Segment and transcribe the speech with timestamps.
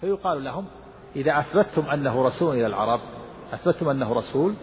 [0.00, 0.64] فيقال لهم
[1.16, 3.00] إذا أثبتتم أنه رسول إلى العرب
[3.52, 4.54] أثبتتم أنه رسول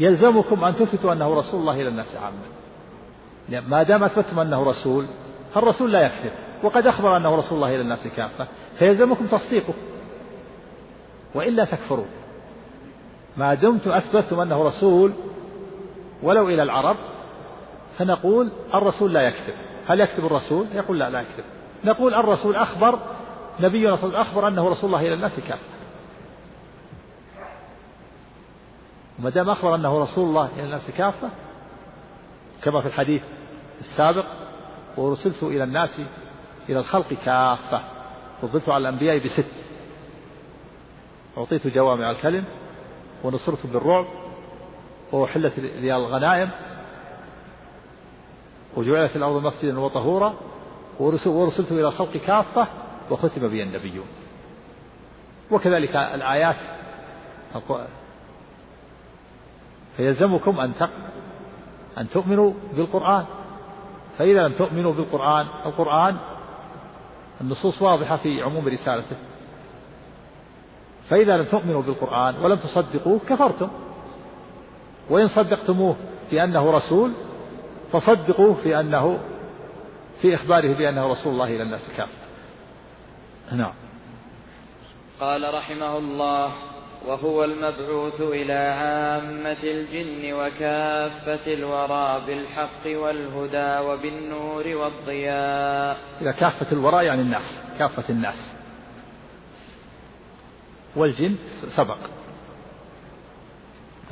[0.00, 2.38] يلزمكم أن تثبتوا أنه رسول الله إلى الناس عامة
[3.68, 5.06] ما دام أثبتتم أنه رسول
[5.54, 6.32] فالرسول لا يكذب.
[6.62, 8.46] وقد أخبر أنه رسول الله إلى الناس كافة
[8.78, 9.74] فيلزمكم تصديقه.
[11.34, 12.08] وإلا تكفرون
[13.36, 15.12] ما دمتم أثبتتم أنه رسول
[16.22, 16.96] ولو إلى العرب
[17.98, 19.54] فنقول الرسول لا يكذب.
[19.86, 21.44] هل يكذب الرسول؟ يقول لا لا يكذب.
[21.84, 22.98] نقول الرسول أخبر
[23.60, 25.64] نبينا صلى الله عليه وسلم أخبر أنه رسول الله إلى الناس كافة.
[29.18, 31.30] وما دام أخبر أنه رسول الله إلى الناس كافة
[32.62, 33.22] كما في الحديث
[33.80, 34.24] السابق
[34.96, 36.00] ورسلت إلى الناس
[36.68, 37.82] إلى الخلق كافة.
[38.42, 39.52] فضلت على الأنبياء بست.
[41.38, 42.44] أعطيت جوامع الكلم
[43.24, 44.06] ونصرت بالرعب
[45.12, 46.50] وأحلت لي الغنائم
[48.76, 50.34] وجعلت الأرض مسجدا وطهورا
[51.00, 52.68] ورسلت إلى الخلق كافة
[53.10, 54.06] وختم بي النبيون.
[55.50, 56.56] وكذلك الآيات.
[59.96, 60.72] فيلزمكم أن
[61.98, 63.24] أن تؤمنوا بالقرآن.
[64.18, 66.16] فإذا لم تؤمنوا بالقرآن القرآن
[67.40, 69.16] النصوص واضحة في عموم رسالته.
[71.10, 73.68] فإذا لم تؤمنوا بالقرآن ولم تصدقوه كفرتم.
[75.10, 75.96] وإن صدقتموه
[76.30, 77.12] في أنه رسول
[77.92, 79.18] فصدقوه في أنه
[80.22, 82.17] في إخباره بأنه رسول الله إلى الناس كافة
[83.52, 83.72] نعم.
[85.20, 86.52] قال رحمه الله
[87.06, 95.96] وهو المبعوث إلى عامة الجن وكافة الورى بالحق والهدى وبالنور والضياء.
[96.20, 98.54] إلى كافة الورى يعني الناس كافة الناس.
[100.96, 101.36] والجن
[101.76, 101.98] سبق.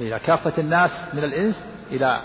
[0.00, 2.20] إلى كافة الناس من الإنس إلى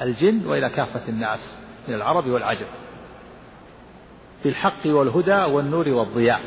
[0.00, 1.56] الجن وإلى كافة الناس
[1.88, 2.66] من العرب والعجم.
[4.44, 6.40] بالحق والهدى والنور والضياء.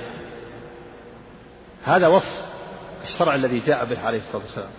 [1.84, 2.52] هذا وصف
[3.03, 4.72] الشرع الذي جاء به عليه الصلاة والسلام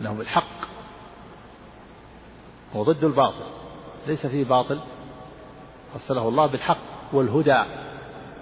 [0.00, 0.62] أنه بالحق
[2.76, 3.46] هو ضد الباطل
[4.06, 4.80] ليس فيه باطل.
[5.94, 6.78] فصله الله بالحق
[7.12, 7.62] والهدى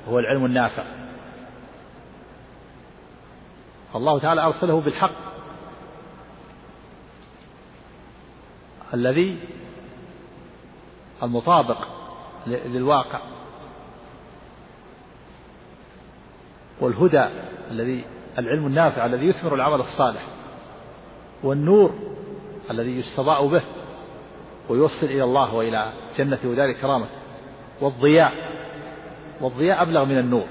[0.09, 0.85] هو العلم النافع.
[3.95, 5.31] الله تعالى أرسله بالحق
[8.95, 9.39] الذي
[11.23, 11.79] المطابق
[12.47, 13.21] للواقع.
[16.81, 17.25] والهدى
[17.71, 18.05] الذي
[18.39, 20.27] العلم النافع الذي يثمر العمل الصالح
[21.43, 21.91] والنور
[22.71, 23.63] الذي يستضاء به
[24.69, 27.21] ويوصل إلى الله وإلى جنته ودار كرامته
[27.81, 28.33] والضياء
[29.41, 30.47] والضياء أبلغ من النور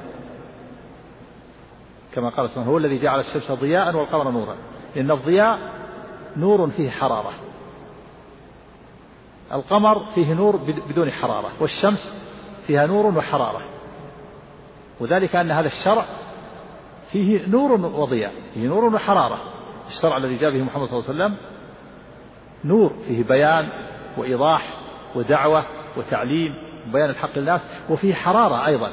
[2.16, 4.56] كما قال سبحانه هو الذي جعل الشمس ضياء والقمر نورا.
[4.96, 5.60] لأن الضياء
[6.38, 7.32] نور فيه حرارة.
[9.54, 10.56] القمر فيه نور
[10.90, 12.14] بدون حرارة والشمس
[12.68, 13.62] فيها نور وحرارة.
[15.00, 16.06] وذلك أن هذا الشرع
[17.12, 19.38] فيه نور وضياء فيه نور وحرارة.
[19.88, 21.36] الشرع الذي جاء به محمد صلى الله عليه وسلم
[22.66, 23.70] نور فيه بيان
[24.18, 24.74] وإيضاح
[25.16, 25.66] ودعوة
[25.98, 26.54] وتعليم
[26.90, 28.92] وبيان الحق للناس وفيه حرارة أيضا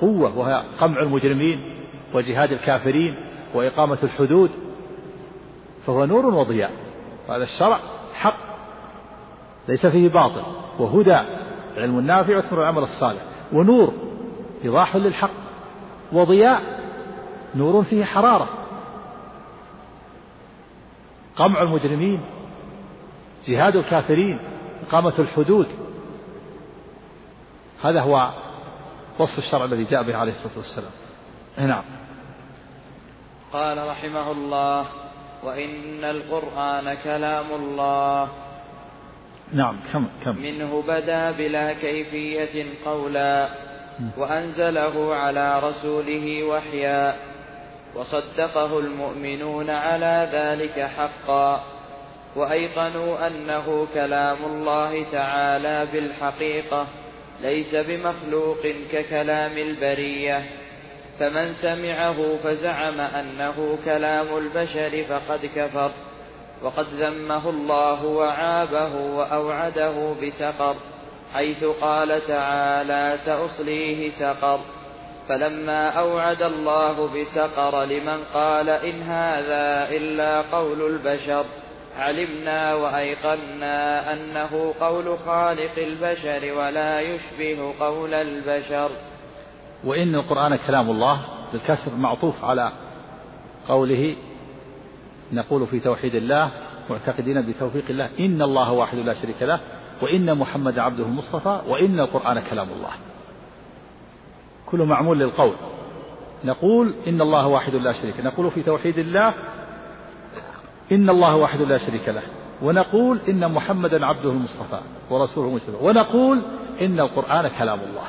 [0.00, 1.60] قوة وهي قمع المجرمين
[2.14, 3.14] وجهاد الكافرين
[3.54, 4.50] وإقامة الحدود
[5.86, 6.70] فهو نور وضياء.
[7.28, 7.78] هذا الشرع
[8.14, 8.36] حق
[9.68, 10.42] ليس فيه باطل
[10.78, 11.18] وهدى
[11.76, 14.09] علم النافع وثمر العمل الصالح ونور
[14.64, 15.30] إيضاح للحق
[16.12, 16.80] وضياء
[17.54, 18.48] نور فيه حرارة.
[21.36, 22.20] قمع المجرمين
[23.46, 24.40] جهاد الكافرين
[24.88, 25.68] إقامة الحدود.
[27.84, 28.30] هذا هو
[29.18, 30.92] وصف الشرع الذي جاء به عليه الصلاة والسلام.
[31.58, 31.82] نعم.
[33.52, 34.86] قال رحمه الله
[35.44, 38.28] وإن القرآن كلام الله.
[39.52, 43.69] نعم كم كم؟ منه بدا بلا كيفية قولا.
[44.16, 47.16] وأنزله على رسوله وحيا
[47.94, 51.64] وصدقه المؤمنون على ذلك حقا
[52.36, 56.86] وأيقنوا أنه كلام الله تعالى بالحقيقة
[57.42, 60.44] ليس بمخلوق ككلام البرية
[61.18, 65.90] فمن سمعه فزعم أنه كلام البشر فقد كفر
[66.62, 70.76] وقد ذمه الله وعابه وأوعده بسقر
[71.34, 74.60] حيث قال تعالى سأصليه سقر.
[75.28, 81.44] فلما أوعد الله بسقر لمن قال إن هذا إلا قول البشر.
[81.98, 88.90] علمنا وأيقنا أنه قول خالق البشر ولا يشبه قول البشر.
[89.84, 91.20] وإن القرآن كلام الله
[91.52, 92.72] بالكسر معطوف على
[93.68, 94.16] قوله
[95.32, 96.50] نقول في توحيد الله
[96.90, 99.60] معتقدين بتوفيق الله إن الله واحد لا شريك له
[100.02, 102.92] وإن محمد عبده المصطفى وإن القرآن كلام الله.
[104.66, 105.54] كل معمول للقول.
[106.44, 109.34] نقول إن الله واحد لا شريك نقول في توحيد الله
[110.92, 112.22] إن الله واحد لا شريك له.
[112.62, 114.80] ونقول إن محمدا عبده المصطفى
[115.10, 115.76] ورسوله المجتبى.
[115.80, 116.42] ونقول
[116.80, 118.06] إن القرآن كلام الله.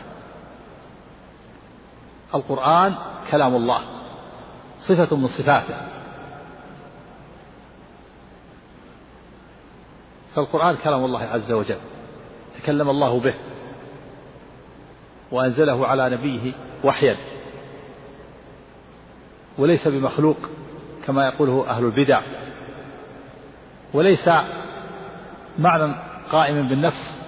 [2.35, 2.95] القرآن
[3.31, 3.81] كلام الله.
[4.79, 6.00] صفة من صفاته.
[10.35, 11.77] فالقرآن كلام الله عز وجل
[12.61, 13.33] تكلم الله به
[15.31, 17.17] وأنزله على نبيه وحيا
[19.57, 20.37] وليس بمخلوق
[21.05, 22.21] كما يقوله أهل البدع
[23.93, 24.29] وليس
[25.59, 25.95] معنى
[26.31, 27.21] قائما بالنفس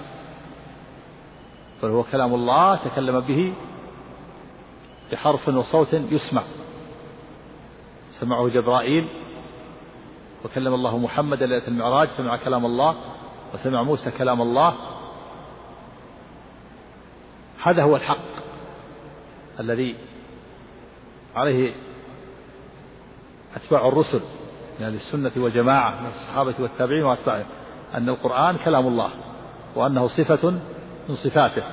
[1.83, 3.53] بل هو كلام الله تكلم به
[5.11, 6.41] بحرف وصوت يسمع
[8.19, 9.07] سمعه جبرائيل
[10.45, 12.95] وكلم الله محمد ليلة المعراج سمع كلام الله
[13.53, 14.73] وسمع موسى كلام الله.
[17.63, 18.17] هذا هو الحق
[19.59, 19.95] الذي
[21.35, 21.73] عليه
[23.55, 24.21] أتباع الرسل
[24.79, 27.45] من أهل السنة والجماعة من الصحابة والتابعين وأتباعهم
[27.93, 29.09] أن القرآن كلام الله
[29.75, 30.49] وأنه صفة
[31.09, 31.63] من صفاته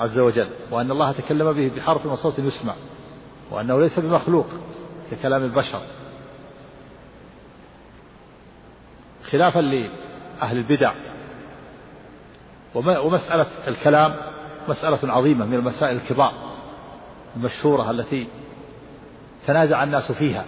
[0.00, 2.74] عز وجل وأن الله تكلم به بحرف وصوت يسمع
[3.50, 4.46] وأنه ليس بمخلوق
[5.10, 5.80] ككلام البشر.
[9.30, 10.92] خلافا لأهل البدع.
[12.74, 14.14] ومسألة الكلام
[14.68, 16.32] مسألة عظيمة من المسائل الكبار
[17.36, 18.26] المشهورة التي
[19.46, 20.44] تنازع الناس فيها.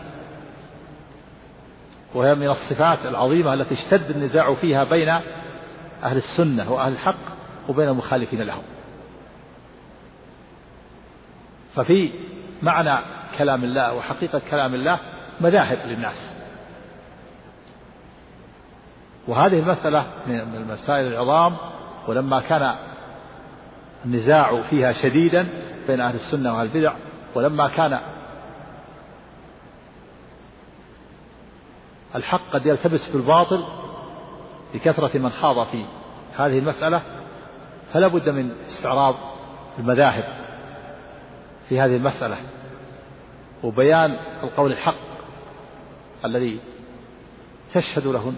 [2.14, 5.08] وهي من الصفات العظيمة التي اشتد النزاع فيها بين
[6.02, 7.14] أهل السنة وأهل الحق
[7.68, 8.62] وبين المخالفين لهم.
[11.76, 12.10] ففي
[12.62, 12.98] معنى
[13.38, 14.98] كلام الله وحقيقة كلام الله
[15.40, 16.37] مذاهب للناس.
[19.28, 21.56] وهذه المسألة من المسائل العظام
[22.06, 22.74] ولما كان
[24.04, 25.48] النزاع فيها شديدا
[25.86, 26.92] بين أهل السنة وأهل البدع
[27.34, 28.00] ولما كان
[32.14, 33.64] الحق قد يلتبس بالباطل
[34.74, 35.84] لكثرة من خاض في
[36.36, 37.02] هذه المسألة
[37.92, 39.14] فلا بد من استعراض
[39.78, 40.24] المذاهب
[41.68, 42.36] في هذه المسألة
[43.62, 44.94] وبيان القول الحق
[46.24, 46.60] الذي
[47.74, 48.32] تشهد له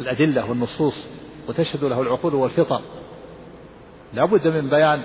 [0.00, 1.06] الأدلة والنصوص
[1.48, 2.80] وتشهد له العقول والفطر.
[4.12, 5.02] لا بد من بيان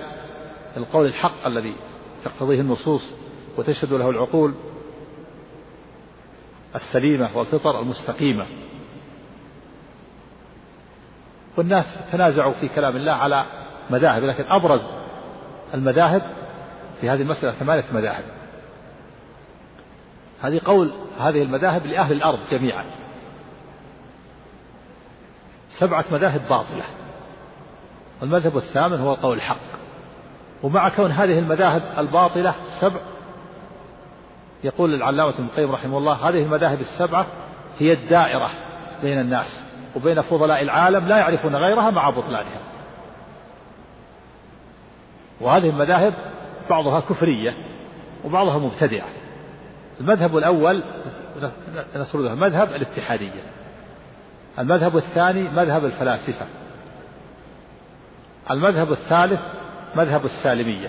[0.76, 1.74] القول الحق الذي
[2.24, 3.10] تقتضيه النصوص
[3.56, 4.54] وتشهد له العقول
[6.74, 8.46] السليمة والفطر المستقيمة.
[11.56, 13.46] والناس تنازعوا في كلام الله على
[13.90, 14.82] مذاهب لكن أبرز
[15.74, 16.22] المذاهب
[17.00, 18.24] في هذه المسألة ثمانية مذاهب.
[20.42, 22.84] هذه قول هذه المذاهب لأهل الأرض جميعا.
[25.78, 26.84] سبعة مذاهب باطلة.
[28.20, 29.78] والمذهب الثامن هو قول الحق.
[30.62, 33.00] ومع كون هذه المذاهب الباطلة سبع
[34.64, 37.26] يقول العلامة ابن القيم رحمه الله هذه المذاهب السبعة
[37.78, 38.50] هي الدائرة
[39.02, 39.60] بين الناس
[39.96, 42.60] وبين فضلاء العالم لا يعرفون غيرها مع بطلانها.
[45.40, 46.14] وهذه المذاهب
[46.70, 47.54] بعضها كفرية
[48.24, 49.08] وبعضها مبتدعة.
[50.00, 50.82] المذهب الأول
[51.96, 53.42] نسردها مذهب الاتحادية.
[54.58, 56.46] المذهب الثاني مذهب الفلاسفة.
[58.50, 59.40] المذهب الثالث
[59.96, 60.88] مذهب السالمية.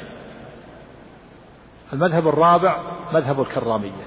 [1.94, 2.78] المذهب الرابع
[3.14, 4.06] مذهب الكرامية.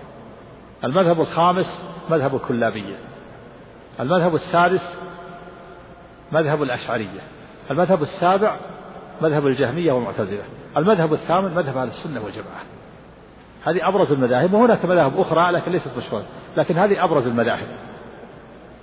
[0.85, 2.97] المذهب الخامس مذهب الكلابية.
[4.01, 4.95] المذهب السادس
[6.33, 7.21] مذهب الأشعرية.
[7.71, 8.57] المذهب السابع
[9.21, 10.43] مذهب الجهمية والمعتزلة.
[10.77, 12.63] المذهب الثامن مذهب أهل السنة والجماعة.
[13.65, 16.25] هذه أبرز المذاهب وهناك مذاهب أخرى لكن ليست مشهورة.
[16.57, 17.92] لكن هذه أبرز المذاهب.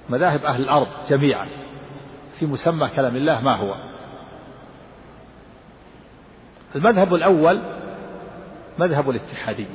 [0.10, 1.48] مذاهب أهل الأرض جميعا.
[2.40, 3.76] في مسمى كلام الله ما هو؟
[6.76, 7.62] المذهب الأول
[8.80, 9.66] مذهب الاتحادية.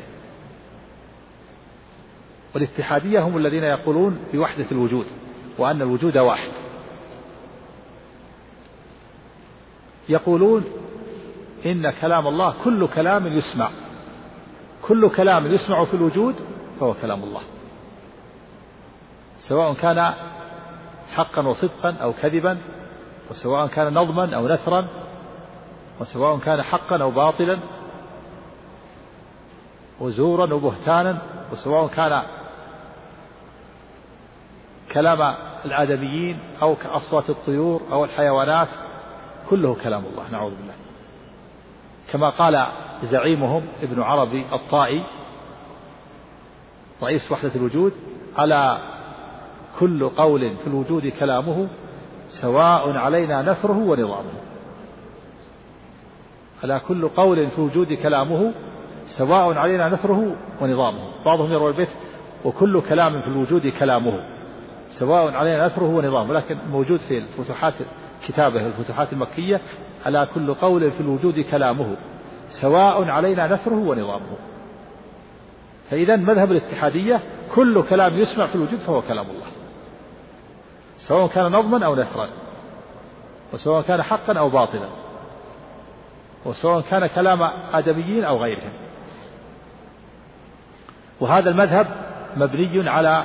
[2.55, 5.07] والاتحادية هم الذين يقولون بوحدة الوجود
[5.59, 6.51] وأن الوجود واحد.
[10.09, 10.65] يقولون
[11.67, 13.71] إن كلام الله كل كلام يسمع.
[14.83, 16.35] كل كلام يسمع في الوجود
[16.81, 17.41] فهو كلام الله.
[19.49, 20.15] سواء كان
[21.15, 22.59] حقا وصدقا أو كذبا
[23.31, 24.87] وسواء كان نظما أو نثرا
[26.01, 27.59] وسواء كان حقا أو باطلا
[30.01, 31.19] وزورا وبهتانا
[31.53, 32.23] وسواء كان
[34.93, 35.35] كلام
[35.65, 38.69] الآدميين أو كأصوات الطيور أو الحيوانات
[39.51, 40.75] كله كلام الله نعوذ بالله.
[42.13, 42.67] كما قال
[43.03, 45.05] زعيمهم ابن عربي الطائي
[47.03, 47.93] رئيس وحدة الوجود
[48.37, 48.94] على
[49.81, 51.69] كل قول في الوجود كلامه
[52.29, 54.33] سواء علينا نثره ونظامه.
[56.63, 58.53] على كل قول في الوجود كلامه
[59.19, 61.25] سواء علينا نثره ونظامه.
[61.25, 61.89] بعضهم يروي البيت
[62.45, 64.21] وكل كلام في الوجود كلامه
[64.99, 66.35] سواء علينا نثره ونظامه.
[66.35, 67.75] لكن موجود في الفتوحات
[68.27, 69.61] كتابه الفتوحات المكية
[70.07, 71.97] على كل قول في الوجود كلامه
[72.61, 74.37] سواء علينا نثره ونظامه.
[75.91, 77.21] فإذا مذهب الاتحادية
[77.55, 79.54] كل كلام يسمع في الوجود فهو كلام الله.
[81.09, 82.29] سواء كان نظما أو نثرا
[83.53, 84.89] وسواء كان حقا أو باطلا
[86.45, 87.43] وسواء كان كلام
[87.73, 88.73] آدميين أو غيرهم.
[91.21, 91.87] وهذا المذهب
[92.37, 93.25] مبني على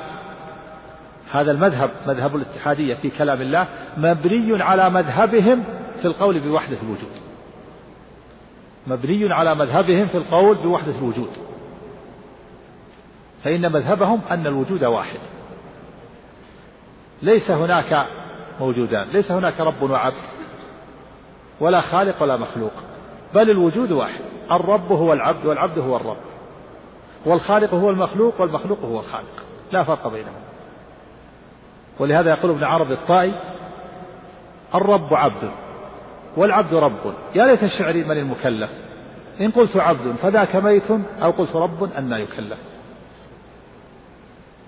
[1.32, 3.68] هذا المذهب مذهب الاتحادية في كلام الله
[3.98, 5.64] مبني على مذهبهم
[6.02, 7.12] في القول بوحدة الوجود.
[8.88, 11.30] مبني على مذهبهم في القول بوحدة الوجود.
[13.44, 15.20] فإن مذهبهم أن الوجود واحد.
[17.22, 18.06] ليس هناك
[18.60, 19.08] موجودان.
[19.08, 20.16] ليس هناك رب وعبد
[21.60, 22.72] ولا خالق ولا مخلوق
[23.34, 24.22] بل الوجود واحد.
[24.52, 26.18] الرب هو العبد والعبد هو الرب.
[27.26, 29.44] والخالق هو المخلوق والمخلوق هو الخالق.
[29.72, 30.42] لا فرق بينهم
[32.00, 33.34] ولهذا يقول ابن عربي الطائي
[34.76, 35.52] الرب عبد
[36.38, 37.14] والعبد رب.
[37.36, 38.70] يا ليت الشعر من المكلف.
[39.42, 42.58] إن قلت عبد فذاك ميت أو قلت رب أن يكلف.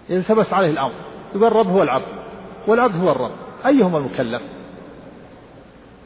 [0.10, 0.94] يلتبس عليه الأمر.
[1.36, 2.31] يقول الرب هو العبد.
[2.68, 3.32] والعبد هو الرب.
[3.66, 4.42] أيهما المكلف؟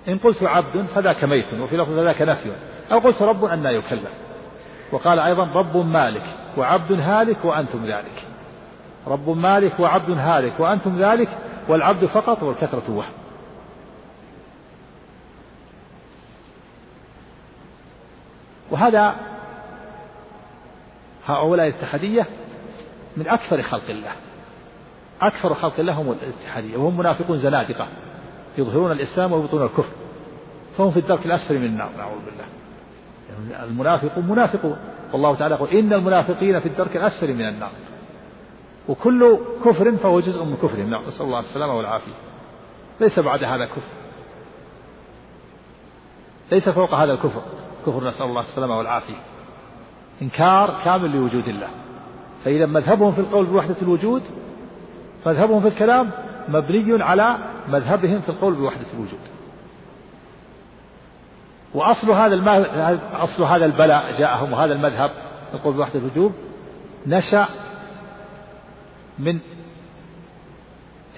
[0.07, 2.51] إن قلت عبد فذاك ميت وفي لفظ فذاك نفي.
[2.91, 4.11] أو قلت رب أن يكلف.
[4.91, 6.23] وقال أيضا رب مالك
[6.57, 8.25] وعبد هالك وأنتم ذلك.
[9.07, 11.29] رب مالك وعبد هالك وأنتم ذلك
[11.67, 13.13] والعبد فقط والكثرة وهم.
[18.71, 19.15] وهذا
[21.25, 22.25] هؤلاء الاتحادية
[23.17, 24.11] من أكثر خلق الله.
[25.21, 27.87] أكثر خلق الله هم الاتحادية وهم منافقون زنادقة
[28.57, 29.91] يظهرون الإسلام ويبطون الكفر
[30.77, 32.45] فهم في الدرك الأسفل من النار نعوذ بالله.
[33.51, 34.77] يعني المنافق منافق
[35.13, 37.71] والله تعالى يقول إن المنافقين في الدرك الأسفل من النار.
[38.89, 40.89] وكل كفر فهو جزء من كفرهم.
[40.89, 42.13] نعم نسأل الله السلامة والعافية.
[42.99, 43.81] ليس بعد هذا كفر.
[46.51, 47.41] ليس فوق هذا الكفر.
[47.85, 49.21] كفر نسأل الله السلامة والعافية.
[50.21, 51.69] إنكار كامل لوجود الله.
[52.45, 54.23] فإذا مذهبهم في القول بوحدة الوجود
[55.25, 56.11] مذهبهم في الكلام
[56.47, 59.19] مبني على مذهبهم في القول بوحدة الوجود.
[61.73, 65.11] وأصل هذا أصل هذا البلاء جاءهم وهذا المذهب
[65.53, 66.33] القول بوحدة الوجود
[67.07, 67.47] نشأ
[69.19, 69.39] من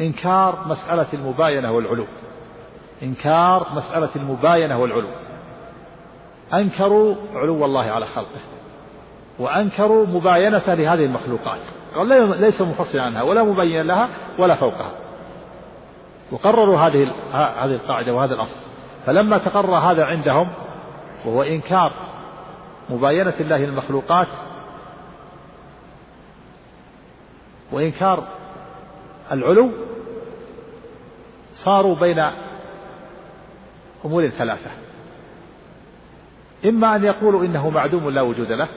[0.01, 2.05] إنكار مسألة المباينة والعلو.
[3.03, 5.07] إنكار مسألة المباينة والعلو.
[6.53, 8.41] أنكروا علو الله على خلقه.
[9.39, 11.59] وأنكروا مباينة لهذه المخلوقات.
[12.39, 14.91] ليس منفصلا عنها ولا مبين لها ولا فوقها.
[16.31, 18.59] وقرروا هذه هذه القاعدة وهذا الأصل.
[19.05, 20.49] فلما تقرر هذا عندهم
[21.25, 21.93] وهو إنكار
[22.89, 24.27] مباينة الله للمخلوقات
[27.71, 28.23] وإنكار
[29.31, 29.71] العلو
[31.53, 32.25] صاروا بين
[34.05, 34.69] أمور ثلاثة.
[36.65, 38.67] إما أن يقولوا إنه معدوم لا وجود له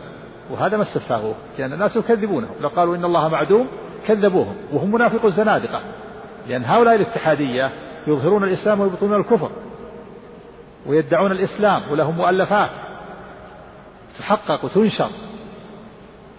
[0.51, 2.49] وهذا ما استفساغوه لأن الناس يكذبونه.
[2.61, 3.69] لو قالوا إن الله معدوم
[4.07, 5.81] كذبوهم وهم منافق زنادقة
[6.49, 7.71] لأن هؤلاء الاتحادية
[8.07, 9.51] يظهرون الإسلام ويبطلون الكفر
[10.87, 12.71] ويدعون الإسلام ولهم مؤلفات
[14.19, 15.11] تحقق وتنشر.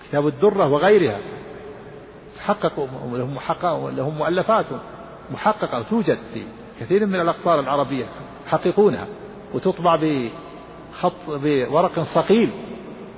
[0.10, 1.20] كتاب الدرة وغيرها
[2.38, 4.66] تحقق لهم محقق لهم مؤلفات
[5.32, 6.44] محققة توجد في
[6.80, 8.06] كثير من الأقطار العربية
[8.48, 9.08] يحققونها
[9.54, 12.50] وتطبع بخط بورق صقيل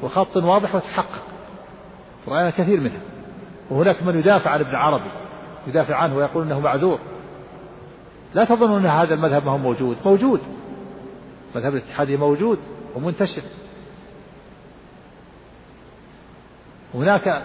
[0.03, 1.22] وخط واضح وتحقق
[2.27, 3.01] رأينا كثير منها
[3.69, 5.12] وهناك من يدافع عن ابن عربي
[5.67, 7.00] يدافع عنه ويقول إنه معذور.
[8.33, 9.98] لا تظنوا إن هذا المذهب ما هو موجود.
[10.05, 10.41] موجود.
[11.55, 12.60] مذهب الاتحادية موجود
[12.95, 13.41] ومنتشر.
[16.93, 17.43] هناك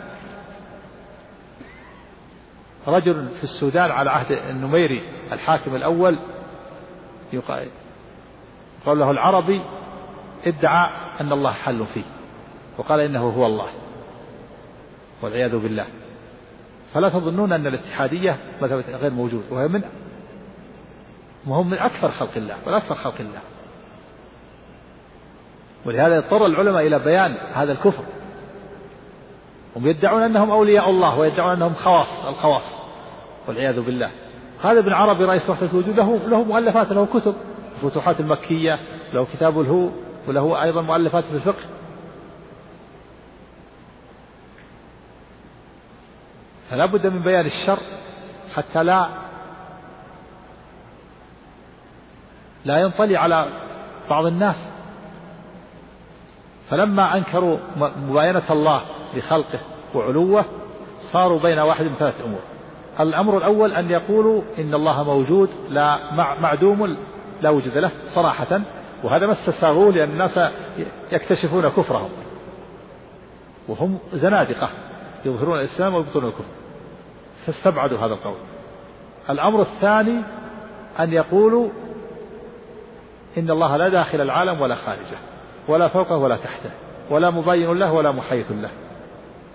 [2.87, 6.19] رجل في السودان على عهد النميري الحاكم الأول
[7.33, 7.69] يقال
[8.87, 9.63] له العربي
[10.47, 12.18] ادعى أن الله حل فيه.
[12.79, 13.69] وقال إنه هو الله
[15.23, 15.87] والعياذ بالله.
[16.95, 19.83] فلا تظنون أن الاتحادية مثلا غير موجود وهي من
[21.47, 23.41] وهم من أكثر خلق الله بل أكثر خلق الله.
[25.87, 28.03] ولهذا اضطر العلماء إلى بيان هذا الكفر.
[29.77, 32.83] هم يدعون أنهم أولياء الله ويدعون أنهم خواص الخواص
[33.49, 34.11] والعياذ بالله.
[34.63, 37.35] هذا ابن عربي رئيس وحدة الوجود له له مؤلفات له كتب
[37.83, 38.79] الفتوحات المكية
[39.13, 39.89] له كتاب الهو
[40.29, 41.78] وله أيضا مؤلفات في الفقه.
[46.71, 47.79] فلا بد من بيان الشر
[48.55, 49.09] حتى لا
[52.65, 53.49] لا ينطلي على
[54.11, 54.71] بعض الناس.
[56.71, 58.83] فلما أنكروا مباينة الله
[59.15, 59.61] لخلقه
[59.95, 60.45] وعلوه
[61.13, 62.41] صاروا بين واحد من ثلاث أمور.
[63.01, 66.97] الأمر الأول أن يقولوا إن الله موجود لا معدوم
[67.43, 68.61] لا وجود له صراحة.
[69.05, 70.41] وهذا ما استساغوه لأن الناس
[71.13, 72.11] يكتشفون كفرهم.
[73.69, 74.69] وهم زنادقة
[75.25, 76.58] يظهرون الإسلام ويبطلون الكفر.
[77.49, 78.37] فاستبعدوا هذا القول.
[79.31, 80.23] الأمر الثاني
[81.01, 81.69] أن يقولوا
[83.39, 85.19] إن الله لا داخل العالم ولا خارجه
[85.69, 86.71] ولا فوقه ولا تحته
[87.11, 88.71] ولا مبين له ولا محيط له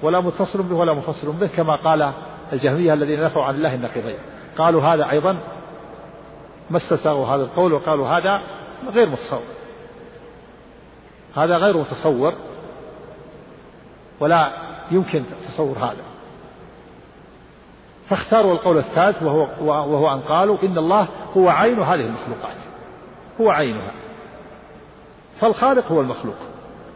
[0.03, 2.11] ولا متصل به ولا منفصل به كما قال
[2.53, 4.17] الجهمية الذين نفوا عن الله النقيضين.
[4.57, 5.37] قالوا هذا أيضا
[6.69, 8.41] ما استساغوا هذا القول وقالوا هذا
[8.93, 9.43] غير متصور.
[11.35, 12.33] هذا غير متصور
[14.19, 14.51] ولا
[14.91, 16.12] يمكن تصور هذا.
[18.09, 21.07] فاختاروا القول الثالث وهو وهو أن قالوا إن الله
[21.37, 22.57] هو عين هذه المخلوقات.
[23.41, 23.91] هو عينها.
[25.39, 26.35] فالخالق هو المخلوق.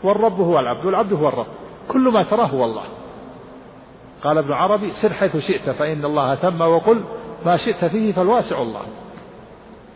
[0.04, 0.86] والرب هو العبد.
[0.86, 1.48] والعبد هو الرب.
[1.88, 2.84] كل ما تراه هو الله.
[4.24, 7.04] قال ابن عربي سر حيث شئت فإن الله ثم وقل
[7.46, 8.82] ما شئت فيه فالواسع الله.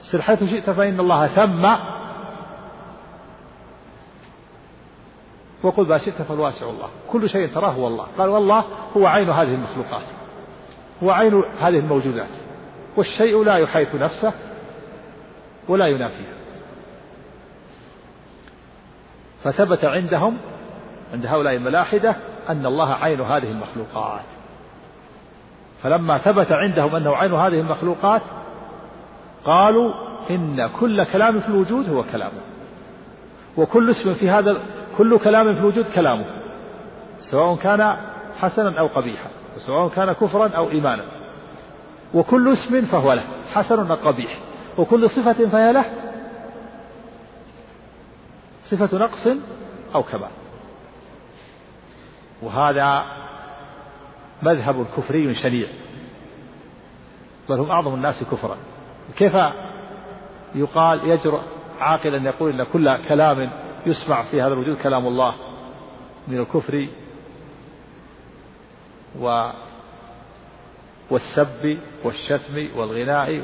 [0.02, 1.76] سر حيث شئت فإن الله ثم
[5.64, 6.90] وقل ما شئت فالواسع الله.
[7.12, 8.06] كل شيء تراه هو الله.
[8.18, 8.64] قال والله
[8.98, 10.21] هو عين هذه المخلوقات.
[11.04, 12.30] هو عين هذه الموجودات.
[12.98, 14.34] والشيء لا يحيط نفسه
[15.68, 16.34] ولا ينافيها.
[19.44, 20.38] فثبت عندهم
[21.14, 22.16] عند هؤلاء الملاحدة
[22.50, 24.26] أن الله عين هذه المخلوقات.
[25.84, 28.22] فلما ثبت عندهم أنه عين هذه المخلوقات
[29.46, 29.94] قالوا
[30.30, 32.42] إن كل كلام في الوجود هو كلامه.
[33.58, 34.62] وكل اسم في هذا
[34.98, 36.26] كل كلام في الوجود كلامه
[37.32, 37.98] سواء كان
[38.40, 39.41] حسنا أو قبيحا.
[39.56, 41.04] وسواء كان كفرا أو إيمانا.
[42.14, 44.38] وكل اسم فهو له حسن قبيح.
[44.78, 45.86] وكل صفة فهي له
[48.66, 49.28] صفة نقص
[49.96, 50.30] أو كمال
[52.42, 53.06] وهذا
[54.44, 55.68] مذهب كفري شنيع.
[57.50, 58.58] بل هم أعظم الناس كفرا.
[59.18, 59.36] كيف
[60.56, 61.40] يقال يجرؤ
[61.80, 63.52] عاقلا يقول إن كل كلام
[63.86, 65.36] يسمع في هذا الوجود كلام الله
[66.28, 66.88] من الكفر
[69.20, 69.52] و
[71.12, 73.42] والسب والشتم والغناء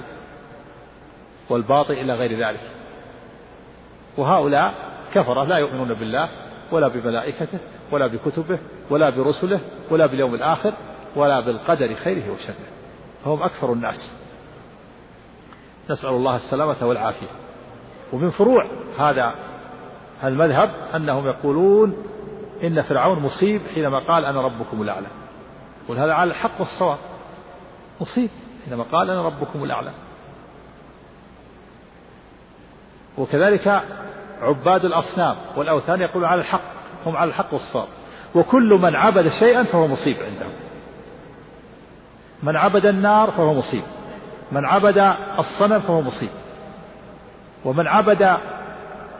[1.49, 2.71] والباطل إلى غير ذلك.
[4.17, 4.73] وهؤلاء
[5.13, 6.29] كفرة لا يؤمنون بالله
[6.71, 7.59] ولا بملائكته
[7.91, 9.59] ولا بكتبه ولا برسله
[9.91, 10.73] ولا باليوم الآخر
[11.15, 12.55] ولا بالقدر خيره وشره.
[13.25, 14.13] فهم أكثر الناس.
[15.89, 17.27] نسأل الله السلامة والعافية.
[18.13, 18.67] ومن فروع
[18.99, 19.35] هذا
[20.23, 21.97] المذهب أنهم يقولون
[22.63, 25.07] إن فرعون مصيب حينما قال أنا ربكم الأعلى.
[25.87, 26.97] وهذا على الحق والصواب
[28.01, 28.29] مصيب
[28.65, 29.91] حينما قال أنا ربكم الأعلى.
[33.17, 33.81] وكذلك
[34.41, 36.61] عباد الأصنام والأوثان يقولون على الحق
[37.05, 37.87] هم على الحق والصواب.
[38.35, 40.53] وكل من عبد شيئا فهو مصيب عندهم.
[42.43, 43.83] من عبد النار فهو مصيب.
[44.51, 44.97] من عبد
[45.39, 46.29] الصنم فهو مصيب.
[47.65, 48.37] ومن عبد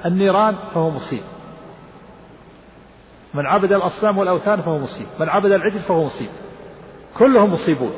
[0.06, 1.24] النيران فهو مصيب.
[3.34, 5.08] من عبد الأصنام والأوثان فهو مصيب.
[5.20, 6.30] من عبد العجل فهو مصيب.
[7.20, 7.94] كلهم مصيبون.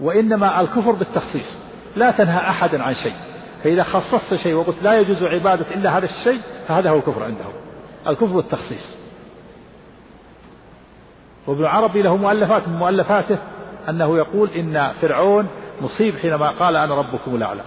[0.00, 1.58] وإنما الكفر بالتخصيص.
[1.96, 3.14] لا تنهى أحدا عن شيء.
[3.64, 7.52] فإذا خصصت شيء وقلت لا يجوز عبادة إلا هذا الشيء فهذا هو الكفر عندهم
[8.06, 8.96] الكفر بالتخصيص.
[11.46, 13.38] وابن عربي له مؤلفات من مؤلفاته
[13.88, 15.48] أنه يقول إن فرعون
[15.80, 17.62] مصيب حينما قال أنا ربكم الأعلى.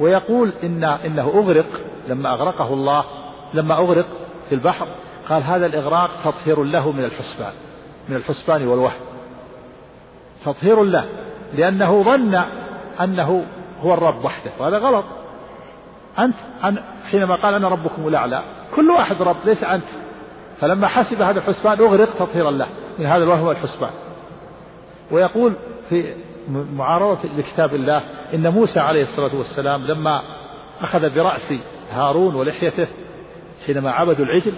[0.00, 3.04] ويقول إن إنه أغرق لما أغرقه الله
[3.54, 4.06] لما أغرق
[4.48, 4.88] في البحر
[5.30, 7.52] قال هذا الإغراق تطهير له من الحسبان
[8.08, 9.00] من الحسبان والوهم.
[10.44, 11.04] تطهير له
[11.54, 12.42] لأنه ظن
[13.00, 13.44] أنه
[13.80, 15.04] هو الرب وحده وهذا غلط.
[16.18, 16.34] أنت
[17.10, 18.42] حينما قال أنا ربكم الأعلى
[18.74, 19.84] كل واحد رب ليس أنت.
[20.60, 22.66] فلما حسب هذا الحسبان أغرق تطهيرا له
[22.98, 23.90] من هذا الوهم والحسبان.
[25.10, 25.52] ويقول
[25.88, 26.14] في
[26.72, 28.02] معارضة لكتاب الله
[28.34, 30.22] إن موسى عليه الصلاة والسلام لما
[30.82, 31.54] أخذ برأس
[31.92, 32.86] هارون ولحيته
[33.66, 34.52] حينما عبدوا العجل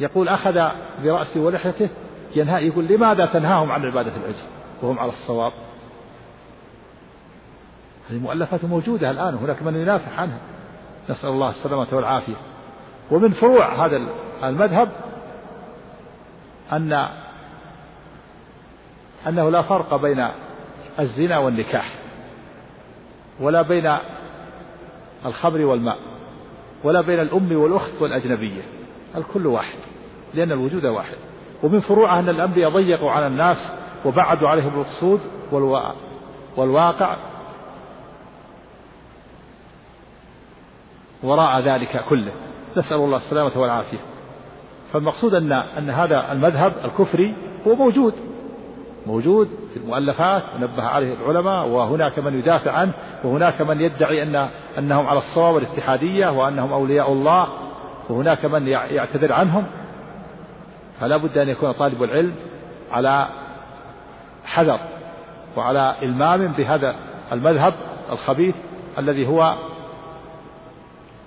[0.00, 0.68] يقول أخذ
[1.04, 1.88] برأسه ولحيته
[2.36, 4.46] ينهى يقول لماذا تنهاهم عن عبادة العجل؟
[4.82, 5.52] وهم على الصواب.
[8.10, 10.38] هذه مؤلفات موجودة الآن هناك من ينافح عنها.
[11.10, 12.36] نسأل الله السلامة والعافية.
[13.10, 14.00] ومن فروع هذا
[14.44, 14.88] المذهب
[16.72, 17.08] أن
[19.28, 20.28] أنه لا فرق بين
[20.98, 21.94] الزنا والنكاح
[23.40, 23.96] ولا بين
[25.26, 25.98] الخمر والماء
[26.84, 28.62] ولا بين الأم والأخت والأجنبية.
[29.16, 29.78] الكل واحد
[30.34, 31.16] لأن الوجود واحد.
[31.62, 33.72] ومن فروعها أن الأنبياء ضيقوا على الناس
[34.04, 35.20] وبعدوا عليهم المقصود
[36.56, 37.16] والواقع.
[41.22, 42.32] وراء ذلك كله.
[42.76, 43.98] نسأل الله السلامة والعافية.
[44.92, 47.34] فالمقصود أن أن هذا المذهب الكفري
[47.66, 48.14] هو موجود.
[49.06, 52.92] موجود في المؤلفات ونبه عليه العلماء وهناك من يدافع عنه
[53.24, 54.48] وهناك من يدعي أن
[54.78, 57.48] أنهم على الصواب والاتحادية وأنهم أولياء الله.
[58.08, 59.66] وهناك من يعتذر عنهم.
[61.00, 62.34] فلا بد أن يكون طالب العلم
[62.92, 63.28] على
[64.44, 64.80] حذر
[65.56, 66.94] وعلى إلمام بهذا
[67.32, 67.74] المذهب
[68.12, 68.54] الخبيث
[68.98, 69.56] الذي هو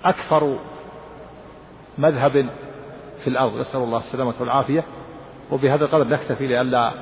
[0.04, 0.56] أكثر
[1.98, 2.46] مذهب
[3.24, 3.60] في الأرض.
[3.60, 4.84] نسأل الله السلامة والعافية.
[5.50, 6.92] وبهذا القدر نكتفي لئلا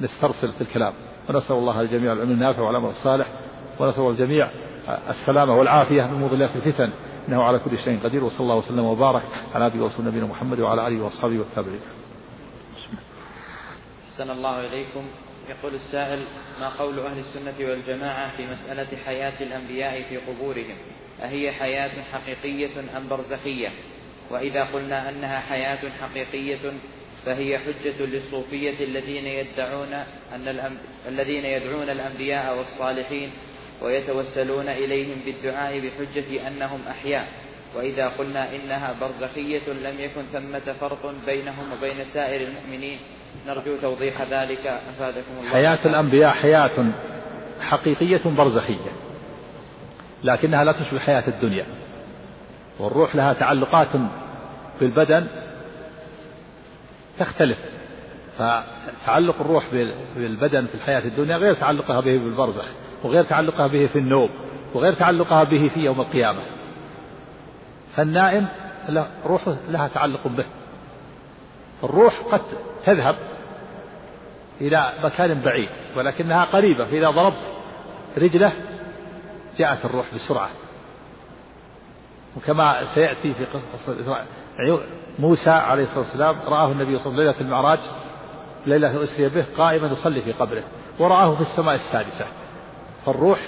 [0.00, 0.92] نسترسل في الكلام.
[1.28, 3.26] ونسأل الله الجميع العلم النافع والعمل الصالح.
[3.80, 4.48] ونسأل الجميع
[5.08, 6.90] السلامة والعافية من مضلات الفتن.
[7.28, 9.22] إنه على كل شيء قدير وصلى الله وسلم وبارك
[9.54, 11.80] على نبي ورسول نبينا محمد وعلى آله وأصحابه والتابعين.
[14.12, 15.04] أحسن الله إليكم.
[15.50, 16.24] يقول السائل
[16.60, 20.76] ما قول أهل السنة والجماعة في مسألة حياة الأنبياء في قبورهم؟
[21.22, 23.68] أهي حياة حقيقية أم برزخية؟
[24.30, 26.72] وإذا قلنا أنها حياة حقيقية
[27.26, 29.92] فهي حجة للصوفية الذين يدعون
[30.34, 30.76] أن
[31.08, 33.30] الذين يدعون الأنبياء والصالحين
[33.82, 37.28] ويتوسلون إليهم بالدعاء بحجة أنهم أحياء.
[37.76, 42.98] وإذا قلنا إنها برزخية لم يكن ثمة فرق بينهم وبين سائر المؤمنين
[43.46, 44.66] نرجو توضيح ذلك.
[44.66, 45.50] أفادكم الله.
[45.50, 46.86] حياة الأنبياء حياة
[47.60, 48.92] حقيقية برزخية
[50.24, 51.66] لكنها لا تشبه حياة الدنيا.
[52.78, 53.88] والروح لها تعلقات
[54.80, 55.26] بالبدن
[57.18, 57.58] تختلف.
[58.38, 59.64] فتعلق الروح
[60.16, 62.66] بالبدن في الحياة الدنيا غير تعلقها به بالبرزخ.
[63.04, 64.30] وغير تعلقها به في النوم
[64.74, 66.42] وغير تعلقها به في يوم القيامة.
[67.96, 68.46] فالنائم
[69.26, 70.44] روحه لها تعلق به.
[71.84, 72.40] الروح قد
[72.84, 73.16] تذهب
[74.60, 77.52] إلى مكان بعيد ولكنها قريبة فإذا ضربت
[78.18, 78.52] رجله
[79.58, 80.48] جاءت الروح بسرعة.
[82.36, 84.24] وكما سيأتي في قصة
[85.18, 87.78] موسى عليه الصلاة والسلام رآه النبي صلى الله عليه وسلم ليلة المعراج
[88.66, 90.62] ليلة أسري به قائما يصلي في قبره
[90.98, 92.26] ورآه في السماء السادسة.
[93.08, 93.40] فالروح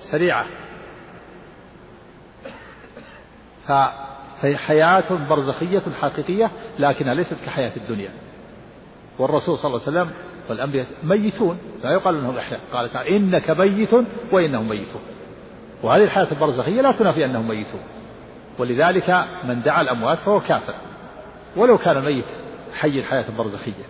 [0.00, 0.46] سريعة.
[3.66, 8.10] فهي حياة برزخية حقيقية لكنها ليست كحياة الدنيا.
[9.18, 10.10] والرسول صلى الله عليه وسلم
[10.48, 12.60] والأنبياء ميتون لا يقال أنهم أحياء.
[12.72, 13.94] قال تعالى إنك ميت
[14.32, 15.02] وإنهم ميتون.
[15.82, 17.80] وهذه الحياة البرزخية لا تنافي أنهم ميتون.
[18.58, 20.74] ولذلك من دعا الأموات فهو كافر.
[21.56, 22.24] ولو كان الميت
[22.74, 23.84] حي الحياة البرزخية.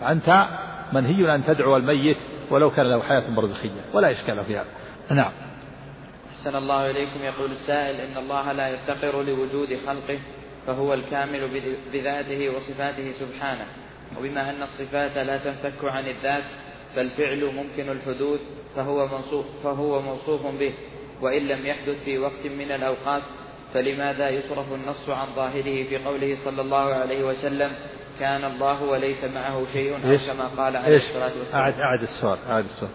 [0.00, 0.46] فأنت
[0.92, 2.16] منهي أن تدعو الميت
[2.50, 4.66] ولو كان له حياة برزخية ولا إشكال في هذا.
[5.10, 5.32] نعم.
[6.30, 7.24] أحسن الله إليكم.
[7.24, 10.18] يقول السائل إن الله لا يفتقر لوجود خلقه
[10.66, 11.48] فهو الكامل
[11.92, 13.66] بذاته وصفاته سبحانه.
[14.18, 16.44] وبما أن الصفات لا تنفك عن الذات
[16.96, 18.40] فالفعل ممكن الحدوث
[18.76, 20.72] فهو موصوف, فهو موصوف به.
[21.22, 23.22] وإن لم يحدث في وقت من الأوقات
[23.74, 27.72] فلماذا يصرف النص عن ظاهره في قوله صلى الله عليه وسلم
[28.22, 31.62] كان الله وليس معه شيء أو كما قال عليه الصلاة والسلام.
[31.62, 32.90] أعد, أعد السؤال أعد السؤال.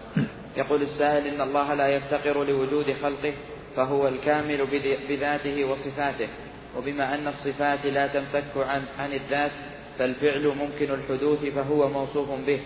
[0.56, 3.32] يقول السائل إن الله لا يفتقر لوجود خلقه
[3.76, 4.66] فهو الكامل
[5.08, 6.28] بذاته وصفاته
[6.76, 9.50] وبما أن الصفات لا تنفك عن, عن الذات
[9.98, 12.60] فالفعل ممكن الحدوث فهو موصوف به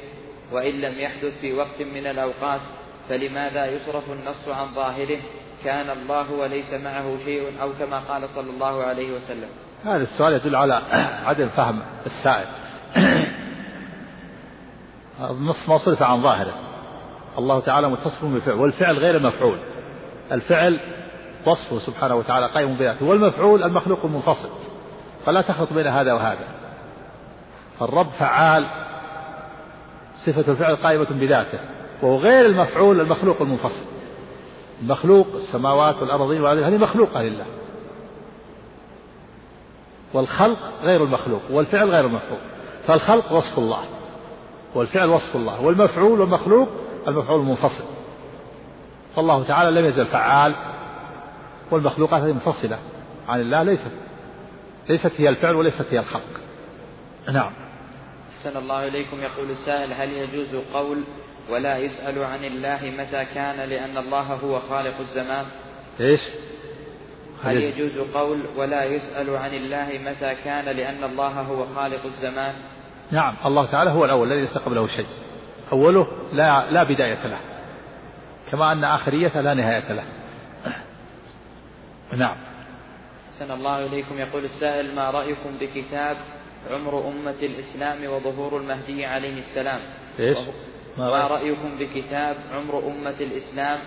[0.52, 2.60] وإن لم يحدث في وقت من الأوقات
[3.08, 5.18] فلماذا يصرف النص عن ظاهره؟
[5.64, 9.48] كان الله وليس معه شيء أو كما قال صلى الله عليه وسلم.
[9.84, 10.82] هذا السؤال يدل على
[11.28, 12.46] عدم فهم السائل.
[15.30, 16.54] النص ما صرف عن ظاهره.
[17.38, 19.58] الله تعالى متصف بالفعل والفعل غير المفعول
[20.32, 20.80] الفعل
[21.46, 23.06] وصفه سبحانه وتعالى قائم بذاته.
[23.06, 24.48] والمفعول المخلوق المنفصل.
[25.26, 26.48] فلا تخلط بين هذا وهذا.
[27.80, 28.66] فالرب فعال
[30.26, 31.58] صفة الفعل قائمة بذاته.
[32.02, 33.84] وهو غير المفعول المخلوق المنفصل.
[34.82, 37.44] المخلوق السماوات والأرضين هذه مخلوقة لله.
[40.14, 42.38] والخلق غير المخلوق والفعل غير المخلوق.
[42.86, 43.84] فالخلق وصف الله
[44.74, 46.68] والفعل وصف الله والمفعول والمخلوق
[47.08, 47.84] المفعول المنفصل.
[49.16, 50.54] فالله تعالى لم يزل فعال
[51.70, 52.78] والمخلوقات هذه منفصلة
[53.28, 53.90] عن الله ليست
[54.88, 56.40] ليست هي الفعل وليست هي الخلق.
[57.32, 57.52] نعم.
[58.36, 59.16] أحسن الله إليكم.
[59.20, 61.02] يقول السائل هل يجوز قول
[61.50, 65.46] ولا يسأل عن الله متى كان؟ لأن الله هو خالق الزمان.
[66.00, 66.20] إيش؟
[67.44, 72.54] هل يجوز قول ولا يسأل عن الله متى كان لأن الله هو خالق الزمان؟
[73.10, 75.06] نعم الله تعالى هو الأول الذي ليس قبله شيء
[75.72, 77.38] أوله لا لا بداية له.
[78.50, 80.04] كما أن آخريته لا نهاية له.
[82.22, 82.36] نعم.
[83.32, 84.18] أحسن الله إليكم.
[84.18, 86.16] يقول السائل ما رأيكم بكتاب
[86.70, 89.80] عمر أمة الإسلام وظهور المهدي عليه السلام؟
[90.20, 90.38] إيش؟
[90.98, 93.78] ما رأيكم بكتاب عمر أمة الإسلام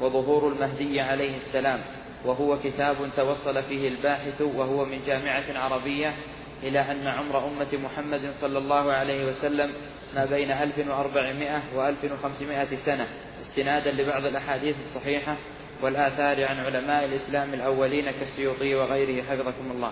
[0.00, 1.80] وظهور المهدي عليه السلام؟
[2.24, 6.14] وهو كتاب توصل فيه الباحث وهو من جامعة عربية
[6.62, 9.70] إلى أن عمر أمة محمد صلى الله عليه وسلم
[10.14, 13.06] ما بين 1400 و 1500 سنة
[13.40, 15.36] استنادا لبعض الأحاديث الصحيحة
[15.82, 19.90] والآثار عن علماء الإسلام الأولين كالسيوطي وغيره حفظكم الله.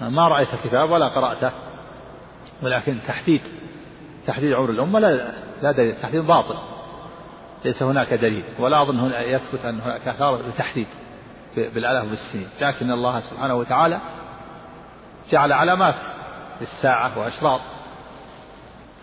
[0.00, 1.50] ما رأيت الكتاب ولا قرأته
[2.62, 3.40] ولكن تحديد
[4.26, 5.32] تحديد عمر الأمة لا
[5.62, 6.56] لا دليل تحديد باطل.
[7.64, 10.86] ليس هناك دليل ولا أظن هنا يثبت أن هناك آثار لتحديد.
[11.56, 14.00] بالآلاف بالسنين لكن الله سبحانه وتعالى
[15.30, 15.94] جعل علامات
[16.60, 17.60] للساعة وأشراط.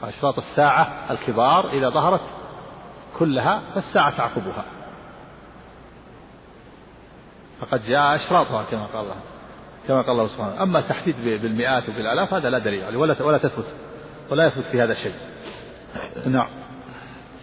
[0.02, 2.22] وأشراط الساعة الكبار إذا ظهرت
[3.20, 4.64] كلها فالساعة تعقبها.
[7.62, 9.16] فقد جاء أشراطها كما قال الله.
[9.88, 10.64] كما قال الله سبحانه.
[10.64, 12.98] أما التحديد بالمئات وبالآلاف هذا لا دليل عليه.
[12.98, 13.76] ولا ولا تثبت.
[14.30, 15.16] ولا يثبت في هذا شيء.
[16.26, 16.61] نعم.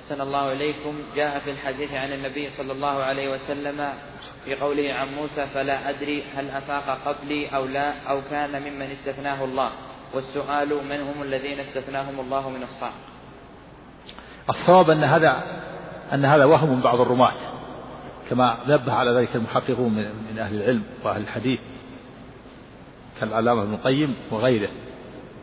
[0.08, 0.94] أحسن الله إليكم.
[1.16, 3.92] جاء في الحديث عن النبي صلى الله عليه وسلم
[4.44, 9.44] في قوله عن موسى فلا أدري هل أفاق قبلي أو لا أو كان ممن استثناه
[9.44, 9.70] الله.
[10.14, 12.92] والسؤال من هم الذين استثناهم الله من الصعق
[14.50, 15.42] الصواب أن هذا
[16.12, 17.34] أن هذا وهم من بعض الرماة
[18.30, 19.92] كما نبه على ذلك المحققون
[20.32, 21.60] من أهل العلم وأهل الحديث
[23.20, 24.68] كالعلامة ابن القيم وغيره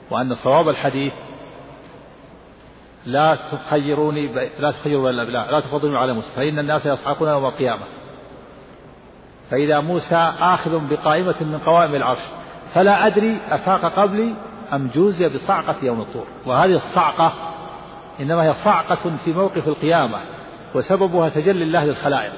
[0.10, 1.14] وأن صواب الحديث
[3.06, 4.50] لا تخيروني ب...
[4.60, 7.84] لا تخيروا لا, لا تفضلوا على موسى فإن الناس يصعقون يوم القيامة.
[9.52, 12.22] فإذا موسى آخذ بقائمة من قوائم العرش
[12.74, 14.34] فلا أدري أفاق قبلي
[14.74, 16.26] أم جوزي بصعقة يوم الطور.
[16.46, 17.34] وهذه الصعقة
[18.20, 20.20] إنما هي صعقة في موقف القيامة
[20.76, 22.34] وسببها تجلي الله للخلائق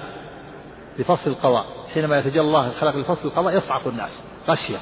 [0.99, 1.65] لفصل القضاء.
[1.93, 4.77] حينما يتجلى الله الخلق لفصل القضاء يصعق الناس غشية.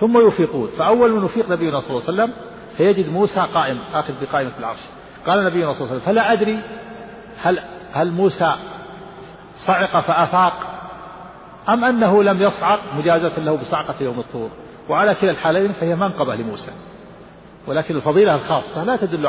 [0.00, 2.32] ثم يفيقون فأول من يفيق نبينا صلى الله عليه وسلم
[2.76, 4.80] فيجد موسى قائم آخذ بقائمة العرش.
[5.26, 6.60] قال نبينا صلى الله عليه وسلم فلا أدري
[7.42, 7.60] هل
[7.92, 8.54] هل موسى
[9.66, 10.52] صعق فأفاق
[11.68, 14.50] أم أنه لم يصعق مجازة له بصعقة يوم الطور.
[14.88, 16.72] وعلى كلا الحالين فهي منقبة لموسى.
[17.66, 19.26] ولكن الفضيلة الخاصة لا تدل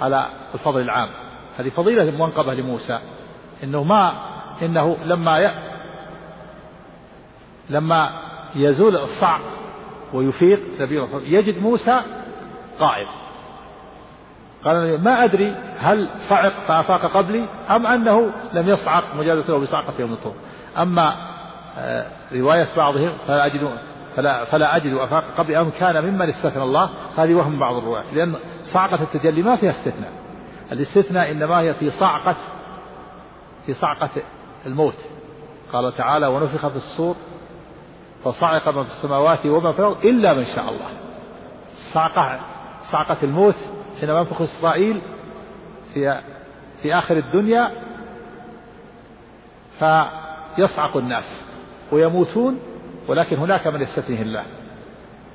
[0.00, 1.08] على الفضل العام.
[1.58, 2.98] هذه فضيلة منقبة لموسى.
[3.64, 4.12] إنه ما
[4.62, 5.50] إنه لما ي...
[7.70, 8.10] لما
[8.54, 9.40] يزول الصعق
[10.12, 12.00] ويفيق نبينا يجد موسى
[12.80, 13.06] قائم
[14.64, 20.34] قال ما أدري هل صعق فأفاق قبلي أم أنه لم يصعق له بصعقة يوم الطور
[20.78, 21.16] أما
[21.78, 23.70] آه، رواية بعضهم فلا أجد
[24.16, 28.04] فلا فلا أجد أفاق قبل أم كان ممن استثنى الله هذه وهم بعض الرواة.
[28.12, 30.12] لأن صعقة التجلي ما فيها استثناء.
[30.72, 32.36] الاستثناء إنما هي في صعقة
[33.66, 34.10] في صعقة
[34.66, 34.96] الموت.
[35.72, 37.16] قال تعالى ونفخ في الصور
[38.24, 40.88] فصعق من في السماوات وما في الأرض إلا من شاء الله.
[41.92, 42.40] صعقة
[42.92, 43.56] صعقة الموت
[44.00, 45.00] حينما ينفخ إسرائيل
[45.94, 46.20] في
[46.82, 47.70] في آخر الدنيا
[49.78, 51.44] فيصعق الناس
[51.92, 52.58] ويموتون
[53.08, 54.44] ولكن هناك من يستثنيه الله.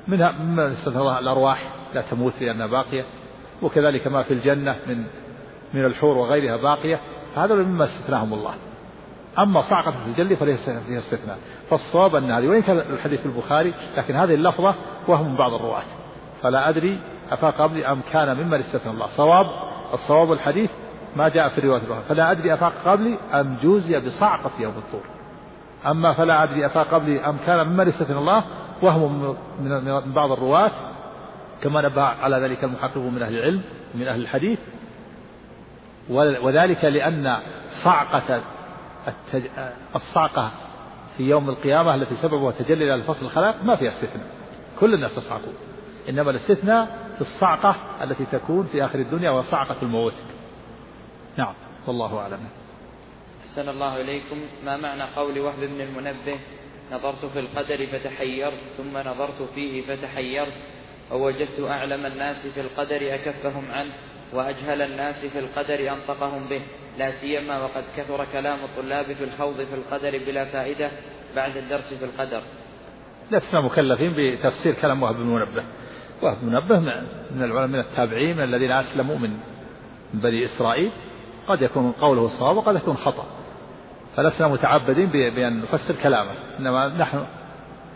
[0.08, 3.04] منها ممن يستثنى الله الأرواح لا تموت لأنها باقية
[3.62, 5.04] وكذلك ما في الجنة من
[5.74, 7.00] من الحور وغيرها باقية
[7.36, 8.54] هذا مما استثناهم الله.
[9.38, 11.38] أما صعقة التجلي فليس فيها استثناء.
[11.70, 14.74] فالصواب أن هذه وإن كان الحديث في البخاري لكن هذه اللفظة
[15.08, 15.82] وهم من بعض الرواة.
[16.42, 17.00] فلا أدري
[17.34, 19.06] أفاق قبلي أم كان ممن استثنى الله.
[19.06, 19.46] صواب
[19.94, 20.70] الصواب الحديث
[21.16, 25.04] ما جاء في الرواية الأخرى فلا أدري أفاق قبلي أم جوزي بصعقة يوم الطور.
[25.86, 28.44] أما فلا أدري أفاق قبلي أم كان ممن استثنى الله
[28.82, 30.70] وهم من بعض الرواة
[31.62, 33.62] كما نبه على ذلك المحققون من أهل العلم
[33.94, 34.58] ومن أهل الحديث.
[36.10, 37.36] وذلك لأن
[37.84, 38.40] صعقة
[39.96, 40.50] الصعقة
[41.16, 44.26] في يوم القيامة التي سببها تجلي إلى الفصل الخلائق ما فيها استثناء.
[44.80, 45.54] كل الناس يصعقون.
[46.08, 50.14] إنما الاستثناء في الصعقة التي تكون في آخر الدنيا وصعقة الموت.
[51.36, 51.54] نعم
[51.86, 52.40] والله أعلم.
[53.46, 54.36] أحسن الله إليكم.
[54.64, 56.38] ما معنى قول وهب بن المنبه؟
[56.92, 60.52] نظرت في القدر فتحيرت ثم نظرت فيه فتحيرت.
[61.12, 63.92] ووجدت أعلم الناس في القدر أكفهم عنه
[64.32, 66.62] وأجهل الناس في القدر أنطقهم به.
[66.98, 70.90] لا سيما وقد كثر كلام الطلاب في الخوض في القدر بلا فائدة
[71.36, 72.42] بعد الدرس في القدر.
[73.30, 75.64] لسنا مكلفين بتفسير كلام وهب بن منبه
[76.24, 79.30] وهب منبه من العلماء من التابعين من الذين أسلموا من
[80.14, 80.90] بني إسرائيل.
[81.48, 83.24] قد يكون قوله صواب وقد يكون خطأ.
[84.16, 86.30] فلسنا متعبدين بأن نفسر كلامه.
[86.58, 87.24] إنما نحن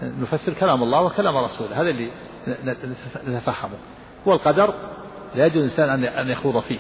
[0.03, 1.81] نفسر كلام الله وكلام رسوله.
[1.83, 2.11] هذا اللي
[3.29, 3.79] نتفهمه.
[4.27, 4.75] والقدر
[5.35, 6.79] لا يجوز الإنسان أن يخوض فيه.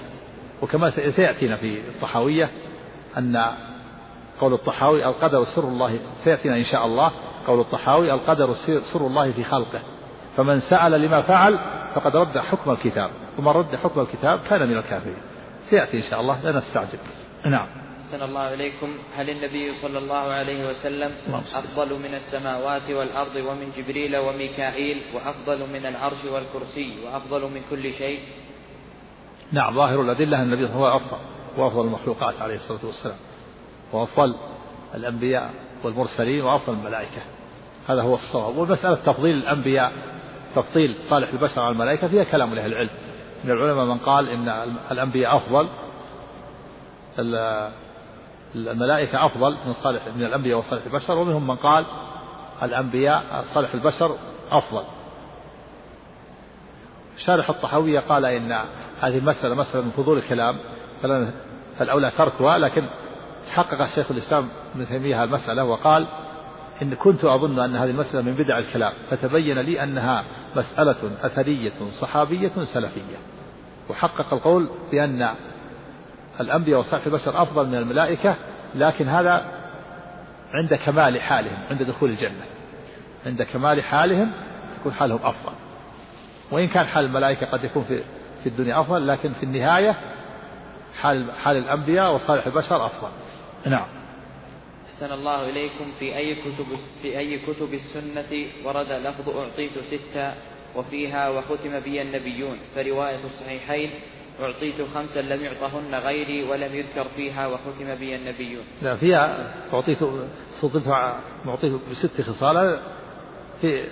[0.62, 2.50] وكما سيأتينا في الطحاوية
[3.18, 3.52] أن
[4.40, 7.10] قول الطحاوي القدر سر الله سيأتينا إن شاء الله.
[7.46, 8.54] قول الطحاوي القدر
[8.92, 9.80] سر الله في خلقه.
[10.38, 11.58] فمن سأل لما فعل
[11.94, 15.16] فقد رد حكم الكتاب ومن رد حكم الكتاب كان من الكافرين.
[15.70, 16.98] سيأتي إن شاء الله لا نستعجل.
[17.46, 17.66] نعم.
[18.00, 18.88] أحسن الله إليكم.
[19.16, 21.10] هل النبي صلى الله عليه وسلم
[21.54, 28.20] أفضل من السماوات والأرض ومن جبريل وميكائيل وأفضل من العرش والكرسي وأفضل من كل شيء؟
[29.52, 31.18] نعم ظاهر الأدلة أن النبي هو أفضل
[31.56, 33.18] وأفضل المخلوقات عليه الصلاة والسلام.
[33.92, 34.34] وأفضل
[34.94, 35.50] الأنبياء
[35.84, 37.22] والمرسلين وأفضل الملائكة.
[37.88, 38.56] هذا هو الصواب.
[38.56, 39.92] والمسألة تفضيل الأنبياء
[40.56, 42.90] تفضيل صالح البشر على الملائكة فيها كلام لأهل العلم.
[43.44, 45.68] من العلماء من قال إن الأنبياء أفضل
[48.54, 51.84] الملائكة أفضل من صالح من الأنبياء وصالح البشر ومنهم من قال
[52.62, 54.16] الأنبياء صالح البشر
[54.50, 54.82] أفضل.
[57.18, 58.52] شارح الطحاوية قال إن
[59.00, 60.58] هذه المسألة مسألة من فضول الكلام
[61.78, 62.84] فالأولى تركها لكن
[63.50, 66.06] حقق الشيخ الإسلام ابن تيمية المسألة وقال
[66.82, 70.24] إن كنت أظن أن هذه المسألة من بدع الكلام فتبين لي أنها
[70.58, 73.16] مسألة أثرية صحابية سلفية.
[73.90, 75.34] وحقق القول بأن
[76.40, 78.34] الأنبياء وصالح البشر أفضل من الملائكة
[78.74, 79.44] لكن هذا
[80.52, 82.44] عند كمال حالهم عند دخول الجنة.
[83.26, 84.32] عند كمال حالهم
[84.80, 85.52] يكون حالهم أفضل.
[86.50, 88.02] وإن كان حال الملائكة قد يكون في
[88.42, 89.94] في الدنيا أفضل لكن في النهاية
[91.00, 93.08] حال حال الأنبياء وصالح البشر أفضل.
[93.66, 93.97] نعم.
[94.98, 96.66] أحسن الله إليكم في أي كتب
[97.02, 100.32] في أي كتب السنة ورد لفظ أعطيت ستة
[100.76, 103.90] وفيها وختم بي النبيون فرواية الصحيحين
[104.40, 108.64] أعطيت خمسا لم يعطهن غيري ولم يذكر فيها وختم بي النبيون.
[108.82, 109.98] لا فيها أعطيت
[110.60, 110.88] صدفت
[111.46, 112.80] أعطيت بست خصال
[113.60, 113.84] في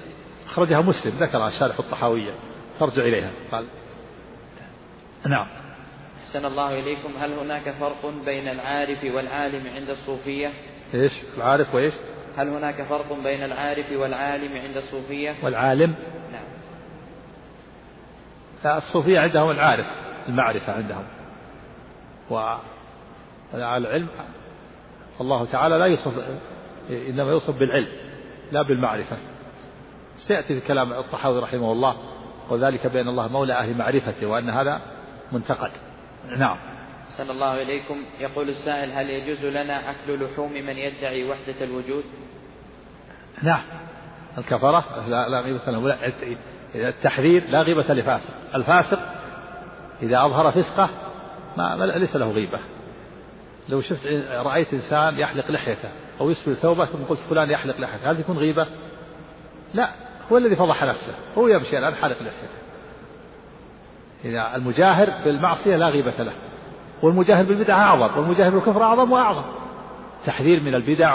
[0.46, 2.34] أخرجها مسلم ذكرها شارح الطحاوية
[2.80, 3.30] ترجع إليها.
[3.52, 3.66] قال
[5.26, 5.46] نعم.
[6.26, 10.52] أحسن الله إليكم هل هناك فرق بين العارف والعالم عند الصوفية؟
[10.94, 11.94] إيش؟ العارف وإيش؟
[12.36, 15.94] هل هناك فرق بين العارف والعالم عند الصوفية؟ والعالم؟
[16.32, 16.46] نعم.
[18.76, 19.86] الصوفية عندهم العارف
[20.28, 21.04] المعرفة عندهم.
[23.54, 24.08] والعلم
[25.20, 26.12] الله تعالى لا يوصف
[26.90, 27.88] إنما يوصف بالعلم
[28.52, 29.16] لا بالمعرفة.
[30.18, 31.96] سيأتي في كلام الطحاوي رحمه الله
[32.50, 34.80] وذلك بأن الله مولى أهل معرفته وأن هذا
[35.32, 35.70] منتقد.
[36.36, 36.56] نعم.
[37.16, 38.02] صلى الله إليكم.
[38.20, 42.04] يقول السائل هل يجوز لنا أكل لحوم من يدعي وحدة الوجود؟
[43.42, 43.62] نعم.
[44.38, 45.92] الكفرة لا لا غيبة لهم.
[46.74, 48.34] التحذير لا غيبة لفاسق.
[48.54, 48.98] الفاسق
[50.02, 50.90] إذا أظهر فسقه
[51.56, 52.60] ما ليس له غيبة.
[53.68, 55.88] لو شفت رأيت إنسان يحلق لحيته
[56.20, 58.66] أو يسبل ثوبه ثم قلت فلان يحلق لحيته هل يكون غيبة؟
[59.74, 59.90] لا.
[60.32, 61.14] هو الذي فضح نفسه.
[61.38, 62.58] هو يمشي الآن حالق لحيته.
[64.24, 66.32] إذا المجاهر بالمعصية لا غيبة له.
[67.02, 69.42] والمجاهر بالبدعة أعظم والمجاهر بالكفر أعظم وأعظم.
[70.26, 71.14] تحذير من البدع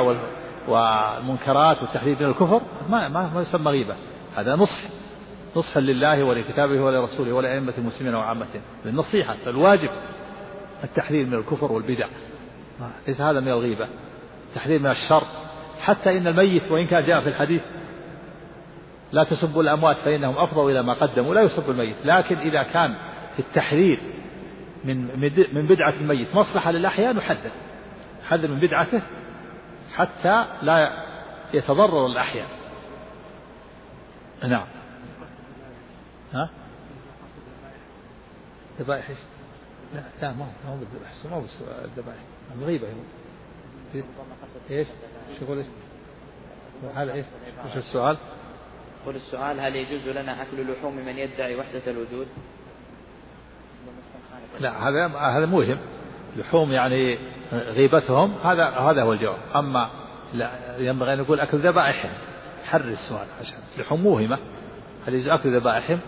[0.68, 3.96] والمنكرات والتحذير من الكفر ما ما, ما يسمى غيبة.
[4.36, 4.82] هذا نصح
[5.56, 8.62] نصحا لله ولكتابه ولرسوله ولأئمة المسلمين وعامتهم.
[8.86, 9.90] للنصيحة الواجب
[10.84, 12.08] التحذير من الكفر والبدع.
[13.08, 13.88] ليس هذا من الغيبة.
[14.50, 15.24] التحذير من الشر.
[15.82, 17.62] حتى إن الميت وإن كان جاء في الحديث
[19.12, 21.96] لا تسبوا الأموات فإنهم أفضوا إلى ما قدموا لا يسب الميت.
[22.06, 22.94] لكن إذا كان
[23.36, 24.00] في التحذير
[24.84, 25.20] من
[25.54, 27.52] من بدعة الميت مصلحة للأحياء نحذر
[28.24, 29.02] نحذر من بدعته
[29.96, 31.04] حتى لا
[31.54, 32.48] يتضرر الأحياء
[34.44, 34.68] نعم
[36.34, 36.50] ها
[38.80, 39.18] ذبائح إيش؟
[39.96, 42.20] لا لا ما هو ما هو بالذبائح ما هو بالذبائح
[42.56, 42.88] الغيبة
[44.72, 44.88] إيش؟
[45.40, 45.68] شو يقول إيش؟
[46.96, 47.26] هذا إيش؟
[47.66, 48.18] إيش السؤال؟
[49.04, 52.28] يقول السؤال هل يجوز لنا أكل لحوم من يدعي وحدة الوجود؟
[54.62, 55.78] لا هذا هذا موهم.
[56.38, 57.18] لحوم يعني
[57.54, 59.38] غيبتهم هذا هذا هو الجواب.
[59.56, 59.90] أما
[60.34, 62.12] لا ينبغي أن نقول أكل ذبائحهم.
[62.66, 64.38] حر السؤال عشان لحوم موهمة.
[65.08, 66.00] هل يجوز أكل ذبائحهم؟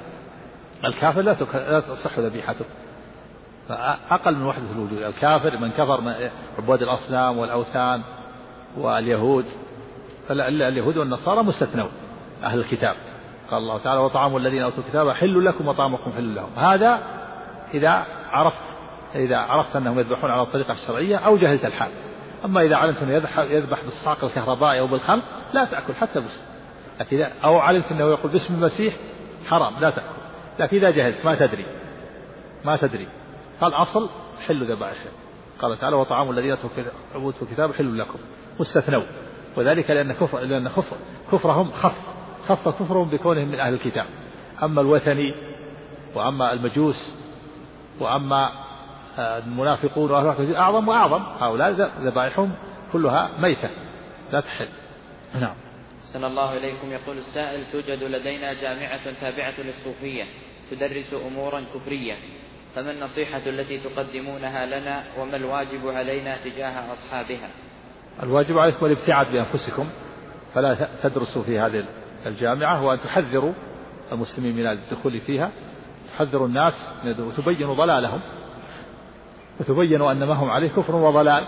[0.86, 2.66] الكافر لا لا تصح ذبيحته.
[4.12, 5.02] أقل من وحدة الوجود.
[5.02, 8.02] الكافر من كفر عباد الأصنام والأوثان
[8.78, 9.46] واليهود.
[10.32, 11.92] اليهود والنصارى مستثنون.
[12.44, 12.96] أهل الكتاب.
[13.52, 16.50] قال الله تعالى وطعام الذين أوتوا الكتاب حل لكم وطعامكم حل لهم.
[16.58, 17.00] هذا
[17.74, 18.62] إذا عرفت
[19.16, 21.92] إذا عرفت أنهم يذبحون على الطريقة الشرعية أو جهلت الحال.
[22.46, 25.22] أما إذا علمت أنه يذبح بالصعق الكهربائي أو بالخل
[25.54, 26.44] لا تأكل حتى بس.
[27.00, 28.94] لكن أو علمت أنه يقول باسم المسيح
[29.46, 30.08] حرام لا تأكل.
[30.60, 31.66] لكن إذا جهلت ما تدري.
[32.66, 33.08] ما تدري.
[33.62, 34.10] فالأصل
[34.48, 35.12] حل ذبائحهم
[35.62, 36.58] قال تعالى وطعام الذين
[37.16, 38.20] أوتوا الكتاب حل لكم.
[38.60, 39.04] مستثنوا
[39.58, 40.96] وذلك لأن كفر لأن كفر
[41.32, 41.96] كفرهم خف.
[42.48, 44.06] خف كفرهم بكونهم من أهل الكتاب.
[44.64, 45.36] أما الوثني
[46.16, 47.23] وأما المجوس
[48.00, 48.50] وأما
[49.18, 51.24] آه، المنافقون وأهل أعظم وأعظم.
[51.40, 51.72] هؤلاء
[52.02, 52.52] ذبائحهم
[52.94, 53.70] كلها ميتة
[54.32, 54.68] لا تحل.
[55.40, 55.56] نعم.
[56.06, 56.92] أحسن الله إليكم.
[56.92, 60.24] يقول السائل توجد لدينا جامعة تابعة للصوفية
[60.72, 62.14] تدرس أمورا كفرية
[62.76, 67.50] فما النصيحة التي تقدمونها لنا؟ وما الواجب علينا تجاه أصحابها؟
[68.24, 69.90] الواجب عليكم الابتعاد بأنفسكم
[70.54, 71.86] فلا تدرسوا في هذه
[72.26, 73.54] الجامعة وأن تحذروا
[74.12, 75.52] المسلمين من الدخول فيها.
[76.18, 76.74] تحذروا الناس
[77.06, 78.22] وتبينوا ضلالهم
[79.60, 81.48] وتبينوا أن ما هم عليه كفر وضلال.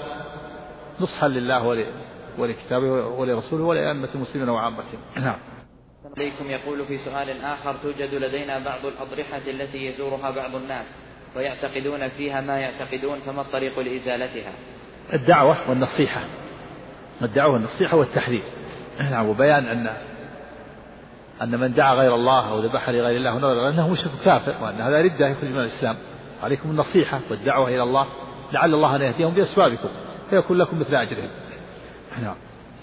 [1.00, 1.88] نصحا لله
[2.38, 5.00] ولكتابه ولرسوله ولأئمة المسلمين وعامتهم.
[5.16, 5.38] نعم.
[6.18, 10.86] عليكم يقول في سؤال آخر توجد لدينا بعض الأضرحة التي يزورها بعض الناس
[11.36, 14.54] ويعتقدون فيها ما يعتقدون فما الطريق لإزالتها؟
[15.14, 16.22] الدعوة والنصيحة.
[17.22, 18.44] الدعوة والنصيحة والتحذير.
[19.00, 19.98] نعم وبيان أن
[21.42, 25.02] أن من دعا غير الله أو ذبح لغير الله ونظر أنه مشرك كافر وأن هذا
[25.02, 25.98] ردة يخرج من الإسلام.
[26.44, 28.08] عليكم النصيحة والدعوة إلى الله.
[28.54, 29.90] لعل الله أن يهديهم بأسبابكم
[30.30, 31.30] فيكون لكم مثل أجرهم.
[32.22, 32.36] نعم.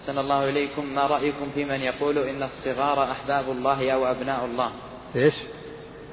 [0.07, 0.95] سن الله إليكم.
[0.95, 4.71] ما رأيكم في من يقول إن الصغار أحباب الله أو أبناء الله؟
[5.17, 5.35] إيش؟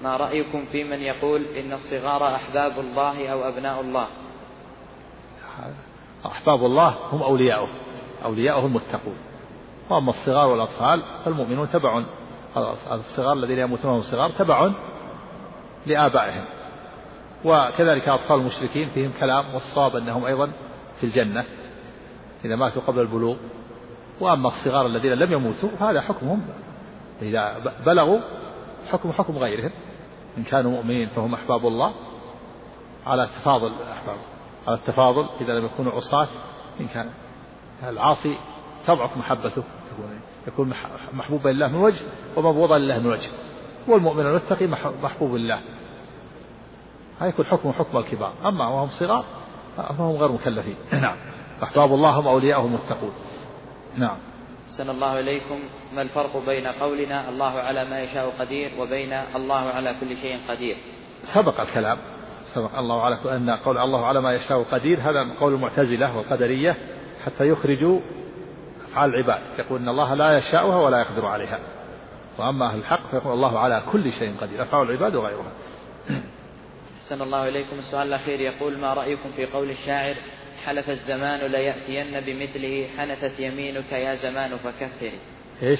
[0.03, 4.07] ما رأيكم في من يقول إن الصغار أحباب الله أو أبناء الله؟
[6.25, 7.69] أحباب الله هم أولياؤه.
[8.25, 9.17] أولياؤه المتقون.
[9.89, 12.03] وأما الصغار والأطفال فالمؤمنون تبع.
[12.91, 14.71] الصغار الذين يموتون وهم صغار تبع
[15.85, 16.45] لآبائهم.
[17.45, 20.51] وكذلك أطفال المشركين فيهم كلام والصواب أنهم أيضا
[20.99, 21.45] في الجنة
[22.45, 23.35] إذا ماتوا قبل البلوغ.
[24.19, 26.41] وأما الصغار الذين لم يموتوا فهذا حكمهم.
[27.21, 28.19] إذا بلغوا
[28.91, 29.71] حكم حكم غيرهم.
[30.37, 31.93] إن كانوا مؤمنين فهم أحباب الله.
[33.07, 34.17] على تفاضل أحباب
[34.67, 36.27] على التفاضل إذا لم يكونوا عصاة
[36.79, 37.09] إن كان
[37.83, 38.37] العاصي
[38.87, 39.63] تضعف محبته
[40.49, 40.73] يكون
[41.13, 42.01] محبوبا لله من وجه
[42.35, 43.29] ومبغوضا لله من وجه.
[43.87, 44.67] والمؤمن المتقي
[45.03, 45.59] محبوب لله.
[47.19, 48.33] هذا يكون حكم حكم الكبار.
[48.45, 49.25] أما وهم صغار
[49.77, 50.75] فهم غير مكلفين.
[51.01, 51.15] نعم.
[51.63, 53.11] أحباب الله هم أولياءهم المتقون.
[53.97, 54.17] نعم.
[54.71, 55.59] أحسن الله إليكم.
[55.95, 60.77] ما الفرق بين قولنا الله على ما يشاء قدير وبين الله على كل شيء قدير؟
[61.33, 61.97] سبق الكلام.
[62.55, 66.77] سبق الله على أن قول الله على ما يشاء قدير هذا قول المعتزلة والقدرية
[67.25, 67.99] حتى يخرجوا
[68.91, 71.59] أفعال العباد يقول أن الله لا يشاءها ولا يقدر عليها.
[72.37, 75.51] وأما أهل الحق فيقول الله على كل شيء قدير أفعال العباد وغيرها.
[77.03, 77.79] أحسن الله إليكم.
[77.79, 80.15] السؤال الأخير يقول ما رأيكم في قول الشاعر
[80.65, 85.19] حلف الزمان ليأتين بمثله حنثت يمينك يا زمان فكفري
[85.63, 85.79] إيش؟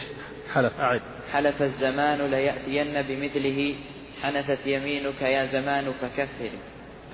[0.54, 1.02] حلف أعد.
[1.34, 3.76] حلف الزمان ليأتين بمثله
[4.22, 6.60] حنثت يمينك يا زمان فكفري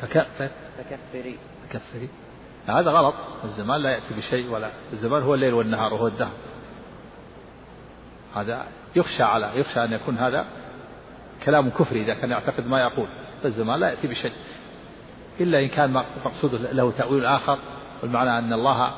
[0.01, 0.49] فكفر.
[0.77, 1.37] فكفري
[1.69, 2.09] فكفري
[2.67, 3.13] هذا غلط.
[3.43, 6.31] الزمان لا يأتي بشيء ولا الزمان هو الليل والنهار وهو الدهر.
[8.35, 10.45] هذا يخشى على يخشى أن يكون هذا
[11.45, 13.07] كلام كفري إذا كان يعتقد ما يقول.
[13.43, 14.31] فالزمان لا يأتي بشيء.
[15.39, 17.59] إلا إن كان مقصود له تأويل آخر
[18.03, 18.93] والمعنى أن الله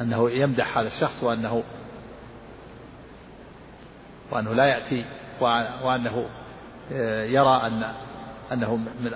[0.00, 1.62] أنه يمدح هذا الشخص وأنه
[4.30, 5.04] وأنه لا يأتي
[5.82, 6.26] وأنه
[6.92, 7.92] آه، يرى أن
[8.52, 9.12] أنه من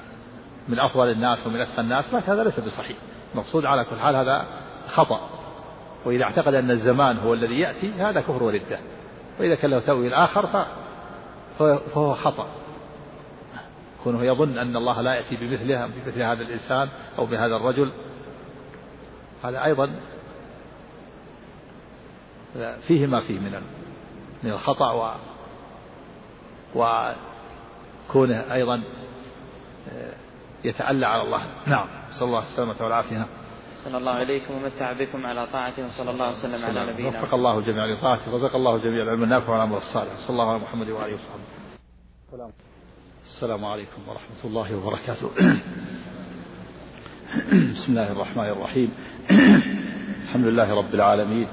[0.70, 2.96] من أفضل الناس ومن أتقى الناس لكن هذا ليس بصحيح.
[3.34, 4.46] المقصود على كل حال هذا
[4.94, 5.20] خطأ.
[6.04, 8.78] وإذا اعتقد أن الزمان هو الذي يأتي هذا كفر وردة.
[9.40, 10.66] وإذا كان له تأويل آخر
[11.58, 12.46] فهو خطأ.
[14.04, 17.90] كونه يظن أن الله لا يأتي بمثلها بمثل هذا الإنسان أو بهذا الرجل.
[19.44, 19.90] هذا أيضا
[22.86, 23.62] فيه ما فيه من
[24.42, 25.10] من الخطأ و
[26.74, 28.82] وكونه أيضا
[30.64, 31.42] يتألى على الله.
[31.66, 31.86] نعم.
[32.18, 33.26] صلى الله السلامة والعافية.
[33.84, 37.84] صلى الله إليكم ومتع بكم على طاعته وصلى الله وسلم على نبينا وفق الله الجميع
[37.84, 40.12] لطاعته ورزق الله الجميع العلم النافع والعمل الصالح.
[40.18, 42.50] صلى الله على محمد وآله وصحبه.
[43.26, 45.30] السلام عليكم ورحمة الله وبركاته.
[47.74, 48.92] بسم الله الرحمن الرحيم.
[50.24, 51.48] الحمد لله رب العالمين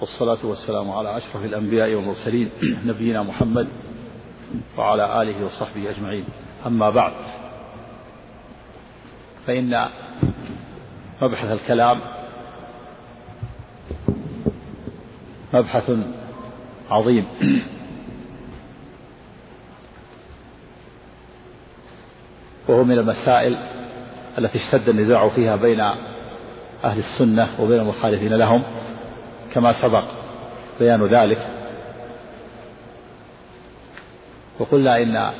[0.00, 2.50] والصلاة والسلام على أشرف الأنبياء والمرسلين
[2.90, 3.68] نبينا محمد
[4.78, 6.24] وعلى آله وصحبه أجمعين.
[6.66, 7.12] أما بعد.
[9.46, 9.88] فإن
[11.22, 12.00] مبحث الكلام
[15.54, 15.90] مبحث
[16.90, 17.26] عظيم.
[22.68, 23.56] وهو من المسائل
[24.38, 25.80] التي اشتد النزاع فيها بين
[26.84, 28.62] أهل السنة وبين المخالفين لهم
[29.52, 30.04] كما سبق
[30.80, 31.48] بيان ذلك.
[34.58, 35.30] وقلنا إن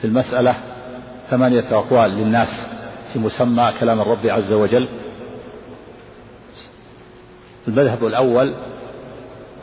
[0.00, 0.71] في المسألة
[1.30, 2.48] ثمانية أقوال للناس
[3.12, 4.88] في مسمى كلام الرب عز وجل.
[7.68, 8.54] المذهب الأول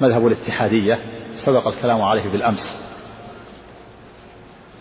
[0.01, 0.99] مذهب الاتحادية
[1.45, 2.89] سبق الكلام عليه بالأمس.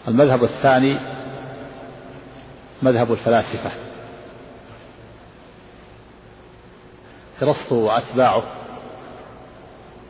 [0.09, 1.01] المذهب الثاني
[2.83, 3.71] مذهب الفلاسفة.
[7.43, 8.43] ارسطو وأتباعه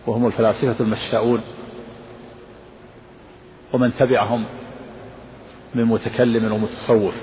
[0.07, 1.41] وهم الفلاسفة المشاؤون
[3.73, 4.45] ومن تبعهم
[5.75, 7.14] من متكلم ومتصوف.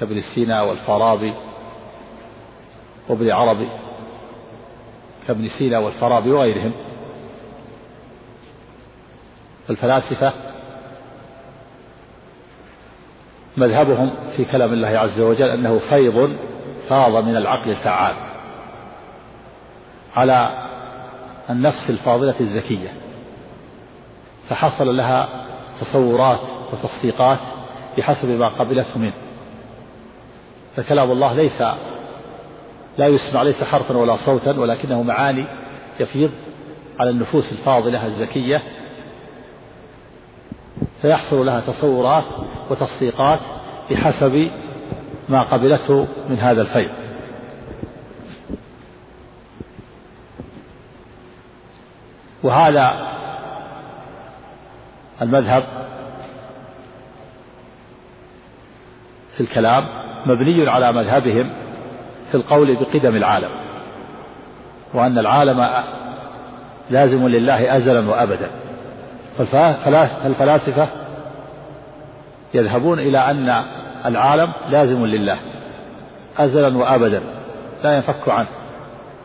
[0.00, 1.34] كابن سينا والفارابي
[3.08, 3.68] وابن عربي.
[5.28, 6.72] كابن سينا والفارابي وغيرهم.
[9.70, 10.32] الفلاسفة
[13.56, 16.36] مذهبهم في كلام الله عز وجل أنه فيض
[16.88, 18.14] فاض من العقل الفعال
[20.16, 20.68] على
[21.50, 22.92] النفس الفاضلة الزكية.
[24.48, 25.37] فحصل لها
[25.80, 26.40] تصورات
[26.72, 27.38] وتصديقات
[27.98, 29.14] بحسب ما قبلته منه.
[30.76, 31.62] فكلام الله ليس
[32.98, 35.46] لا يسمع ليس حرفا ولا صوتا ولكنه معاني
[36.00, 36.30] يفيض
[37.00, 38.62] على النفوس الفاضلة الزكية.
[41.02, 42.24] فيحصل لها تصورات
[42.70, 43.38] وتصديقات
[43.90, 44.50] بحسب
[45.28, 46.90] ما قبلته من هذا الفيض.
[52.42, 53.17] وهذا
[55.22, 55.64] المذهب
[59.36, 59.88] في الكلام
[60.26, 61.50] مبني على مذهبهم
[62.30, 63.50] في القول بقدم العالم
[64.94, 65.84] وأن العالم
[66.90, 68.50] لازم لله أزلا وأبدا.
[69.38, 70.88] فالفلاسفة
[72.54, 73.64] يذهبون إلى أن
[74.06, 75.38] العالم لازم لله
[76.38, 77.22] أزلا وأبدا
[77.84, 78.48] لا ينفك عنه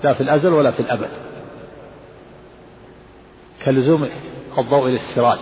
[0.04, 1.10] لا في الأزل ولا في الأبد.
[3.66, 4.10] كلزوم
[4.58, 5.39] الضوء للسراج.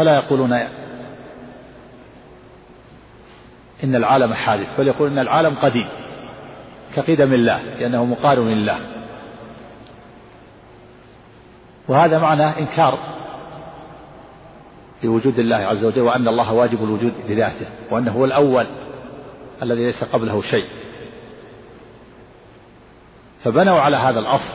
[0.00, 0.52] فلا يقولون
[3.84, 5.88] إن العالم حادث بل يقول إن العالم قديم
[6.94, 8.78] كقدم الله لأنه مقارن لله.
[11.88, 12.98] وهذا معنى إنكار
[15.04, 18.66] لوجود الله عز وجل وأن الله واجب الوجود لذاته وأنه هو الأول
[19.62, 20.66] الذي ليس قبله شيء.
[23.44, 24.54] فبنوا على هذا الأصل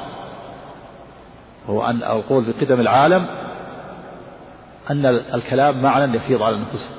[1.70, 3.45] هو أن أقول بقدم العالم
[4.92, 6.90] أن الكلام معنى يفيض على النفوس.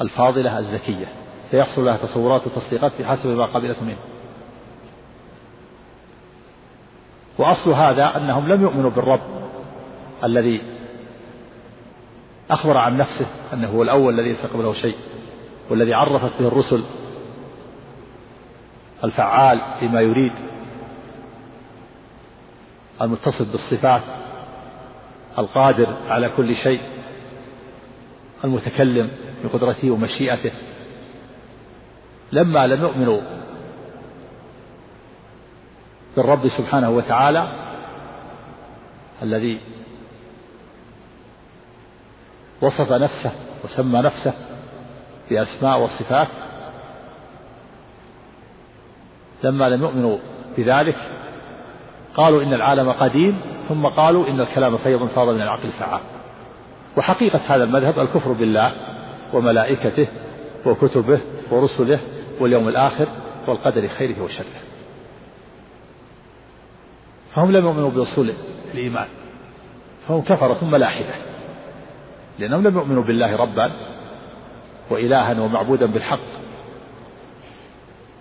[0.00, 1.06] الفاضلة الزكية.
[1.50, 3.98] فيحصل لها تصورات وتصديقات بحسب ما قبلت منه.
[7.38, 9.20] وأصل هذا أنهم لم يؤمنوا بالرب
[10.24, 10.62] الذي
[12.50, 14.96] أخبر عن نفسه أنه هو الأول الذي ليس شيء
[15.70, 16.82] والذي عرفت به الرسل
[19.04, 20.32] الفعال فيما يريد
[23.02, 24.02] المتصف بالصفات
[25.38, 26.80] القادر على كل شيء
[28.44, 29.10] المتكلم
[29.44, 30.52] بقدرته ومشيئته.
[32.32, 33.20] لما لم يؤمنوا
[36.16, 37.48] بالرب سبحانه وتعالى
[39.22, 39.60] الذي
[42.60, 43.32] وصف نفسه
[43.64, 44.34] وسمى نفسه
[45.30, 46.28] بأسماء وصفات
[49.44, 50.18] لما لم يؤمنوا
[50.56, 50.96] بذلك
[52.14, 53.40] قالوا إن العالم قديم
[53.70, 56.00] ثم قالوا إن الكلام فيض فاض من العقل الفعال
[56.96, 58.72] وحقيقة هذا المذهب الكفر بالله
[59.32, 60.06] وملائكته
[60.66, 62.00] وكتبه ورسله
[62.40, 63.08] واليوم الآخر
[63.46, 64.60] والقدر خيره وشره.
[67.34, 68.32] فهم لم يؤمنوا بأصول
[68.74, 69.06] الإيمان
[70.08, 71.14] فهم كفرة ملاحدة
[72.38, 73.72] لأنهم لم يؤمنوا بالله ربا
[74.90, 76.20] وإلها ومعبودا بالحق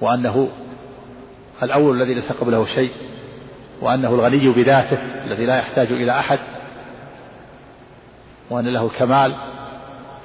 [0.02, 0.50] وأنه
[1.64, 2.92] الأول الذي ليس قبله شيء
[3.82, 6.40] وأنه الغني بذاته الذي لا يحتاج إلى أحد
[8.50, 9.36] وأن له الكمال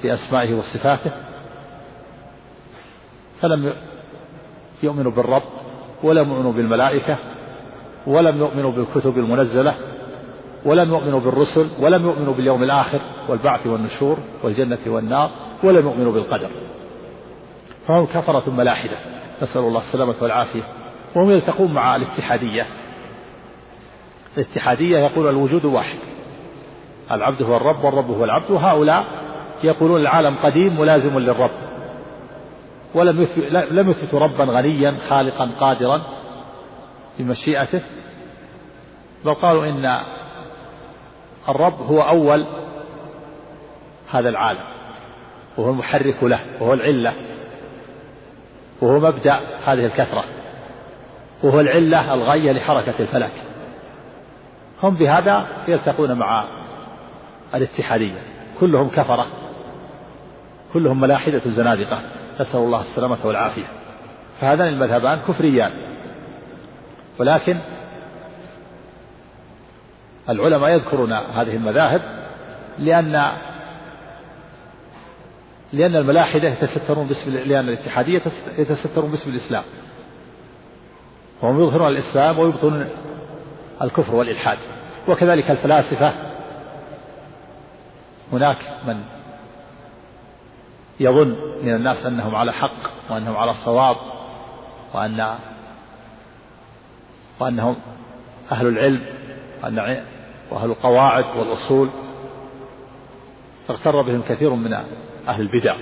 [0.02, 1.10] في أسمائه وصفاته.
[3.40, 3.72] فلم
[4.82, 5.42] يؤمنوا بالرب
[6.02, 7.16] ولم يؤمنوا بالملائكة
[8.06, 9.74] ولم يؤمنوا بالكتب المنزلة
[10.64, 15.30] ولم يؤمنوا بالرسل ولم يؤمنوا باليوم الآخر والبعث والنشور والجنة والنار
[15.62, 16.48] ولم يؤمنوا بالقدر.
[17.86, 18.96] فهم كفرة ملاحدة.
[19.42, 20.62] نسأل الله السلامة والعافية.
[21.14, 22.66] وهم يلتقون مع الاتحادية.
[24.36, 25.98] الاتحادية يقول الوجود واحد.
[27.10, 29.04] العبد هو الرب والرب هو العبد وهؤلاء
[29.64, 31.50] يقولون العالم قديم ملازم للرب.
[32.94, 33.28] ولم
[33.70, 36.02] لم يثبتوا ربا غنيا خالقا قادرا
[37.18, 37.82] بمشيئته.
[39.24, 40.00] بل قالوا إن
[41.48, 42.44] الرب هو أول
[44.10, 44.64] هذا العالم
[45.56, 47.12] وهو المحرك له وهو العلة
[48.82, 50.24] وهو مبدأ هذه الكثرة
[51.42, 53.32] وهو العلة الغاية لحركة الفلك.
[54.84, 56.44] هم بهذا يلتقون مع
[57.54, 58.22] الاتحادية.
[58.60, 59.26] كلهم كفرة.
[60.72, 62.00] كلهم ملاحدة زنادقة.
[62.40, 63.66] نسأل الله السلامة والعافية.
[64.40, 65.70] فهذان المذهبان كفريان.
[67.18, 67.58] ولكن
[70.28, 72.02] العلماء يذكرون هذه المذاهب
[72.78, 73.32] لأن
[75.72, 78.22] لأن الملاحدة يتسترون باسم لأن الاتحادية
[78.58, 79.64] يتسترون باسم الإسلام.
[81.42, 82.88] وهم يظهرون الإسلام ويبطلون
[83.82, 84.58] الكفر والإلحاد.
[85.08, 86.12] وكذلك الفلاسفة.
[88.32, 89.02] هناك من
[91.00, 93.96] يظن من الناس أنهم على حق وأنهم على صواب
[94.94, 95.34] وأن
[97.40, 97.76] وأنهم
[98.52, 99.02] أهل العلم
[99.62, 100.04] وأن
[100.50, 101.88] وأهل القواعد والأصول.
[103.70, 104.74] اغتر بهم كثير من
[105.28, 105.76] أهل البدع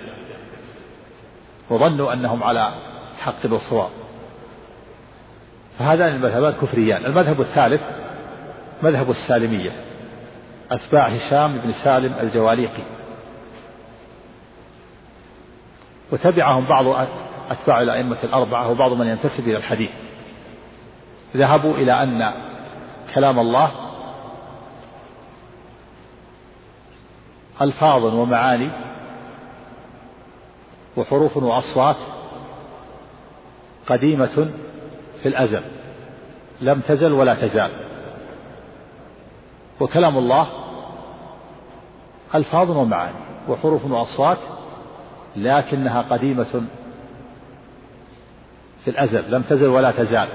[1.71, 2.75] وظنوا أنهم على
[3.21, 3.91] حق وصواب.
[5.79, 7.07] فهذان المذهبان كفريان.
[7.07, 7.83] المذهب الثالث
[8.83, 9.73] مذهب السالمية
[10.71, 12.83] أتباع هشام بن سالم الجواليقي.
[16.13, 17.09] وتبعهم بعض
[17.51, 19.91] أتباع الأئمة الأربعة وبعض من ينتسب إلى الحديث.
[21.37, 22.33] ذهبوا إلى أن
[23.15, 23.73] كلام الله
[27.63, 28.71] ألفاظ ومعاني
[30.97, 31.97] وحروف وأصوات
[33.87, 34.51] قديمة
[35.23, 35.63] في الأزل.
[36.61, 37.71] لم تزل ولا تزال.
[39.81, 40.49] وكلام الله
[42.35, 43.19] ألفاظ ومعاني
[43.49, 44.39] وحروف وأصوات
[45.37, 46.63] لكنها قديمة
[48.85, 50.29] في الأزل لم تزل ولا تزال.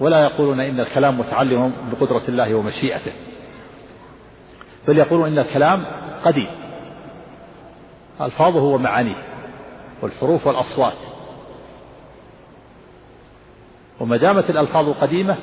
[0.00, 3.12] ولا يقولون إن الكلام متعلم بقدرة الله ومشيئته
[4.88, 5.84] بل يقولون إن الكلام
[6.24, 6.50] قديم
[8.20, 9.22] ألفاظه ومعانيه
[10.02, 10.96] والحروف والأصوات.
[14.00, 15.38] وما دامت الألفاظ قديمة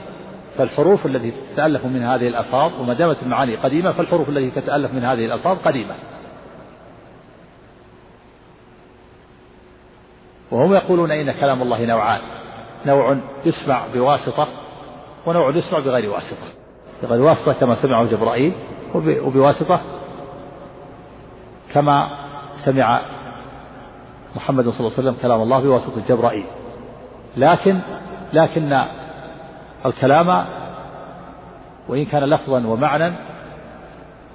[0.58, 5.26] فالحروف التي تتألف من هذه الألفاظ وما دامت المعاني قديمة فالحروف التي تتألف من هذه
[5.26, 5.96] الألفاظ قديمة.
[10.52, 12.22] وهم يقولون إن كلام الله نوعان.
[12.86, 14.48] نوع يسمع بواسطة
[15.26, 16.48] ونوع يسمع بغير واسطة.
[17.04, 18.54] بغير واسطة كما سمعه جبرائيل
[18.96, 19.82] وبواسطة
[21.74, 22.10] كما
[22.66, 23.02] سمع
[24.36, 26.46] محمد صلى الله عليه وسلم كلام الله بواسطة جبرائيل.
[27.38, 27.80] لكن
[28.34, 28.86] لكن
[29.86, 30.46] الكلام
[31.88, 33.14] وإن كان لفظا ومعنى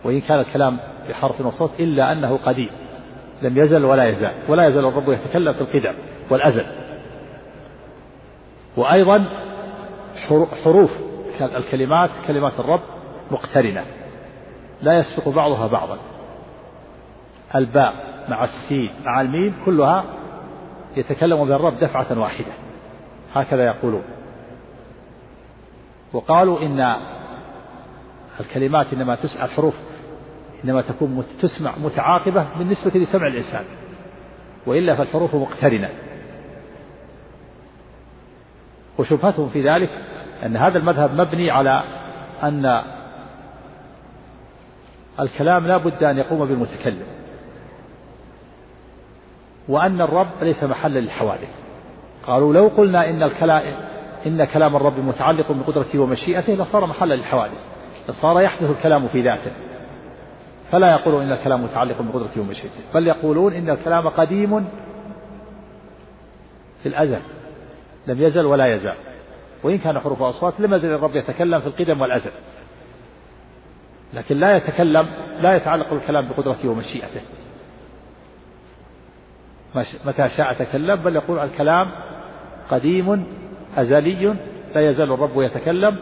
[0.04, 0.78] وإن كان الكلام
[1.08, 2.70] بحرف وصوت إلا أنه قديم
[3.42, 5.94] لم يزل ولا يزال ولا يزال الرب يتكلم في القدم
[6.30, 6.66] والأزل.
[8.76, 9.24] وأيضا
[10.64, 10.90] حروف
[11.40, 12.80] الكلمات كلمات الرب
[13.30, 13.84] مقترنة
[14.82, 15.98] لا يسبق بعضها بعضا.
[17.54, 17.94] الباء
[18.28, 20.04] مع السين مع الميم كلها
[20.96, 22.52] يتكلم بها الرب دفعة واحدة
[23.34, 24.02] هكذا يقولون.
[26.12, 26.96] وقالوا إن
[28.40, 29.74] الكلمات إنما تسمع الحروف
[30.64, 33.64] إنما تكون تسمع متعاقبة بالنسبة لسمع الإنسان
[34.66, 35.90] وإلا فالحروف مقترنة.
[38.98, 39.90] وشبهتهم في ذلك
[40.46, 41.84] أن هذا المذهب مبني على
[42.42, 42.82] أن
[45.20, 47.06] الكلام لا بد أن يقوم بالمتكلم
[49.68, 51.54] وأن الرب ليس محلا للحوادث.
[52.26, 53.89] قالوا لو قلنا إن الكلام
[54.26, 57.58] إن كلام الرب متعلق بقدرته ومشيئته لصار محلا للحوادث
[58.08, 59.50] لصار يحدث الكلام في ذاته.
[60.72, 64.68] فلا يقولون إن الكلام متعلق بقدرته ومشيئته بل يقولون إن الكلام قديم
[66.82, 67.20] في الأزل
[68.06, 68.96] لم يزل ولا يزال.
[69.62, 72.30] وإن كان حروف أصوات لم يزل الرب يتكلم في القدم والأزل.
[74.14, 75.08] لكن لا يتكلم
[75.40, 77.20] لا يتعلق الكلام بقدرته ومشيئته.
[80.04, 81.90] متى شاء تكلم بل يقول الكلام
[82.70, 83.26] قديم
[83.76, 84.34] أزلي
[84.74, 85.96] لا يزال الرب يتكلم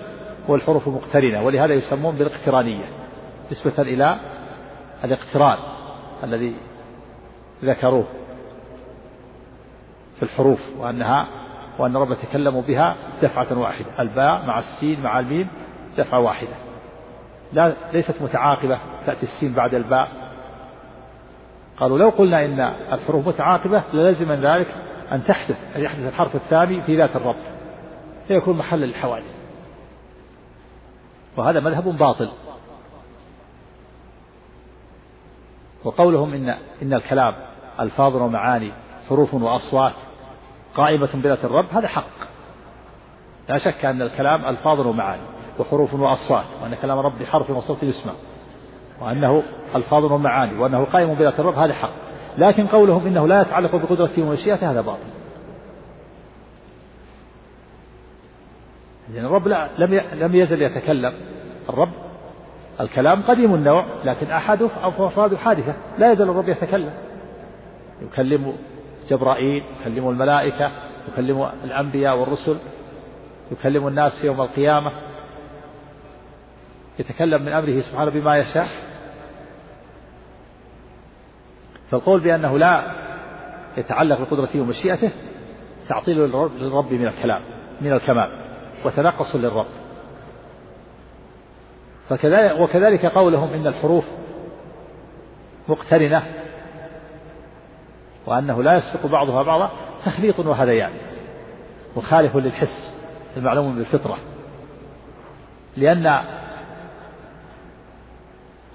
[0.49, 2.85] والحروف مقترنة ولهذا يسمون بالاقترانية
[3.53, 4.17] نسبة إلى
[5.05, 5.59] الاقتران
[6.25, 6.55] الذي
[7.65, 8.07] ذكروه
[10.17, 11.27] في الحروف وأنها
[11.79, 15.49] وأن الرب يتكلم بها دفعة واحدة الباء مع السين مع الميم
[15.99, 16.55] دفعة واحدة.
[17.53, 20.09] لا ليست متعاقبة تأتي السين بعد الباء.
[21.77, 22.61] قالوا لو قلنا إن
[22.93, 24.67] الحروف متعاقبة للزم من ذلك
[25.13, 27.37] أن تحدث أن يحدث الحرف الثاني في ذات الرب.
[28.29, 29.39] فيكون محل للحوادث.
[31.37, 32.31] وهذا مذهب باطل.
[35.85, 37.35] وقولهم إن إن الكلام
[37.81, 38.73] ألفاظ ومعاني
[39.09, 39.93] حروف وأصوات
[40.75, 42.29] قائمة بذات الرب هذا حق.
[43.49, 45.23] لا شك أن الكلام ألفاظ ومعاني
[45.59, 48.13] وحروف وأصوات وأن كلام الرب بحرف وصوت يسمع
[49.01, 49.43] وأنه
[49.75, 51.93] ألفاظ ومعاني وأنه قائم بذات الرب هذا حق.
[52.39, 55.18] لكن قولهم إنه لا يتعلق بقدرته ومشيئته هذا باطل.
[59.15, 61.13] لأن الرب لا لم لم يزل يتكلم.
[61.69, 61.93] الرب
[62.81, 66.93] الكلام قديم النوع لكن أحد أفراد حادثة لا يزال الرب يتكلم.
[68.03, 68.57] يكلم
[69.09, 70.71] جبرائيل يكلم الملائكة
[71.13, 72.57] يكلم الأنبياء والرسل
[73.53, 74.93] يكلم الناس يوم القيامة.
[76.99, 78.69] يتكلم من أمره سبحانه بما يشاء.
[81.91, 82.83] فالقول بأنه لا
[83.77, 85.11] يتعلق بقدرته ومشيئته
[85.89, 86.19] تعطيل
[86.61, 87.43] للرب من الكلام
[87.81, 88.38] من الكمال.
[88.85, 89.67] وتنقص للرب.
[92.09, 94.05] فكذلك وكذلك قولهم إن الحروف
[95.69, 96.23] مقترنة
[98.27, 99.71] وأنه لا يسبق بعضها بعضا
[100.05, 100.91] تخليط وهذيان
[101.97, 102.97] مخالف للحس
[103.37, 104.19] المعلوم بالفطرة.
[105.77, 106.25] لأن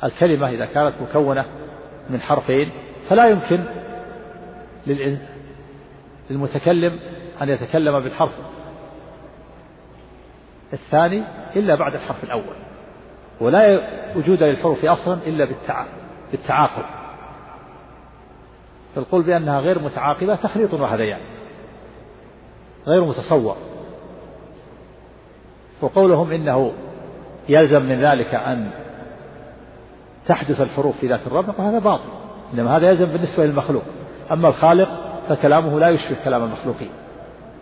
[0.03, 1.45] الكلمة إذا كانت مكونة
[2.09, 2.71] من حرفين
[3.09, 3.63] فلا يمكن
[6.29, 6.99] للمتكلم
[7.41, 8.33] أن يتكلم بالحرف.
[10.73, 11.23] الثاني
[11.55, 12.55] إلا بعد الحرف الأول.
[13.41, 13.81] ولا
[14.15, 15.47] وجود للحروف أصلا إلا
[16.31, 16.85] بالتعاقب.
[18.95, 21.19] فالقول بأنها غير متعاقبة تخليط وهذيان.
[22.87, 23.55] غير متصور.
[25.81, 26.73] وقولهم إنه
[27.49, 28.69] يلزم من ذلك أن
[30.27, 32.09] تحدث الحروف في ذات الرب هذا باطل.
[32.53, 33.83] إنما هذا يلزم بالنسبة للمخلوق.
[34.31, 34.89] أما الخالق
[35.29, 36.91] فكلامه لا يشبه كلام المخلوقين.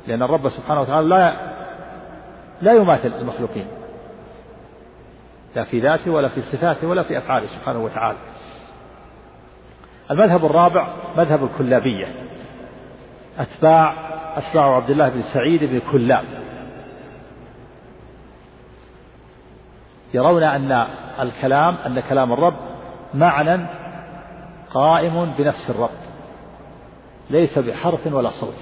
[0.07, 1.50] لأن الرب سبحانه وتعالى لا
[2.61, 3.67] لا يماثل المخلوقين
[5.55, 8.17] لا في ذاته ولا في صفاته ولا في أفعاله سبحانه وتعالى.
[10.11, 12.07] المذهب الرابع مذهب الكلابية.
[13.39, 13.95] أتباع
[14.37, 16.25] أتباع عبد الله بن سعيد بن كلاب.
[20.13, 20.87] يرون أن
[21.19, 22.55] الكلام أن كلام الرب
[23.13, 23.65] معنى
[24.73, 25.89] قائم بنفس الرب.
[27.29, 28.57] ليس بحرف ولا صوت.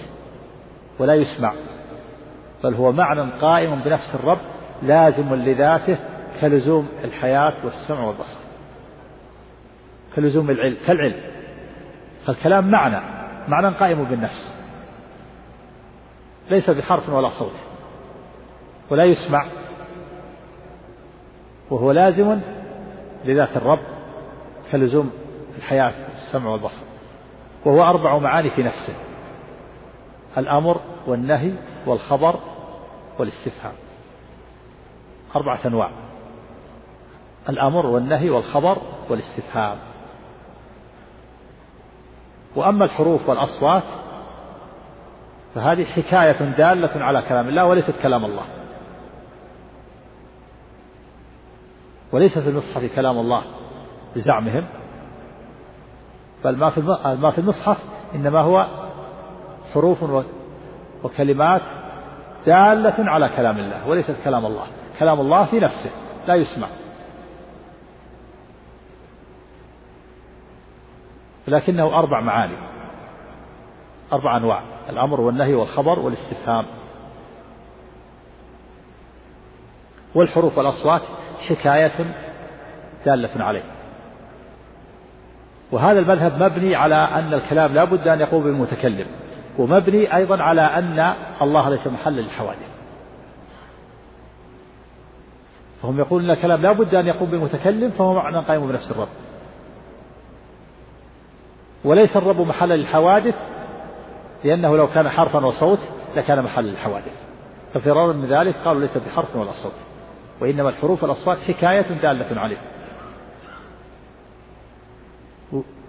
[0.99, 1.53] ولا يسمع.
[2.63, 4.39] بل هو معنى قائم بنفس الرب
[4.83, 5.97] لازم لذاته
[6.41, 8.39] كلزوم الحياة والسمع والبصر.
[10.15, 11.21] كلزوم العلم كالعلم.
[12.25, 13.01] فالكلام معنى
[13.47, 14.55] معنى قائم بالنفس.
[16.49, 17.55] ليس بحرف ولا صوت.
[18.89, 19.45] ولا يسمع.
[21.69, 22.39] وهو لازم
[23.25, 23.79] لذات الرب
[24.71, 25.11] كلزوم
[25.57, 26.81] الحياة السمع والبصر.
[27.65, 28.95] وهو أربع معاني في نفسه.
[30.37, 31.53] الأمر والنهي
[31.85, 32.39] والخبر
[33.19, 33.73] والاستفهام.
[35.35, 35.91] أربعة أنواع.
[37.49, 38.77] الأمر والنهي والخبر
[39.09, 39.77] والاستفهام.
[42.55, 43.83] وأما الحروف والأصوات
[45.55, 48.45] فهذه حكاية دالة على كلام الله وليست كلام الله.
[52.11, 53.43] وليس في المصحف كلام الله
[54.15, 54.65] بزعمهم
[56.45, 56.81] بل ما في
[57.21, 57.77] ما في المصحف
[58.15, 58.67] إنما هو
[59.73, 60.03] حروف
[61.03, 61.61] وكلمات
[62.45, 64.67] دالة على كلام الله وليست كلام الله.
[64.99, 65.91] كلام الله في نفسه
[66.27, 66.67] لا يسمع.
[71.47, 72.57] لكنه أربع معاني.
[74.13, 76.65] أربع أنواع الأمر والنهي والخبر والاستفهام.
[80.15, 81.01] والحروف والأصوات
[81.47, 82.05] حكاية
[83.05, 83.63] دالة عليه.
[85.71, 89.07] وهذا المذهب مبني على أن الكلام لا بد أن يقوم بالمتكلم
[89.59, 92.69] ومبني أيضا على أن الله ليس محل للحوادث.
[95.81, 99.07] فهم يقولون أن الكلام لا بد أن يقوم بالمتكلم فهو معنى قائم بنفس الرب.
[101.83, 103.35] وليس الرب محل للحوادث
[104.43, 105.79] لأنه لو كان حرفا وصوت
[106.15, 107.13] لكان محل للحوادث.
[107.73, 109.75] ففرارا من ذلك قالوا ليس بحرف ولا صوت
[110.41, 112.57] وإنما الحروف والأصوات حكاية دالة عليه.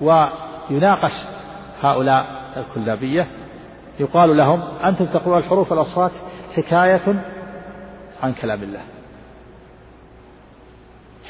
[0.01, 1.13] ويناقش
[1.83, 3.27] هؤلاء الكلابية
[4.01, 6.13] يقال لهم أنتم تقولون الحروف والأصوات
[6.57, 7.23] حكاية
[8.23, 8.81] عن كلام الله.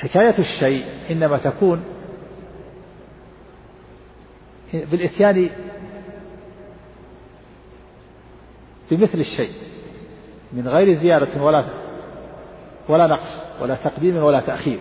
[0.00, 1.84] حكاية الشيء إنما تكون
[4.72, 5.50] بالإتيان
[8.90, 9.52] بمثل الشيء
[10.52, 11.64] من غير زيادة ولا
[12.88, 14.80] ولا نقص ولا تقديم ولا تأخير.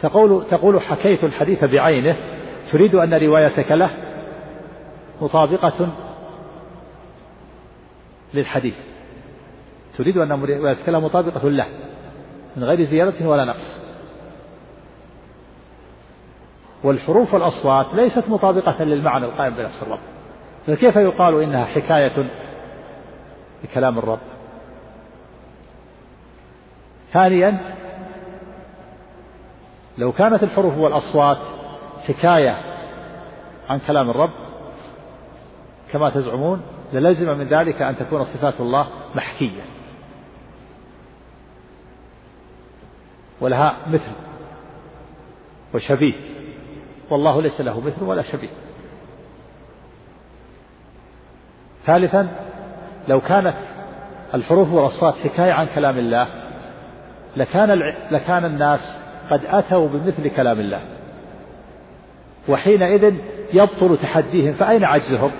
[0.00, 2.16] تقول تقول حكيت الحديث بعينه
[2.72, 3.90] تريد أن روايتك له
[5.20, 5.88] مطابقة
[8.34, 8.74] للحديث.
[9.96, 10.32] تريد أن
[10.88, 11.66] له مطابقة له
[12.56, 13.80] من غير زيادة ولا نقص.
[16.84, 19.98] والحروف والأصوات ليست مطابقة للمعنى القائم بنفس الرب.
[20.66, 22.30] فكيف يقال إنها حكاية
[23.62, 24.18] بكلام الرب؟
[27.12, 27.74] ثانيا
[29.98, 31.38] لو كانت الحروف والأصوات
[32.08, 32.58] حكاية
[33.68, 34.49] عن كلام الرب
[35.92, 36.62] كما تزعمون
[36.92, 39.62] للزم من ذلك أن تكون صفات الله محكية.
[43.40, 44.12] ولها مثل
[45.74, 46.14] وشبيه.
[47.10, 48.48] والله ليس له مثل ولا شبيه.
[51.86, 52.28] ثالثا
[53.08, 53.56] لو كانت
[54.34, 56.28] الحروف والأصوات حكاية عن كلام الله
[57.36, 58.98] لكان لكان الناس
[59.30, 60.80] قد أتوا بمثل كلام الله.
[62.48, 63.14] وحينئذ
[63.52, 65.30] يبطل تحديهم فأين عجزهم؟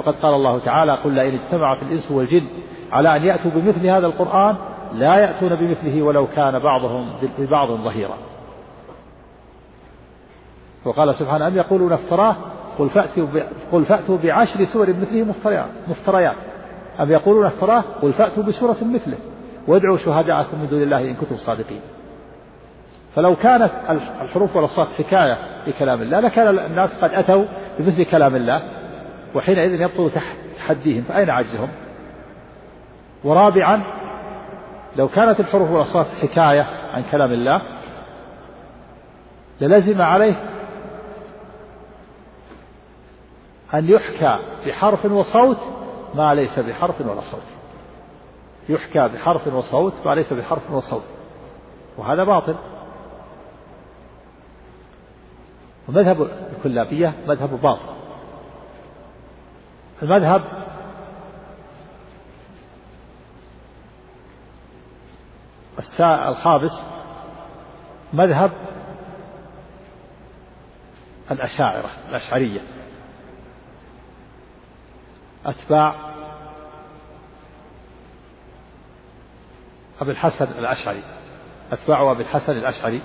[0.00, 2.46] وقد قال الله تعالى قل لئن اجتمعت الإنس والجن
[2.92, 4.56] على أن يأتوا بمثل هذا القرآن
[4.94, 8.16] لا يأتون بمثله ولو كان بعضهم ببعض ظهيرا.
[10.84, 12.36] وقال سبحانه أم يقولون افتراه؟
[12.78, 13.26] قل فأتوا
[13.72, 15.34] قل فأتوا بعشر سور مثله
[15.88, 16.36] مفتريات.
[17.00, 19.16] أم يقولون افتراه؟ قل فأتوا بسورة مثله.
[19.68, 21.80] وادعوا شهداءكم من دون الله إن كنتم صادقين.
[23.14, 23.70] فلو كانت
[24.22, 27.44] الحروف والأصوات حكاية لكلام الله لكان الناس قد أتوا
[27.78, 28.79] بمثل كلام الله.
[29.34, 30.10] وحينئذ يبطل
[30.56, 31.68] تحديهم فأين عجزهم؟
[33.24, 33.82] ورابعا
[34.96, 36.62] لو كانت الحروف والأصوات حكاية
[36.92, 37.62] عن كلام الله
[39.60, 40.34] للزم عليه
[43.74, 45.58] أن يحكى بحرف وصوت
[46.14, 47.42] ما ليس بحرف ولا صوت.
[48.68, 51.04] يحكى بحرف وصوت ما ليس بحرف وصوت
[51.98, 52.54] وهذا باطل.
[55.88, 57.99] ومذهب الكلابية مذهب باطل.
[60.02, 60.42] المذهب
[66.00, 66.86] الخامس
[68.12, 68.52] مذهب
[71.30, 72.60] الأشاعرة الأشعرية.
[75.46, 75.94] أتباع
[80.00, 81.02] أبي الحسن الأشعري.
[81.72, 83.02] أتباع أبي الحسن الأشعري.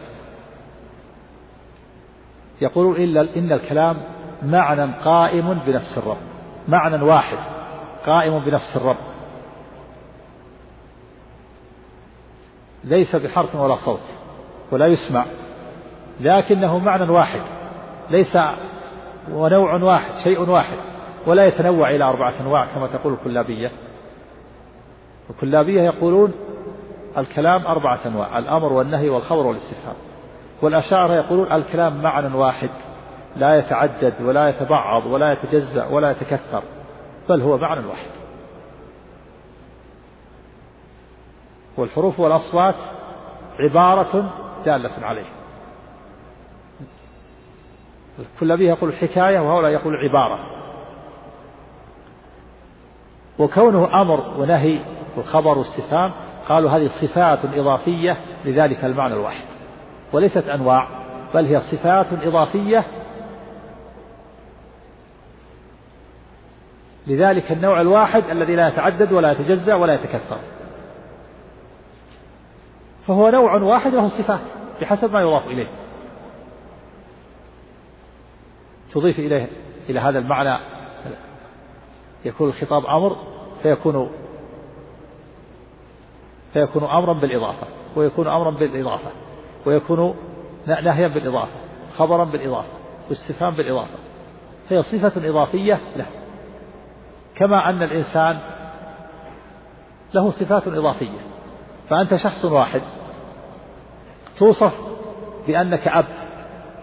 [2.61, 4.01] يقولون إلا إن الكلام
[4.43, 6.34] معنى قائم بنفس الرب.
[6.67, 7.37] معنى واحد
[8.05, 8.95] قائم بنفس الرب.
[12.83, 14.01] ليس بحرف ولا صوت
[14.71, 15.25] ولا يسمع
[16.19, 17.41] لكنه معنى واحد.
[18.09, 18.37] ليس
[19.31, 20.77] ونوع واحد شيء واحد
[21.27, 23.71] ولا يتنوع إلى أربعة أنواع كما تقول الكلابية.
[25.29, 26.33] الكلابية يقولون
[27.17, 29.95] الكلام أربعة أنواع الأمر والنهي والخبر والاستفهام.
[30.61, 32.69] والأشاعرة يقولون الكلام معنى واحد.
[33.35, 36.63] لا يتعدد ولا يتبعض ولا يتجزأ ولا يتكثر
[37.29, 38.09] بل هو معنى واحد.
[41.77, 42.75] والحروف والأصوات
[43.59, 44.29] عبارة
[44.65, 45.25] دالة عليه.
[48.19, 50.39] الكلابية يقول حكاية وهؤلاء يقول عبارة
[53.39, 54.79] وكونه أمر ونهي
[55.17, 56.11] وخبر واستفهام
[56.49, 59.45] قالوا هذه صفات إضافية لذلك المعنى الواحد.
[60.13, 60.87] وليست أنواع
[61.33, 62.85] بل هي صفات إضافية
[67.07, 70.39] لذلك النوع الواحد الذي لا يتعدد ولا يتجزأ ولا يتكثر.
[73.07, 74.41] فهو نوع واحد له صفات
[74.81, 75.67] بحسب ما يضاف إليه.
[78.93, 79.47] تضيف إليه
[79.89, 80.59] إلى هذا المعنى
[82.25, 83.17] يكون الخطاب أمر
[83.63, 84.11] فيكون
[86.53, 89.11] فيكون أمرا بالإضافة ويكون أمرا بالإضافة
[89.65, 90.15] ويكون
[90.67, 91.51] نهيا بالإضافة
[91.97, 92.69] خبرا بالإضافة
[93.09, 93.97] واستفهام بالإضافة.
[94.69, 96.05] هي صفة إضافية له.
[97.35, 98.39] كما أن الإنسان
[100.13, 101.19] له صفات إضافية.
[101.89, 102.81] فأنت شخص واحد
[104.37, 104.73] توصف
[105.47, 106.05] بأنك أب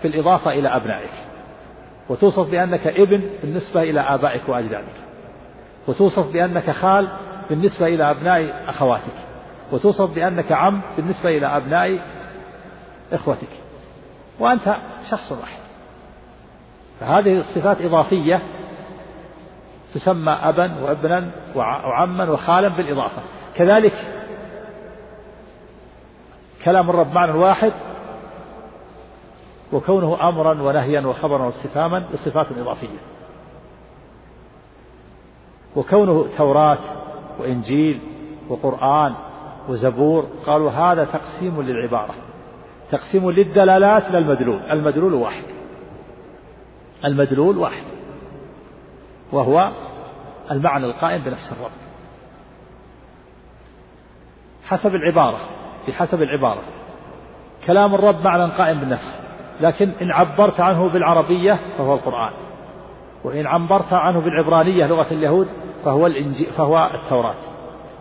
[0.02, 1.10] بالإضافة إلى أبنائك
[2.08, 5.02] وتوصف بأنك ابن بالنسبة إلى آبائك وأجدادك
[5.88, 7.08] وتوصف بأنك خال
[7.50, 9.16] بالنسبة إلى أبناء أخواتك
[9.72, 12.00] وتوصف بأنك عم بالنسبة إلى أبناء
[13.12, 13.48] إخوتك
[14.38, 14.76] وأنت
[15.10, 15.62] شخص واحد.
[17.00, 18.42] فهذه الصفات إضافية
[19.94, 23.22] تسمى أبا وابنا وعما وخالا بالإضافة.
[23.54, 23.94] كذلك
[26.64, 27.72] كلام الرب معنى واحد
[29.72, 32.98] وكونه أمرا ونهيا وخبرا واستفهاما بصفات إضافية.
[35.76, 36.78] وكونه توراة
[37.38, 38.00] وإنجيل
[38.48, 39.14] وقرآن
[39.68, 42.14] وزبور قالوا هذا تقسيم للعبارة.
[42.90, 44.60] تقسيم للدلالات لا المدلول.
[44.70, 45.44] المدلول واحد.
[47.04, 47.84] المدلول واحد.
[49.32, 49.72] وهو
[50.50, 51.70] المعنى القائم بنفس الرب.
[54.64, 55.38] حسب العبارة
[55.88, 56.62] بحسب العبارة.
[57.66, 59.22] كلام الرب معنى قائم بالنفس
[59.60, 62.32] لكن إن عبرت عنه بالعربية فهو القرآن.
[63.24, 65.48] وإن عبرت عنه بالعبرانية لغة اليهود
[65.84, 67.34] فهو الإنجيل فهو التوراة.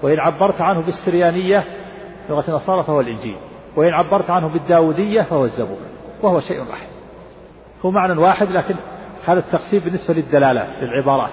[0.03, 1.63] وإن عبرت عنه بالسريانية
[2.29, 3.37] لغة النصارى فهو الإنجيل.
[3.75, 5.77] وإن عبرت عنه بالداودية فهو الزبور
[6.21, 6.87] وهو شيء واحد.
[7.85, 8.75] هو معنى واحد لكن
[9.25, 11.31] هذا التقسيم بالنسبة للدلالات للعبارات.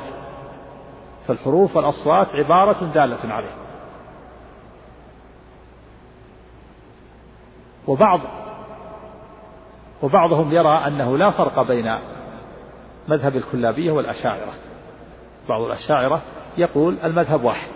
[1.29, 3.55] فالحروف والأصوات عبارة دالة عليه.
[7.87, 8.21] وبعض
[10.03, 11.99] وبعضهم يرى أنه لا فرق بين
[13.09, 14.53] مذهب الكلابية والأشاعرة.
[15.49, 16.23] بعض الأشاعرة
[16.59, 17.69] يقول المذهب واحد.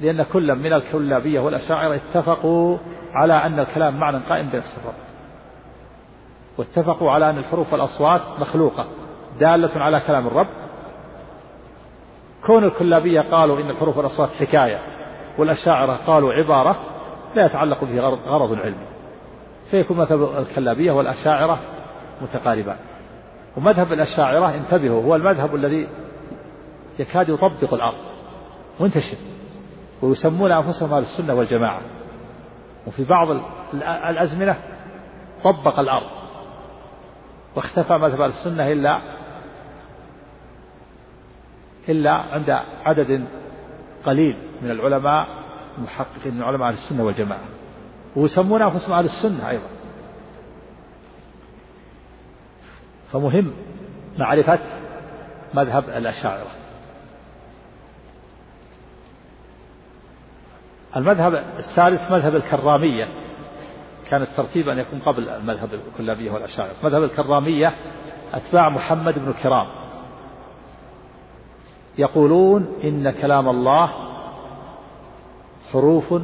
[0.00, 2.78] لأن كل من الكلابية والأشاعرة اتفقوا
[3.14, 5.13] على أن الكلام معنى قائم بنفس الرب.
[6.58, 8.86] واتفقوا على أن الحروف والأصوات مخلوقة
[9.40, 10.46] دالة على كلام الرب.
[12.46, 14.80] كون الكلابية قالوا إن الحروف والأصوات حكاية
[15.38, 16.76] والأشاعرة قالوا عبارة
[17.34, 18.86] لا يتعلق به غرض علمي.
[19.70, 21.58] فيكون مذهب الكلابية والأشاعرة
[22.22, 22.76] متقاربان.
[23.56, 25.88] ومذهب الأشاعرة انتبهوا هو المذهب الذي
[26.98, 27.98] يكاد يطبق الأرض
[28.80, 29.16] منتشر
[30.02, 31.80] ويسمون أنفسهم أهل السنة والجماعة.
[32.86, 33.28] وفي بعض
[34.08, 34.56] الأزمنة
[35.44, 36.06] طبق الأرض.
[37.56, 39.00] واختفى مذهب السنة إلا
[41.88, 42.50] إلا عند
[42.84, 43.24] عدد
[44.06, 45.28] قليل من العلماء
[45.78, 47.44] المحققين من علماء أهل السنة والجماعة.
[48.16, 49.68] ويسمون أنفسهم أهل السنة أيضا.
[53.12, 53.52] فمهم
[54.18, 54.58] معرفة
[55.54, 56.50] مذهب الأشاعرة.
[60.96, 63.23] المذهب الثالث مذهب الكرامية.
[64.10, 66.72] كان الترتيب أن يكون قبل المذهب الكلابية والأشاعرة.
[66.84, 67.74] مذهب الكرامية
[68.34, 69.66] أتباع محمد بن كرام
[71.98, 73.90] يقولون إن كلام الله
[75.72, 76.14] حروف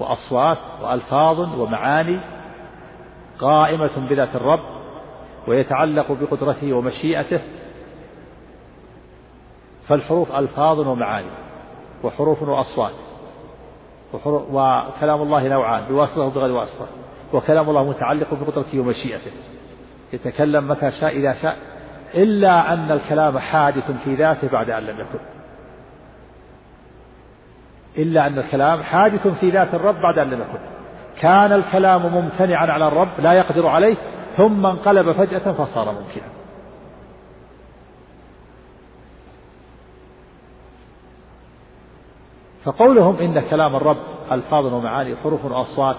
[0.00, 2.20] وأصوات وألفاظ ومعاني
[3.38, 4.60] قائمة بذات الرب
[5.46, 7.40] ويتعلق بقدرته ومشيئته.
[9.88, 11.30] فالحروف ألفاظ ومعاني
[12.04, 12.92] وحروف وأصوات.
[14.14, 16.86] وكلام الله نوعان بواسطة وبغير واسطة.
[17.32, 19.32] وكلام الله متعلق بقدرته ومشيئته.
[20.12, 21.56] يتكلم متى شاء إذا شاء
[22.14, 25.18] إلا أن الكلام حادث في ذاته بعد أن لم يكن.
[27.98, 30.58] إلا أن الكلام حادث في ذات الرب بعد أن لم يكن.
[31.20, 33.96] كان الكلام ممتنعا على الرب لا يقدر عليه
[34.36, 36.37] ثم انقلب فجأة فصار ممكنا.
[42.68, 43.96] فقولهم إن كلام الرب
[44.32, 45.96] ألفاظ ومعاني حروف وأصوات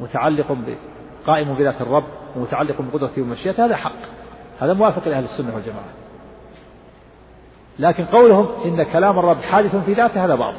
[0.00, 0.56] متعلق
[1.26, 2.04] قائم بذات الرب
[2.36, 3.92] ومتعلق بقدرته ومشيئته هذا حق.
[4.60, 5.92] هذا موافق لأهل السنة والجماعة.
[7.78, 10.58] لكن قولهم إن كلام الرب حادث في ذاته هذا باطل.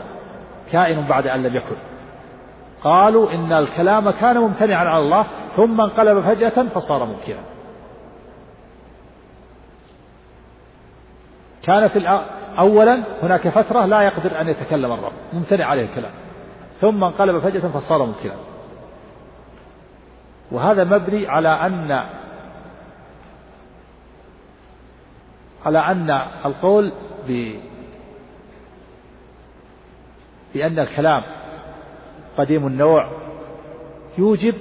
[0.72, 1.76] كائن بعد أن لم يكن.
[2.84, 5.26] قالوا إن الكلام كان ممتنعا على الله
[5.56, 7.55] ثم انقلب فجأة فصار ممكنا
[11.66, 12.08] كان في
[12.60, 16.12] أولا هناك فترة لا يقدر أن يتكلم الرب ممتنع عليه الكلام.
[16.82, 18.36] ثم انقلب فجأة فصار ممكنا.
[20.52, 22.06] وهذا مبني على أن
[25.66, 26.92] على أن القول
[27.28, 27.56] ب
[30.54, 31.24] بأن الكلام
[32.38, 33.10] قديم النوع
[34.18, 34.56] يوجب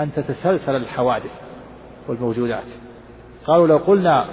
[0.00, 1.32] أن تتسلسل الحوادث
[2.08, 2.64] والموجودات.
[3.46, 4.28] قالوا لو قلنا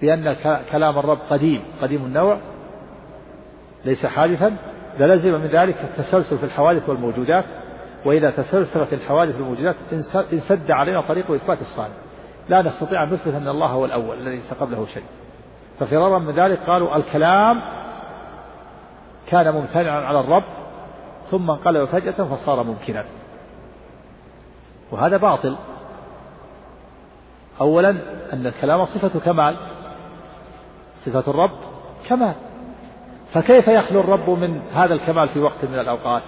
[0.00, 0.36] بأن
[0.72, 2.38] كلام الرب قديم قديم النوع
[3.84, 4.56] ليس حادثا
[4.98, 7.44] للزم من ذلك التسلسل في الحوادث والموجودات
[8.04, 9.76] وإذا تسلسلت الحوادث والموجودات
[10.32, 11.94] انسد علينا طريق إثبات الصانع
[12.48, 15.02] لا نستطيع أن نثبت أن الله هو الأول الذي ليس قبله شيء.
[15.80, 17.62] ففرارا من ذلك قالوا الكلام
[19.26, 20.44] كان ممتنعا على الرب
[21.30, 23.04] ثم انقلب فجأة فصار ممكنا.
[24.90, 25.56] وهذا باطل.
[27.60, 27.90] أولا
[28.32, 29.56] أن الكلام صفة كمال.
[31.04, 31.58] صفة الرب
[32.08, 32.34] كمال.
[33.32, 36.22] فكيف يخلو الرب من هذا الكمال في وقت من الأوقات؟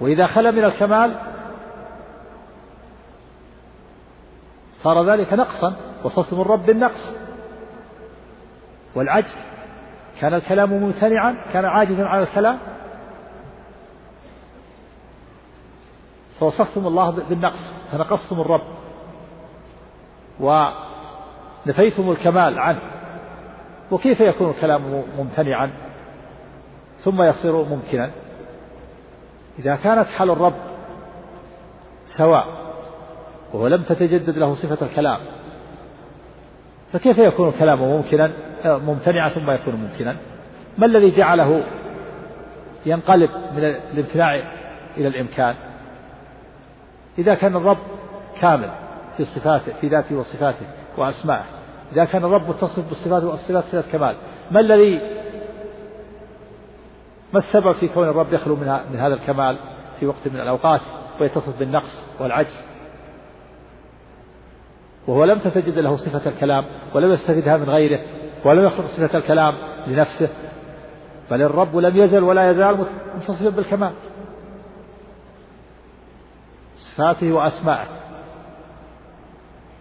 [0.00, 1.14] وإذا خلا من الكمال
[4.74, 7.14] صار ذلك نقصا وصفتم الرب بالنقص.
[8.94, 9.36] والعجز
[10.20, 12.58] كان الكلام ممتنعا كان عاجزا على الكلام.
[16.40, 18.62] فوصفتم الله بالنقص فنقصتم الرب.
[21.66, 22.80] ونفيتم الكمال عنه.
[23.90, 25.70] وكيف يكون الكلام ممتنعا؟
[26.98, 28.10] ثم يصير ممكنا.
[29.58, 30.54] إذا كانت حال الرب
[32.06, 32.46] سواء
[33.52, 35.18] وهو لم تتجدد له صفة الكلام
[36.92, 38.30] فكيف يكون الكلام ممكنا؟
[38.64, 40.16] ممتنعا ثم يكون ممكنا.
[40.78, 41.64] ما الذي جعله
[42.86, 44.34] ينقلب من الامتناع
[44.96, 45.54] إلى الإمكان؟
[47.18, 47.78] إذا كان الرب
[48.40, 48.70] كامل
[49.16, 50.66] في صفاته في ذاته وصفاته
[50.98, 51.44] وأسمائه
[51.92, 54.16] إذا كان الرب متصف بالصفات والصفات صفة كمال.
[54.50, 55.00] ما الذي
[57.32, 59.58] ما السبب في كون الرب يخلو من, من هذا الكمال
[60.00, 60.80] في وقت من الأوقات
[61.20, 62.60] ويتصف بالنقص والعجز؟
[65.06, 66.64] وهو لم تتجد له صفة الكلام
[66.94, 68.00] ولم يستفدها من غيره
[68.44, 69.54] ولم يخلق صفة الكلام
[69.86, 70.28] لنفسه.
[71.30, 72.86] بل الرب لم يزل ولا يزال
[73.16, 73.92] متصفا بالكمال.
[76.76, 78.01] صفاته وأسمائه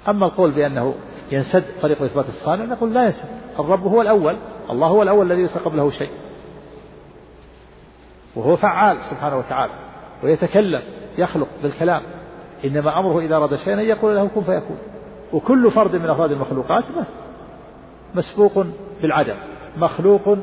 [0.09, 0.95] أما القول بأنه
[1.31, 3.25] ينسد طريق إثبات الصانع نقول لا ينسد.
[3.59, 4.37] الرب هو الأول
[4.69, 6.09] الله هو الأول الذي ليس قبله شيء.
[8.35, 9.73] وهو فعال سبحانه وتعالى
[10.23, 10.81] ويتكلم
[11.17, 12.01] يخلق بالكلام.
[12.65, 14.77] إنما أمره إذا أراد شيئا أن يقول له كن فيكون.
[15.33, 16.83] وكل فرد من أفراد المخلوقات
[18.15, 18.65] مسبوق
[19.01, 19.35] بالعدم
[19.77, 20.37] مخلوق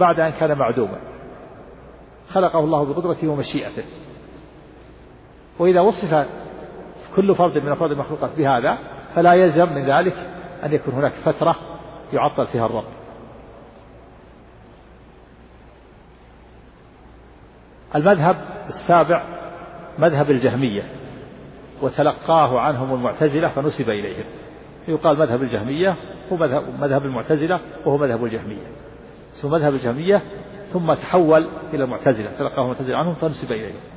[0.00, 0.98] بعد أن كان معدوما.
[2.32, 3.84] خلقه الله بقدرته ومشيئته.
[5.58, 6.26] وإذا وصف
[7.16, 8.78] كل فرد من أفراد المخلوقات بهذا
[9.14, 10.14] فلا يلزم من ذلك
[10.64, 11.56] أن يكون هناك فترة
[12.12, 12.84] يعطل فيها الرب.
[17.94, 18.36] المذهب
[18.68, 19.22] السابع
[19.98, 20.82] مذهب الجهمية
[21.82, 24.24] وتلقاه عنهم المعتزلة فنسب إليهم.
[24.88, 25.96] يقال مذهب الجهمية
[26.32, 28.66] هو مذهب, مذهب المعتزلة وهو مذهب الجهمية.
[29.42, 30.22] ثم مذهب الجهمية
[30.72, 33.95] ثم تحول إلى المعتزلة تلقاه المعتزلة عنهم فنسب إليهم.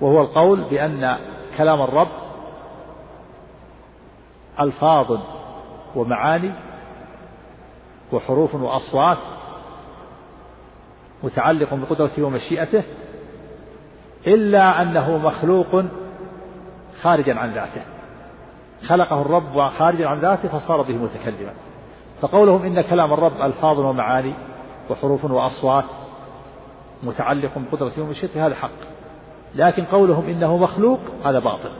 [0.00, 1.18] وهو القول بأن
[1.56, 2.08] كلام الرب
[4.60, 5.18] ألفاظ
[5.96, 6.52] ومعاني
[8.12, 9.18] وحروف وأصوات
[11.22, 12.82] متعلق بقدرته ومشيئته
[14.26, 15.84] إلا أنه مخلوق
[17.02, 17.82] خارجا عن ذاته.
[18.86, 21.52] خلقه الرب خارجا عن ذاته فصار به متكلما.
[22.20, 24.34] فقولهم إن كلام الرب ألفاظ ومعاني
[24.90, 25.84] وحروف وأصوات
[27.02, 28.93] متعلق بقدرته ومشيئته هذا حق.
[29.54, 31.70] لكن قولهم إنه مخلوق هذا باطل.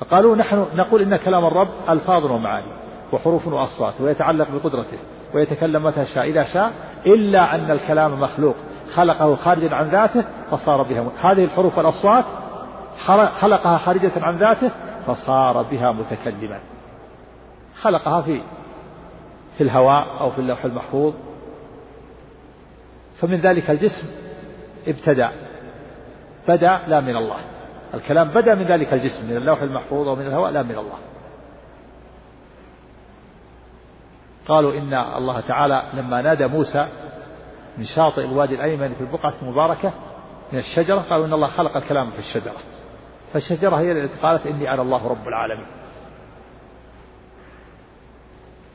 [0.00, 2.66] فقالوا نحن نقول إن كلام الرب ألفاظ ومعاني
[3.12, 4.98] وحروف وأصوات ويتعلق بقدرته
[5.34, 6.72] ويتكلم متى شاء إذا شاء
[7.06, 8.54] إلا أن الكلام مخلوق.
[8.94, 12.24] خلقه خارجا عن ذاته فصار بها هذه الحروف والأصوات
[13.40, 14.70] خلقها خارجة عن ذاته
[15.06, 16.60] فصار بها متكلما.
[17.80, 18.40] خلقها في
[19.56, 21.14] في الهواء أو في اللوح المحفوظ.
[23.20, 24.08] فمن ذلك الجسم
[24.86, 25.30] ابتدأ
[26.48, 27.38] بدأ لا من الله.
[27.94, 30.98] الكلام بدأ من ذلك الجسم من اللوح المحفوظ ومن الهواء لا من الله.
[34.48, 36.86] قالوا إن الله تعالى لما نادى موسى
[37.78, 39.92] من شاطئ الوادي الأيمن في البقعة المباركة
[40.52, 42.56] من الشجرة قالوا إن الله خلق الكلام في الشجرة.
[43.32, 45.66] فالشجرة هي التي قالت إني أنا الله رب العالمين.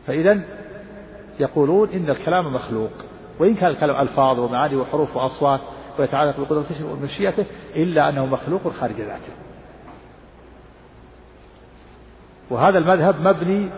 [0.07, 0.39] فإذا
[1.39, 2.91] يقولون إن الكلام مخلوق
[3.39, 5.59] وإن كان الكلام ألفاظ ومعاني وحروف وأصوات
[5.99, 9.33] ويتعلق بقدرته ومشيئته إلا أنه مخلوق خارج ذاته.
[12.49, 13.69] وهذا المذهب مبني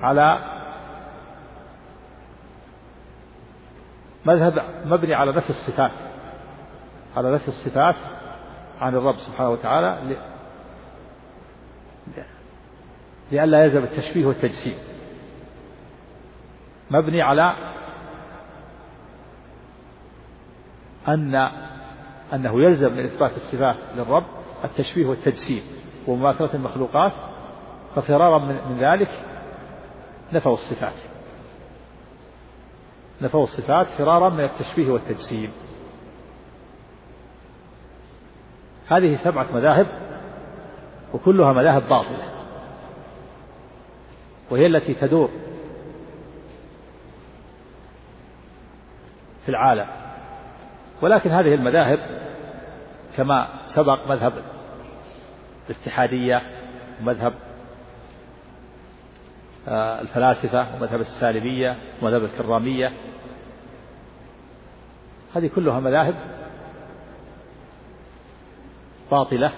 [0.00, 0.38] على
[4.26, 5.90] مذهب مبني على نفي الصفات
[7.16, 7.96] على نفي الصفات
[8.80, 10.16] عن الرب سبحانه وتعالى
[13.32, 14.74] لئلا يلزم التشبيه والتجسيم.
[16.90, 17.54] مبني على
[21.08, 21.50] أن
[22.34, 24.24] أنه يلزم من إثبات الصفات للرب
[24.64, 25.62] التشبيه والتجسيم
[26.06, 27.12] ومماثلة المخلوقات
[27.96, 29.10] ففرارا من ذلك
[30.32, 30.92] نفوا الصفات.
[33.22, 35.50] نفوا الصفات فرارا من التشبيه والتجسيم.
[38.88, 39.86] هذه سبعة مذاهب
[41.14, 42.28] وكلها مذاهب باطلة
[44.50, 45.30] وهي التي تدور
[49.44, 50.03] في العالم.
[51.04, 51.98] ولكن هذه المذاهب
[53.16, 54.32] كما سبق مذهب
[55.70, 56.42] الاتحادية
[57.00, 57.32] ومذهب
[59.68, 62.92] آه، الفلاسفة ومذهب السالبية ومذهب الكرامية.
[65.36, 66.14] هذه كلها مذاهب
[69.10, 69.52] باطلة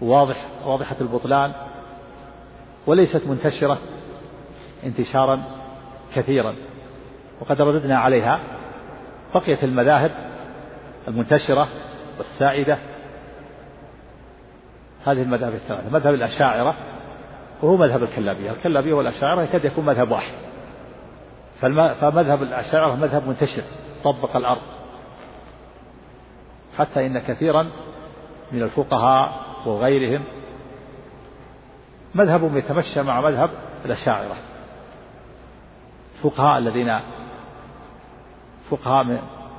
[0.00, 1.52] واضح واضحة البطلان
[2.86, 3.78] وليست منتشرة
[4.84, 5.42] انتشارا
[6.14, 6.54] كثيرا
[7.40, 8.53] وقد رددنا عليها
[9.34, 10.10] بقيت المذاهب
[11.08, 11.68] المنتشرة
[12.18, 12.78] والسائدة
[15.06, 16.74] هذه المذاهب الثلاثة مذهب الأشاعرة
[17.62, 20.32] وهو مذهب الكلابية الكلابية والأشاعرة يكاد يكون مذهب واحد.
[22.00, 23.62] فمذهب الأشاعرة مذهب منتشر
[24.04, 24.62] طبق الأرض.
[26.78, 27.66] حتى إن كثيرا
[28.52, 30.24] من الفقهاء وغيرهم
[32.14, 33.50] مذهبهم يتمشى مع مذهب
[33.84, 34.36] الأشاعرة.
[36.16, 37.00] الفقهاء الذين
[38.76, 39.04] فقهاء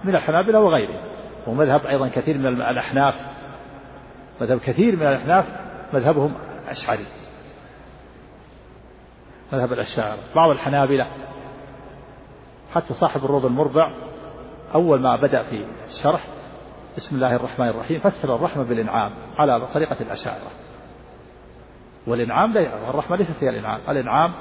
[0.03, 1.01] من الحنابلة وغيرهم.
[1.47, 3.15] ومذهب أيضا كثير من الأحناف.
[4.41, 5.45] مذهب كثير من الأحناف
[5.93, 6.33] مذهبهم
[6.67, 7.05] أشعري.
[9.53, 11.07] مذهب الأشاعرة بعض الحنابلة
[12.73, 13.91] حتى صاحب الروض المربع
[14.73, 16.27] أول ما بدأ في الشرح
[16.97, 20.51] بسم الله الرحمن الرحيم فسر الرحمة بالإنعام على طريقة الأشاعرة.
[22.07, 22.57] والإنعام
[22.89, 23.81] الرحمة ليست هي الإنعام.
[23.89, 24.33] الإنعام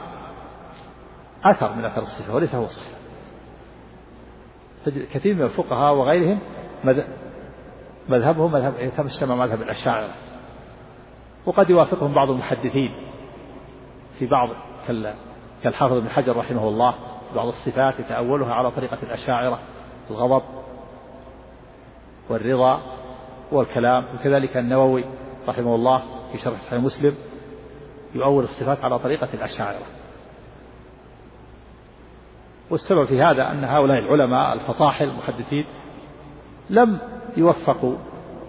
[1.45, 3.04] أثر من أثر الصفة وليس هو الصفة.
[4.89, 6.39] كثير من الفقهاء وغيرهم
[8.09, 10.15] مذهبهم مذهب يتمشى مع مذهب الأشاعرة.
[11.47, 12.95] وقد يوافقهم بعض المحدثين
[14.19, 14.49] في بعض
[15.63, 16.91] كالحافظ ابن حجر رحمه الله
[17.31, 19.59] في بعض الصفات يتأولها على طريقة الأشاعرة
[20.11, 20.43] الغضب
[22.29, 22.81] والرضا
[23.53, 24.05] والكلام.
[24.15, 25.05] وكذلك النووي
[25.49, 26.03] رحمه الله
[26.33, 27.15] في شرح صحيح مسلم
[28.15, 30.04] يؤول الصفات على طريقة الأشاعرة.
[32.71, 35.65] والسبب في هذا أن هؤلاء العلماء الفطاحل المحدثين
[36.71, 36.99] لم
[37.37, 37.97] يوفقوا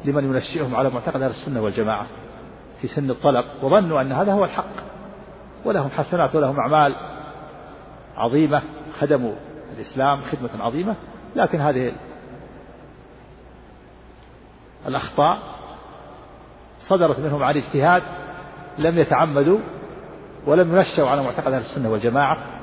[0.06, 2.06] لمن ينشئهم على معتقد أهل السنة والجماعة
[2.82, 4.86] في سن الطلب وظنوا أن هذا هو الحق.
[5.66, 6.96] ولهم حسنات ولهم أعمال
[8.18, 8.62] عظيمة
[9.00, 9.34] خدموا
[9.78, 10.96] الإسلام خدمة عظيمة.
[11.36, 11.94] لكن هذه
[14.88, 15.40] الأخطاء
[16.80, 18.04] صدرت منهم عن اجتهاد
[18.78, 19.60] لم يتعمدوا
[20.48, 22.55] ولم ينشأوا على معتقد أهل السنة والجماعة.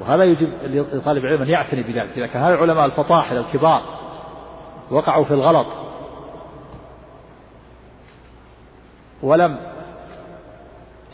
[0.00, 0.52] وهذا يجب
[0.92, 3.82] لطالب العلم أن يعتني بذلك إذا كان العلماء الفطاحل الكبار
[4.90, 5.66] وقعوا في الغلط
[9.22, 9.58] ولم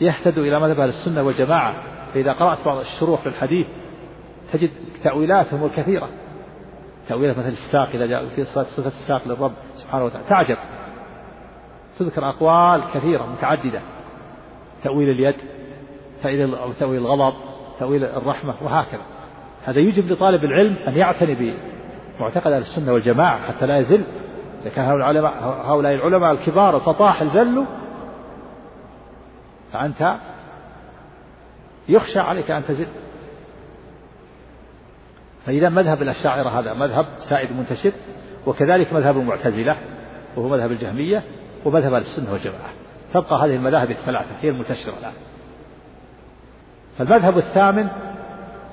[0.01, 1.73] يهتدوا إلى مذهب أهل السنة والجماعة
[2.13, 3.67] فإذا قرأت بعض الشروح في الحديث
[4.53, 4.69] تجد
[5.03, 6.09] تأويلاتهم الكثيرة.
[7.09, 10.57] تأويلات مثل الساق إذا جاء في صفة الساق للرب سبحانه وتعالى تعجب.
[11.99, 13.81] تذكر أقوال كثيرة متعددة.
[14.83, 15.35] تأويل اليد
[16.79, 17.33] تأويل الغضب
[17.79, 19.01] تأويل الرحمة وهكذا.
[19.65, 21.55] هذا يجب لطالب العلم أن يعتني
[22.19, 24.03] بمعتقد أهل السنة والجماعة حتى لا يزل.
[24.61, 27.65] إذا كان هؤلاء العلماء الكبار الفطاحل زلوا
[29.73, 30.15] فأنت
[31.89, 32.87] يخشى عليك أن تزل.
[35.45, 37.91] فإذا مذهب الأشاعرة هذا مذهب سائد منتشر
[38.45, 39.75] وكذلك مذهب المعتزلة
[40.35, 41.23] وهو مذهب الجهمية
[41.65, 42.69] ومذهب السنة والجماعة.
[43.13, 45.13] تبقى هذه المذاهب الثلاثة هي المنتشرة الآن.
[46.97, 47.87] فالمذهب الثامن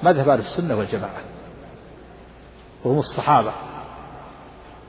[0.03, 1.21] مذهب أهل السنة والجماعة
[2.85, 3.53] وهم الصحابة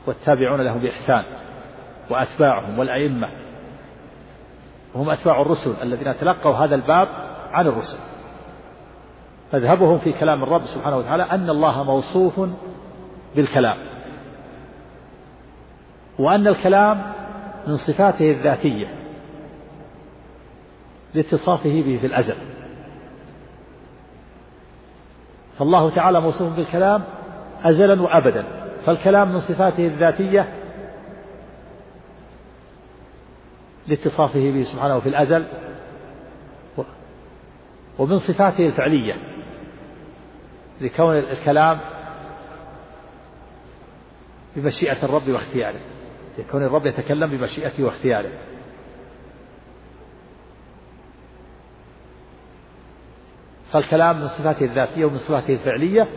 [0.07, 1.23] والتابعون لهم بإحسان
[2.09, 3.29] وأتباعهم والأئمة
[4.93, 7.07] وهم أتباع الرسل الذين تلقوا هذا الباب
[7.51, 7.97] عن الرسل.
[9.53, 12.49] مذهبهم في كلام الرب سبحانه وتعالى أن الله موصوف
[13.35, 13.77] بالكلام
[16.19, 17.13] وأن الكلام
[17.67, 18.87] من صفاته الذاتية
[21.13, 22.52] لاتصافه به في الأزل.
[25.59, 27.03] فالله تعالى موصوف بالكلام
[27.63, 28.45] أزلا وأبدا
[28.85, 30.53] فالكلام من صفاته الذاتية
[33.87, 35.45] لاتصافه به سبحانه في الأزل
[37.99, 39.15] ومن صفاته الفعلية
[40.81, 41.79] لكون الكلام
[44.55, 45.79] بمشيئة الرب واختياره
[46.37, 48.29] لكون الرب يتكلم بمشيئته واختياره.
[53.73, 56.07] فالكلام من صفاته الذاتية ومن صفاته الفعلية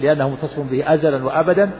[0.00, 1.70] لأنه متصف به أزلا وأبدا.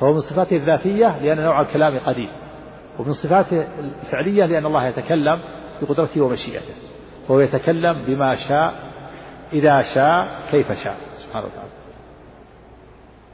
[0.00, 2.28] فهو من صفاته الذاتية لأن نوع الكلام قديم
[2.98, 3.66] ومن صفاته
[4.02, 5.40] الفعلية لأن الله يتكلم
[5.82, 6.74] بقدرته ومشيئته
[7.28, 8.74] فهو يتكلم بما شاء
[9.52, 11.70] إذا شاء كيف شاء سبحانه وتعالى.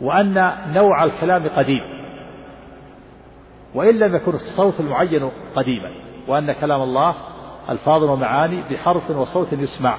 [0.00, 1.82] وأن نوع الكلام قديم
[3.74, 5.90] وإن لم يكن الصوت المعين قديما
[6.28, 7.14] وأن كلام الله
[7.70, 9.98] ألفاظ ومعاني بحرف وصوت يسمع.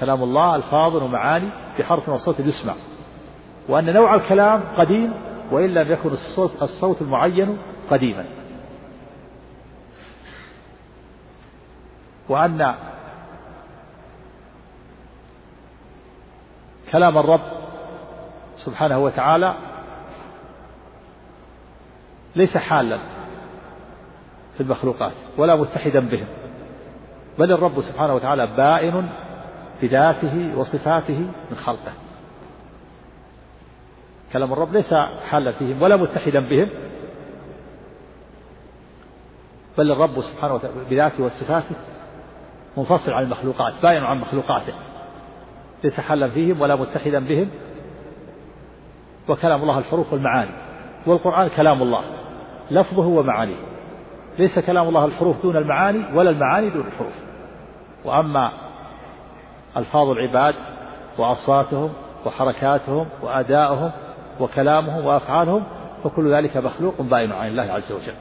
[0.00, 2.74] كلام الله ألفاظ ومعاني بحرف وصوت يسمع.
[3.68, 5.12] وأن نوع الكلام قديم
[5.50, 7.58] وإن لم يكن الصوت, الصوت المعين
[7.90, 8.24] قديما.
[12.28, 12.74] وأن
[16.92, 17.40] كلام الرب
[18.56, 19.54] سبحانه وتعالى
[22.36, 22.98] ليس حالا.
[24.60, 26.26] في المخلوقات ولا متحدا بهم.
[27.38, 29.08] بل الرب سبحانه وتعالى بائن
[29.82, 31.18] بذاته وصفاته
[31.50, 31.92] من خلقه.
[34.32, 34.94] كلام الرب ليس
[35.30, 36.68] حالا فيهم ولا متحدا بهم.
[39.78, 41.76] بل الرب سبحانه وتعالى بذاته وصفاته
[42.76, 44.74] منفصل عن المخلوقات باين عن مخلوقاته.
[45.84, 47.48] ليس حالا فيهم ولا متحدا بهم.
[49.28, 50.50] وكلام الله الحروف والمعاني
[51.06, 52.02] والقرآن كلام الله.
[52.70, 53.69] لفظه ومعانيه.
[54.38, 57.12] ليس كلام الله الحروف دون المعاني ولا المعاني دون الحروف.
[58.04, 58.52] وأما
[59.76, 60.54] ألفاظ العباد
[61.18, 61.92] وأصواتهم
[62.26, 63.92] وحركاتهم وأدائهم
[64.40, 65.64] وكلامهم وأفعالهم
[66.04, 68.14] فكل ذلك مخلوق بائن عن الله عز وجل.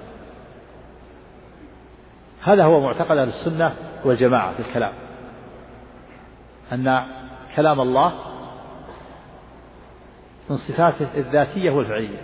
[2.43, 3.73] هذا هو معتقد أهل السنة
[4.05, 4.93] والجماعة في الكلام.
[6.73, 7.03] أن
[7.55, 8.11] كلام الله
[10.49, 12.21] من صفاته الذاتية والفعلية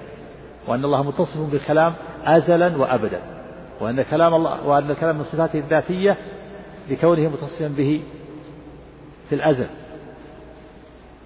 [0.68, 1.94] وأن الله متصف بالكلام
[2.26, 3.35] أزلا وأبدا.
[3.82, 6.18] وأن كلام الله وأن الكلام من صفاته الذاتية
[6.90, 8.04] لكونه متصفا به
[9.30, 9.68] في الأزل.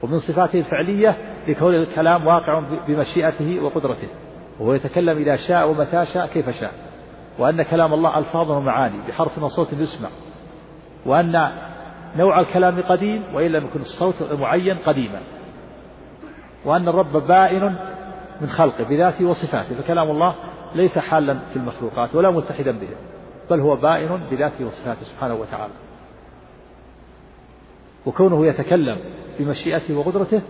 [0.01, 1.17] ومن صفاته الفعلية
[1.47, 4.07] لكون الكلام واقع بمشيئته وقدرته.
[4.59, 6.71] وهو يتكلم إذا شاء ومتى شاء كيف شاء.
[7.39, 10.09] وأن كلام الله ألفاظه ومعاني بحرف وصوت يسمع.
[11.05, 11.51] وأن
[12.17, 15.19] نوع الكلام قديم وإن لم يكن الصوت المعين قديما.
[16.65, 17.75] وأن الرب بائن
[18.41, 19.75] من خلقه بذاته وصفاته.
[19.75, 20.35] فكلام الله
[20.75, 22.87] ليس حالا في المخلوقات ولا متحدا به
[23.49, 25.73] بل هو بائن بذاته وصفاته سبحانه وتعالى.
[28.05, 28.97] وكونه يتكلم
[29.39, 30.41] بمشيئته وقدرته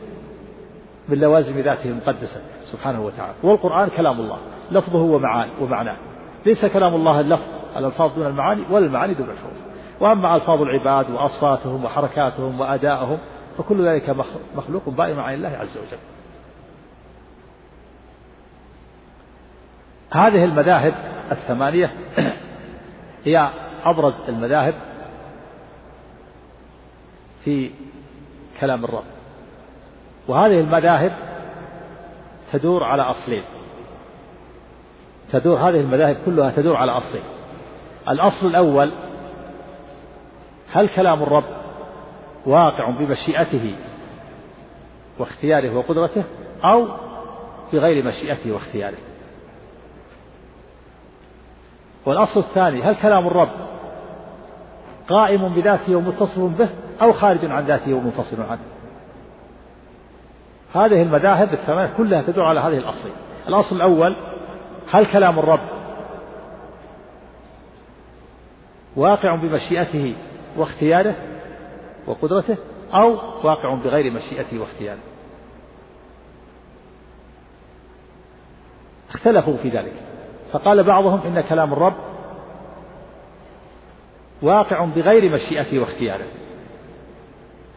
[1.10, 2.42] من لوازم ذاته المقدسة
[2.72, 3.34] سبحانه وتعالى.
[3.44, 4.38] والقرآن كلام الله
[4.72, 5.98] لفظه ومعاني ومعناه.
[6.46, 7.48] ليس كلام الله اللفظ
[7.78, 9.58] الألفاظ دون المعاني ولا المعاني دون الحروف.
[10.00, 13.18] وأما ألفاظ العباد وأصواتهم وحركاتهم وأدائهم
[13.58, 14.16] فكل ذلك
[14.56, 16.19] مخلوق بائن عن الله عز وجل.
[20.12, 20.94] هذه المذاهب
[21.32, 21.94] الثمانية
[23.26, 23.50] هي
[23.84, 24.74] أبرز المذاهب
[27.44, 27.72] في
[28.60, 29.04] كلام الرب.
[30.28, 31.12] وهذه المذاهب
[32.52, 33.44] تدور على أصلين.
[35.32, 37.24] تدور هذه المذاهب كلها تدور على أصلين.
[38.10, 38.92] الأصل الأول
[40.72, 41.44] هل كلام الرب
[42.46, 43.76] واقع بمشيئته
[45.20, 46.24] واختياره وقدرته
[46.64, 46.88] أو
[47.74, 49.09] بغير مشيئته واختياره؟
[52.06, 53.50] والأصل الثاني هل كلام الرب
[55.10, 56.70] قائم بذاته ومتصل به
[57.02, 58.62] أو خارج عن ذاته ومنفصل عنه؟
[60.76, 63.10] هذه المذاهب الثمانية كلها تدور على هذه الأصل.
[63.48, 64.16] الأصل الأول
[64.92, 65.60] هل كلام الرب
[68.96, 70.16] واقع بمشيئته
[70.58, 71.16] واختياره
[72.08, 72.58] وقدرته
[72.94, 73.12] أو
[73.44, 75.00] واقع بغير مشيئته واختياره؟
[79.10, 79.94] اختلفوا في ذلك.
[80.52, 81.96] فقال بعضهم إن كلام الرب
[84.42, 86.26] واقع بغير مشيئته واختياره.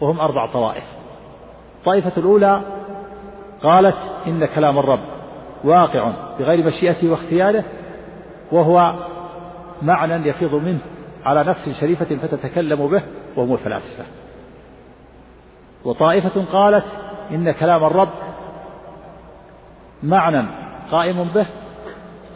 [0.00, 0.84] وهم أربع طوائف.
[1.78, 2.60] الطائفة الأولى
[3.62, 3.96] قالت
[4.26, 5.00] إن كلام الرب
[5.64, 7.64] واقع بغير مشيئته واختياره
[8.52, 8.94] وهو
[9.82, 10.80] معنى يفيض منه
[11.24, 13.02] على نفس شريفة فتتكلم به
[13.36, 14.04] وهم الفلاسفة
[15.84, 16.84] وطائفة قالت
[17.30, 18.08] إن كلام الرب
[20.02, 20.46] معنى
[20.90, 21.46] قائم به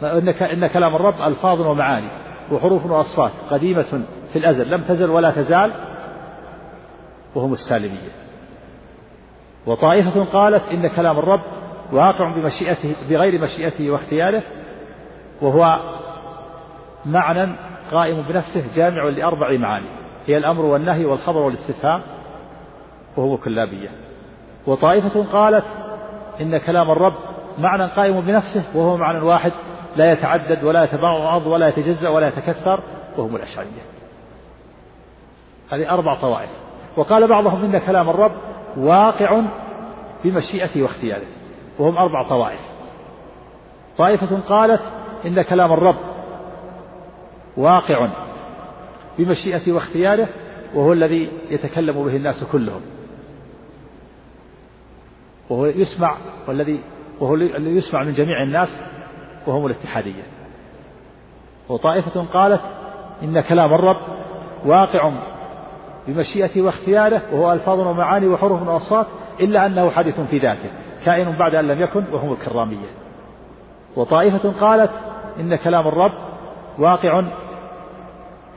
[0.03, 2.09] إن كلام الرب ألفاظ ومعاني
[2.51, 5.71] وحروف وأصوات قديمة في الأزل لم تزل ولا تزال
[7.35, 8.11] وهم السالمية.
[9.65, 11.41] وطائفة قالت إن كلام الرب
[11.91, 14.43] واقع بمشيئته بغير مشيئته واختياره
[15.41, 15.79] وهو
[17.05, 17.55] معنى
[17.91, 19.89] قائم بنفسه جامع لأربع معاني.
[20.25, 22.01] هي الأمر والنهي والخبر والاستفهام
[23.17, 23.89] وهو كلابية.
[24.67, 25.65] وطائفة قالت
[26.41, 27.13] إن كلام الرب
[27.57, 29.51] معنى قائم بنفسه وهو معنى واحد
[29.95, 32.79] لا يتعدد ولا يتبعض ولا يتجزأ ولا يتكثر
[33.17, 33.81] وهم الأشعرية.
[35.71, 36.49] هذه أربع طوائف.
[36.97, 38.31] وقال بعضهم إن كلام الرب
[38.77, 39.41] واقع
[40.23, 41.27] بمشيئته واختياره.
[41.79, 42.59] وهم أربع طوائف.
[43.97, 44.81] طائفة قالت
[45.25, 45.97] إن كلام الرب
[47.57, 48.09] واقع
[49.17, 50.27] بمشيئته واختياره
[50.73, 52.81] وهو الذي يتكلم به الناس كلهم.
[55.49, 56.79] وهو يسمع والذي
[57.19, 58.69] وهو الذي يسمع من جميع الناس
[59.47, 60.23] وهم الاتحادية.
[61.69, 62.61] وطائفة قالت
[63.23, 64.01] إن كلام الرب
[64.65, 65.11] واقع
[66.07, 69.05] بمشيئته واختياره وهو ألفاظ ومعاني وحروف وأصوات
[69.39, 70.69] إلا أنه حادث في ذاته
[71.05, 72.87] كائن بعد أن لم يكن وهم الكرامية.
[73.95, 74.91] وطائفة قالت
[75.39, 76.13] إن كلام الرب
[76.79, 77.23] واقع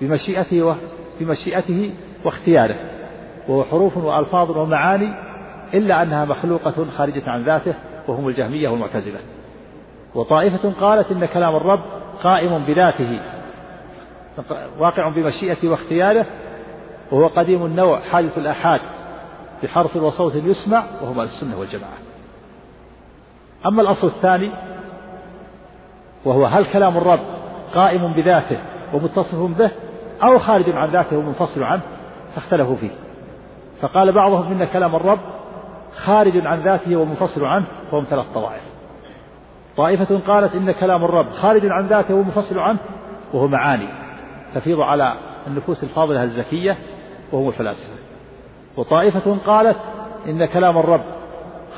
[0.01, 0.77] بمشيئته
[1.21, 1.95] بمشيئته
[2.25, 2.77] واختياره
[3.49, 5.15] وهو حروف وألفاظ ومعاني
[5.75, 7.75] إلا أنها مخلوقة خارجة عن ذاته
[8.09, 9.19] وهم الجهمية والمعتزلة.
[10.15, 11.81] وطائفة قالت إن كلام الرب
[12.23, 13.21] قائم بذاته
[14.79, 16.27] واقع بمشيئته واختياره
[17.13, 18.81] وهو قديم النوع حادث الآحاد
[19.63, 21.99] بحرف وصوت يسمع وهما السنة والجماعة.
[23.67, 24.51] أما الأصل الثاني
[26.25, 27.21] وهو هل كلام الرب
[27.75, 28.59] قائم بذاته
[28.95, 29.71] ومتصف به
[30.23, 31.83] أو خارج عن ذاته ومنفصل عنه
[32.35, 32.91] فاختلفوا فيه.
[33.81, 35.21] فقال بعضهم إن كلام الرب
[35.95, 38.80] خارج عن ذاته ومنفصل عنه وهم ثلاث طوائف.
[39.77, 42.79] طائفة قالت إن كلام الرب خارج عن ذاته ومنفصل عنه
[43.33, 43.89] وهو معاني
[44.55, 45.15] تفيض على
[45.47, 46.79] النفوس الفاضلة الزكية
[47.33, 47.95] وهم الفلاسفة.
[48.77, 49.77] وطائفة قالت
[50.27, 51.03] إن كلام الرب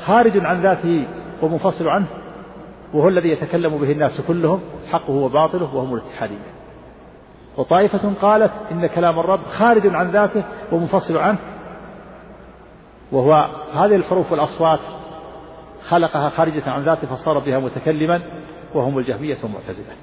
[0.05, 1.07] خارج عن ذاته
[1.41, 2.05] ومنفصل عنه
[2.93, 4.59] وهو الذي يتكلم به الناس كلهم
[4.91, 6.53] حقه وباطله وهم الاتحادية
[7.57, 11.37] وطائفة قالت إن كلام الرب خارج عن ذاته ومنفصل عنه
[13.11, 14.79] وهو هذه الحروف والأصوات
[15.89, 18.21] خلقها خارجة عن ذاته فصار بها متكلما
[18.75, 19.93] وهم الجهمية والمعتزلة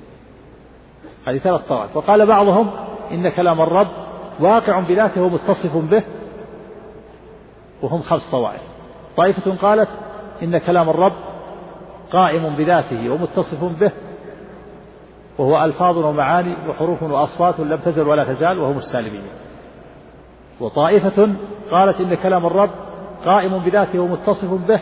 [1.26, 2.70] هذه ثلاث طوائف وقال بعضهم
[3.10, 3.88] إن كلام الرب
[4.40, 6.02] واقع بذاته ومتصف به
[7.82, 8.62] وهم خمس طوائف.
[9.16, 9.88] طائفة قالت
[10.42, 11.12] إن كلام الرب
[12.12, 13.92] قائم بذاته ومتصف به
[15.38, 19.30] وهو ألفاظ ومعاني وحروف وأصوات لم تزل ولا تزال وهم السالمية
[20.60, 21.34] وطائفة
[21.70, 22.70] قالت إن كلام الرب
[23.24, 24.80] قائم بذاته ومتصف به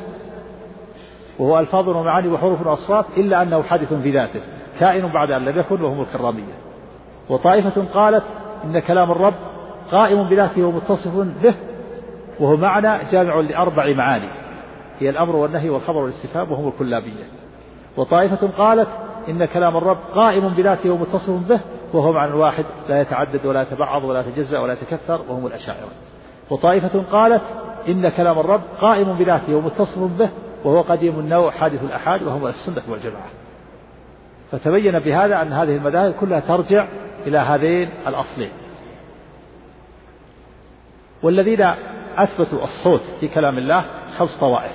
[1.39, 4.41] وهو ألفاظ ومعاني وحروف وأصوات إلا أنه حادث في ذاته.
[4.81, 6.55] كائن بعد أن لم يكن وهم الكرامية.
[7.29, 8.25] وطائفة قالت
[8.65, 9.35] إن كلام الرب
[9.91, 11.55] قائم بذاته ومتصف به
[12.41, 14.29] وهو معنى جامع لأربع معاني.
[14.99, 17.25] هي الأمر والنهي والخبر والاستفهام وهم الكلابية.
[17.97, 18.89] وطائفة قالت
[19.29, 21.61] إن كلام الرب قائم بذاته ومتصف به
[21.93, 25.89] وهو معنى واحد لا يتعدد ولا يتبعض ولا يتجزأ ولا يتكثر وهم الأشاعرة.
[26.51, 27.43] وطائفة قالت
[27.89, 30.29] إن كلام الرب قائم بذاته ومتصف به
[30.65, 33.29] وهو قديم النوع حادث الأحاد وهم السنة والجماعة.
[34.51, 36.87] فتبين بهذا أن هذه المذاهب كلها ترجع
[37.27, 38.51] إلى هذين الأصلين.
[41.23, 41.63] والذين
[42.17, 43.85] أثبتوا الصوت في كلام الله
[44.19, 44.73] خمس طوائف.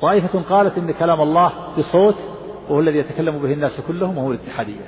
[0.00, 2.16] طائفة قالت إن كلام الله بصوت
[2.68, 4.86] وهو الذي يتكلم به الناس كلهم وهو الاتحادية.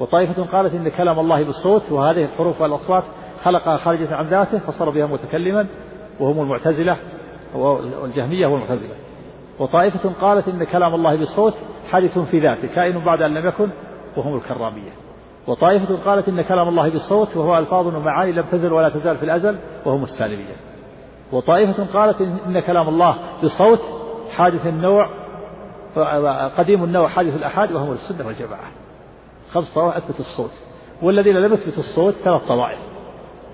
[0.00, 3.04] وطائفة قالت إن كلام الله بالصوت وهذه الحروف والأصوات
[3.44, 5.66] خلقها خارجة عن ذاته فصار بها متكلما
[6.20, 6.96] وهم المعتزلة
[7.54, 8.94] والجهمية والمعتزلة.
[9.58, 11.54] وطائفة قالت إن كلام الله بالصوت
[11.90, 13.70] حادث في ذاته كائن بعد أن لم يكن
[14.16, 14.90] وهم الكرامية.
[15.46, 19.58] وطائفة قالت إن كلام الله بالصوت وهو ألفاظ ومعاني لم تزل ولا تزال في الأزل
[19.86, 20.56] وهم السالمية.
[21.32, 23.80] وطائفة قالت إن كلام الله بالصوت
[24.36, 25.10] حادث النوع
[26.58, 28.70] قديم النوع حادث الأحاد وهم السنة والجماعة.
[29.52, 30.52] خمس طوائف أثبت الصوت.
[31.02, 32.78] والذين لم يثبتوا الصوت ثلاث طوائف.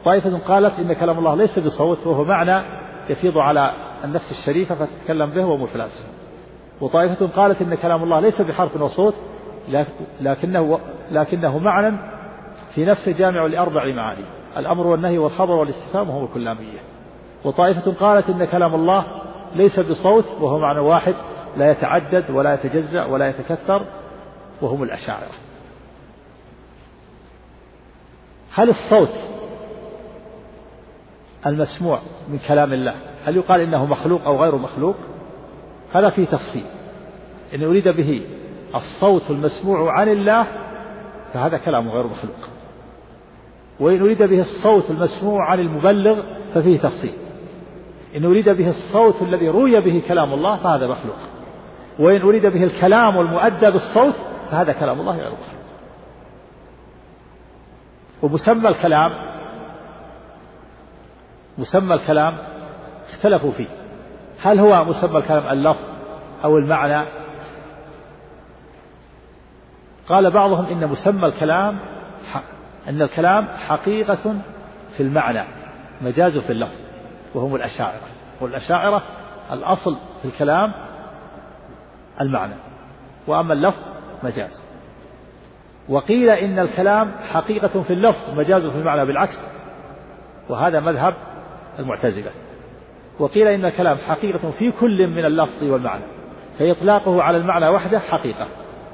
[0.04, 3.72] طائفة قالت إن كلام الله ليس بصوت وهو معنى يفيض على
[4.04, 6.08] النفس الشريفة فتتكلم به وهم الفلاسفة
[6.80, 9.14] وطائفة قالت إن كلام الله ليس بحرف وصوت
[10.20, 10.80] لكنه
[11.10, 11.96] لكنه معنى
[12.74, 14.24] في نفسه جامع لأربع معاني.
[14.56, 16.78] الأمر والنهي والخبر والاستفهام وهو الكلامية.
[17.44, 19.04] وطائفة قالت إن كلام الله
[19.54, 21.14] ليس بصوت وهو معنى واحد
[21.56, 23.82] لا يتعدد ولا يتجزأ ولا يتكثر
[24.62, 25.32] وهم الأشاعرة.
[28.54, 29.35] هل الصوت
[31.46, 32.94] المسموع من كلام الله.
[33.26, 34.96] هل يقال إنه مخلوق أو غير مخلوق؟
[35.94, 36.64] هذا فيه تفصيل.
[37.54, 38.22] إن أريد به
[38.74, 40.46] الصوت المسموع عن الله
[41.32, 42.36] فهذا كلام غير مخلوق.
[43.80, 46.22] وإن أريد به الصوت المسموع عن المبلغ
[46.54, 47.14] ففيه تفصيل.
[48.16, 51.18] إن أريد به الصوت الذي روي به كلام الله فهذا مخلوق.
[51.98, 54.14] وإن أريد به الكلام المؤدى بالصوت
[54.50, 55.66] فهذا كلام الله غير مخلوق.
[58.22, 59.35] ومسمى الكلام
[61.58, 62.36] مسمى الكلام
[63.10, 63.68] اختلفوا فيه.
[64.42, 65.84] هل هو مسمى الكلام اللفظ
[66.44, 67.06] أو المعنى؟
[70.08, 71.78] قال بعضهم إن مسمى الكلام
[72.88, 74.36] أن الكلام حقيقة
[74.96, 75.44] في المعنى
[76.02, 76.80] مجاز في اللفظ
[77.34, 78.00] وهم الأشاعرة.
[78.40, 79.02] والأشاعرة
[79.52, 80.72] الأصل في الكلام
[82.20, 82.54] المعنى.
[83.26, 83.82] وأما اللفظ
[84.22, 84.62] مجاز.
[85.88, 89.46] وقيل إن الكلام حقيقة في اللفظ مجاز في المعنى بالعكس.
[90.48, 91.14] وهذا مذهب
[91.78, 92.30] المعتزلة.
[93.18, 96.04] وقيل إن الكلام حقيقة في كل من اللفظ والمعنى
[96.58, 98.46] فإطلاقه على المعنى وحده حقيقة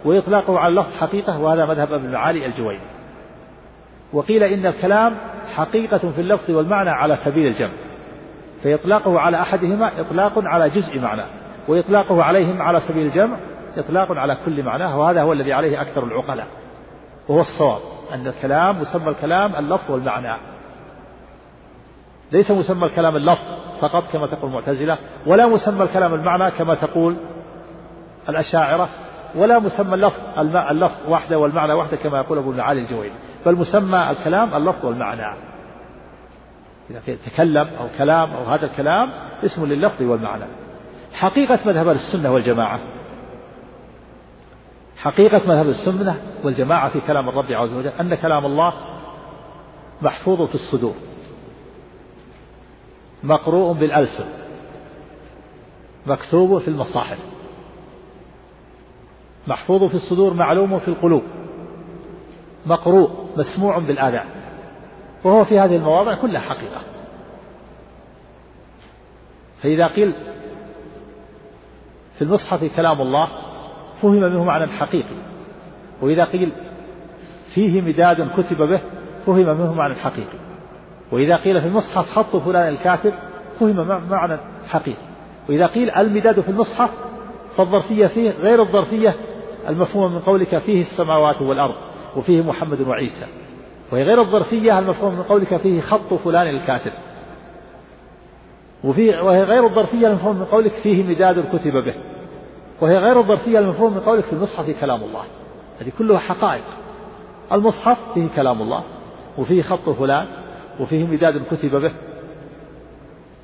[0.04, 2.82] وإطلاقه على اللفظ حقيقة وهذا مذهب ابن المعالي الجويني.
[4.12, 5.16] وقيل إن الكلام
[5.54, 7.72] حقيقة في اللفظ والمعنى على سبيل الجمع
[8.64, 11.22] فإطلاقه على أحدهما إطلاق على جزء معنى
[11.68, 13.36] وإطلاقه عليهم على سبيل الجمع
[13.76, 16.46] إطلاق على كل معناه وهذا هو الذي عليه أكثر العقلاء
[17.28, 17.80] وهو الصواب
[18.14, 20.36] أن الكلام مسمى الكلام اللفظ والمعنى.
[22.32, 23.44] ليس مسمى الكلام اللفظ
[23.80, 27.16] فقط كما تقول المعتزلة ولا مسمى الكلام المعنى كما تقول
[28.28, 28.88] الأشاعرة
[29.34, 30.20] ولا مسمى اللفظ
[30.70, 33.14] اللفظ وحده والمعنى وحده كما يقول أبو المعالي الجويني
[33.46, 35.36] بل مسمى الكلام اللفظ والمعنى.
[36.90, 39.10] إذا تكلم أو كلام أو هذا الكلام
[39.44, 40.44] اسم لللفظ والمعنى.
[41.14, 42.80] حقيقة مذهب السنة والجماعة.
[44.96, 48.72] حقيقة مذهب السنة والجماعة في كلام الرب عز وجل أن كلام الله
[50.02, 50.94] محفوظ في الصدور.
[53.24, 54.24] مقروء بالألسن
[56.06, 57.18] مكتوب في المصاحف
[59.46, 61.22] محفوظ في الصدور معلوم في القلوب
[62.66, 64.26] مقروء مسموع بالآذان
[65.24, 66.80] وهو في هذه المواضع كلها حقيقة.
[69.62, 70.12] فإذا قيل
[72.18, 73.28] في المصحف كلام الله
[74.02, 75.14] فهم منه معنى حقيقي
[76.02, 76.52] وإذا قيل
[77.54, 78.80] فيه مداد كتب به
[79.26, 80.51] فهم منه معنى حقيقي.
[81.12, 83.12] وإذا قيل في المصحف خط فلان الكاتب
[83.60, 84.36] فهم معنى
[84.68, 85.02] حقيقي.
[85.48, 86.90] وإذا قيل المداد في المصحف
[87.56, 89.14] فالظرفية فيه غير الظرفية
[89.68, 91.74] المفهومة من قولك فيه السماوات والأرض
[92.16, 93.26] وفيه محمد وعيسى.
[93.92, 96.92] وهي غير الظرفية المفهومة من قولك فيه خط فلان الكاتب.
[98.84, 101.94] وفي وهي غير الظرفية المفهومة من قولك فيه مداد كتب به.
[102.80, 105.22] وهي غير الظرفية المفهومة من قولك في المصحف كلام الله.
[105.80, 106.64] هذه كلها حقائق.
[107.52, 108.82] المصحف فيه كلام الله
[109.38, 110.26] وفيه خط فلان
[110.80, 111.92] وفيه مداد كتب به.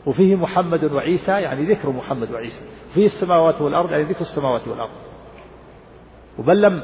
[0.06, 2.62] وفيه محمد وعيسى يعني ذكر محمد وعيسى.
[2.90, 4.90] وفيه السماوات والأرض يعني ذكر السماوات والأرض.
[6.38, 6.82] وبل لم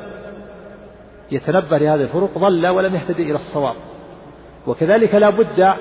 [1.31, 3.77] يتنبه لهذه الفروق ضل ولم يهتدي إلى الصواب.
[4.67, 5.75] وكذلك لا بد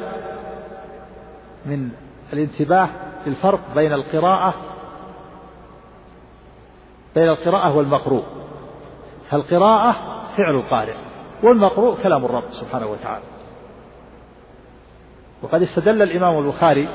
[1.65, 1.89] من
[2.33, 2.89] الانتباه
[3.27, 4.53] للفرق بين القراءة
[7.15, 8.23] بين القراءة والمقروء.
[9.29, 9.95] فالقراءة
[10.37, 10.95] فعل القارئ
[11.43, 13.32] والمقروء كلام الرب سبحانه وتعالى.
[15.43, 16.89] وقد استدل الإمام البخاري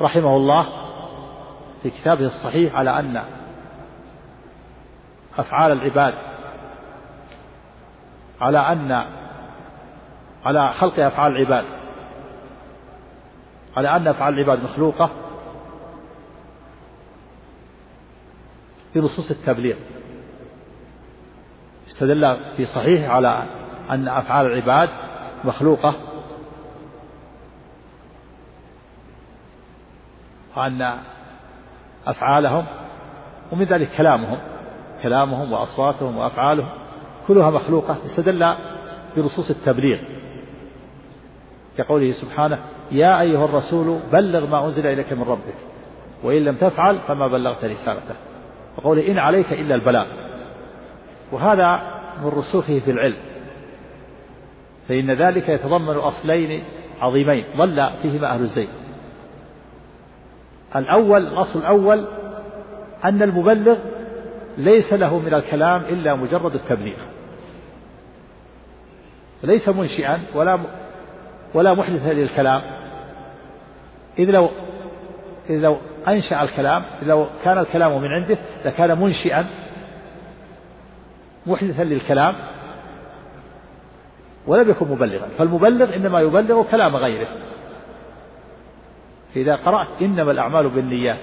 [0.00, 0.66] رحمه الله
[1.82, 3.22] في كتابه الصحيح على أن
[5.38, 6.14] أفعال العباد
[8.40, 9.04] على أن
[10.44, 11.64] على خلق أفعال العباد
[13.76, 15.10] على أن أفعال العباد مخلوقة
[18.94, 19.76] بنصوص التبليغ.
[21.88, 23.44] استدل في صحيح على
[23.90, 24.88] أن أفعال العباد
[25.44, 25.94] مخلوقة
[30.56, 30.94] وأن
[32.06, 32.64] أفعالهم
[33.52, 34.38] ومن ذلك كلامهم
[35.02, 36.68] كلامهم وأصواتهم وأفعالهم
[37.28, 38.54] كلها مخلوقة استدل
[39.16, 39.98] بنصوص التبليغ.
[41.78, 42.58] كقوله سبحانه
[42.90, 45.58] يا أيها الرسول بلغ ما أنزل إليك من ربك
[46.22, 48.14] وإن لم تفعل فما بلغت رسالته.
[48.78, 50.06] وقوله إن عليك إلا البلاغ.
[51.32, 51.80] وهذا
[52.22, 53.16] من رسوخه في العلم.
[54.88, 56.62] فإن ذلك يتضمن أصلين
[57.00, 58.68] عظيمين ضل فيهما أهل الزيت.
[60.76, 62.06] الأول الأصل الأول
[63.04, 63.76] أن المبلغ
[64.58, 66.96] ليس له من الكلام إلا مجرد التبليغ.
[69.42, 70.58] ليس منشئا ولا
[71.54, 72.62] ولا محدثا للكلام
[74.18, 74.48] إذ لو
[75.50, 75.76] إذ لو
[76.08, 79.46] أنشأ الكلام إذ لو كان الكلام من عنده لكان منشئا
[81.46, 82.34] محدثا للكلام
[84.46, 85.28] ولم يكن مبلغا.
[85.38, 87.28] فالمبلغ إنما يبلغ كلام غيره.
[89.34, 91.18] فإذا قرأت إنما الأعمال بالنيات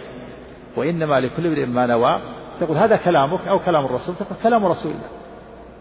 [0.76, 2.22] وإنما لكل امرئ ما نوى
[2.60, 5.08] تقول هذا كلامك أو كلام الرسول تقول كلام رسول الله.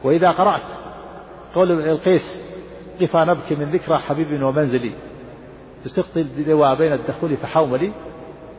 [0.04, 0.62] وإذا قرأت
[1.54, 2.40] قول القيس
[3.00, 4.92] قفا نبكي من ذكرى حبيب ومنزلي
[5.84, 7.92] بسقط اللواء بين الدخول فحوملي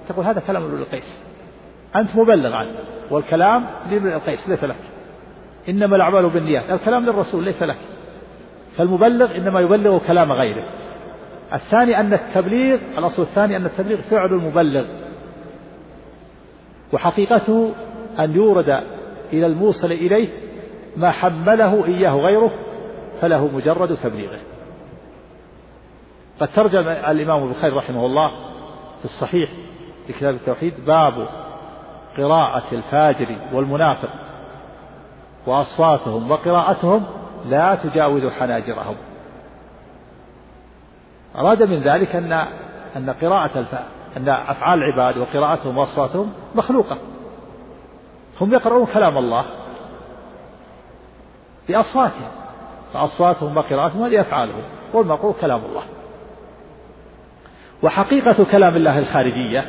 [0.09, 1.21] تقول هذا كلام ابن القيس.
[1.95, 2.71] أنت مبلغ عنه
[3.11, 4.75] والكلام لابن القيس ليس لك.
[5.69, 7.79] إنما الأعمال بالنيات الكلام للرسول ليس لك.
[8.77, 10.63] فالمبلغ إنما يبلغ كلام غيره.
[11.53, 14.85] الثاني أن التبليغ الأصل الثاني أن التبليغ فعل المبلغ
[16.93, 17.71] وحقيقته
[18.19, 18.69] أن يورد
[19.33, 20.27] إلى الموصل إليه
[20.97, 22.51] ما حمله إياه غيره
[23.21, 24.39] فله مجرد تبليغه.
[26.39, 28.31] قد ترجم الإمام البخاري رحمه الله
[28.99, 29.49] في الصحيح
[30.07, 31.27] في كتاب التوحيد باب
[32.17, 34.09] قراءة الفاجر والمنافق
[35.47, 37.05] وأصواتهم وقراءتهم
[37.45, 38.95] لا تجاوز حناجرهم.
[41.37, 42.31] أراد من ذلك أن
[42.95, 43.75] أن قراءة الف...
[44.17, 46.97] أن أفعال العباد وقراءتهم وأصواتهم مخلوقة.
[48.41, 49.45] هم يقرؤون كلام الله
[51.67, 52.31] بأصواتهم
[52.93, 55.83] فأصواتهم وقراءتهم هذه أفعالهم والمقروء كلام الله.
[57.83, 59.65] وحقيقة كلام الله الخارجية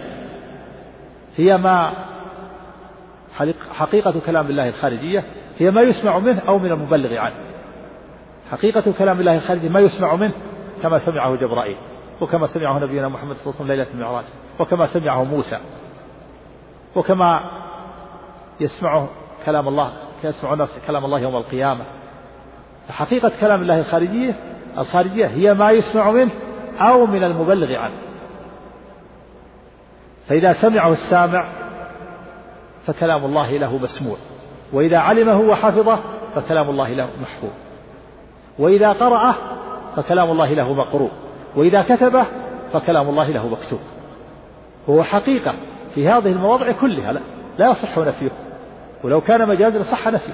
[1.36, 1.92] هي ما
[3.74, 5.24] حقيقة كلام الله الخارجية
[5.58, 7.34] هي ما يسمع منه أو من المبلغ عنه.
[8.50, 10.32] حقيقة كلام الله الخارجي ما يسمع منه
[10.82, 11.76] كما سمعه جبرائيل
[12.20, 14.24] وكما سمعه نبينا محمد صلى الله عليه وسلم ليلة المعراج
[14.60, 15.58] وكما سمعه موسى
[16.96, 17.50] وكما
[18.60, 19.08] يسمعه
[19.46, 19.92] كلام الله
[20.24, 21.84] يسمع الناس كلام الله يوم القيامة.
[22.88, 24.34] فحقيقة كلام الله الخارجية
[24.78, 26.30] الخارجية هي ما يسمع منه
[26.80, 27.94] أو من المبلغ عنه.
[30.28, 31.44] فإذا سمعه السامع
[32.86, 34.16] فكلام الله له مسموع.
[34.72, 35.98] وإذا علمه وحفظه
[36.34, 37.50] فكلام الله له محفوظ.
[38.58, 39.34] وإذا قرأه
[39.98, 41.10] فكلام الله له مقروء
[41.56, 42.26] وإذا كتبه
[42.72, 43.80] فكلام الله له مكتوب.
[44.88, 45.54] وهو حقيقة
[45.94, 47.20] في هذه المواضع كلها لا,
[47.58, 48.30] لا يصح نفيه.
[49.04, 50.32] ولو كان مجاز لصح نفيه.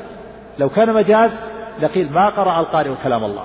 [0.58, 1.38] لو كان مجاز
[1.82, 3.44] لقيل ما قرأ القارئ كلام الله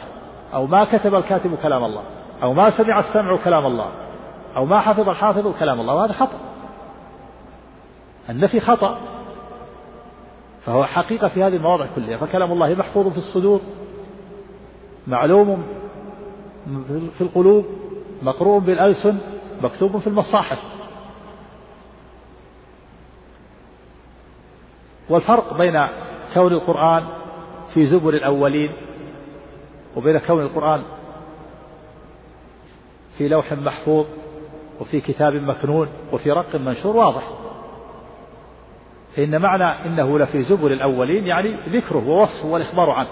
[0.54, 2.04] أو ما كتب الكاتب كلام الله
[2.44, 3.90] أو ما سمع السمع كلام الله
[4.56, 6.38] أو ما حفظ الحافظ كلام الله وهذا خطأ.
[8.30, 8.98] النفي خطأ.
[10.66, 12.18] فهو حقيقة في هذه المواضع كلها.
[12.18, 13.62] فكلام الله محفوظ في الصدور
[15.08, 15.79] معلوم
[17.18, 17.66] في القلوب
[18.22, 19.18] مقروء بالألسن
[19.62, 20.60] مكتوب في المصاحف.
[25.10, 25.88] والفرق بين
[26.34, 27.04] كون القرآن
[27.74, 28.72] في زبر الأولين
[29.96, 30.82] وبين كون القرآن
[33.18, 34.06] في لوح محفوظ
[34.80, 37.24] وفي كتاب مكنون وفي رق منشور واضح.
[39.16, 43.10] فإن معنى إنه لفي زبر الأولين يعني ذكره ووصفه والإخبار عنه.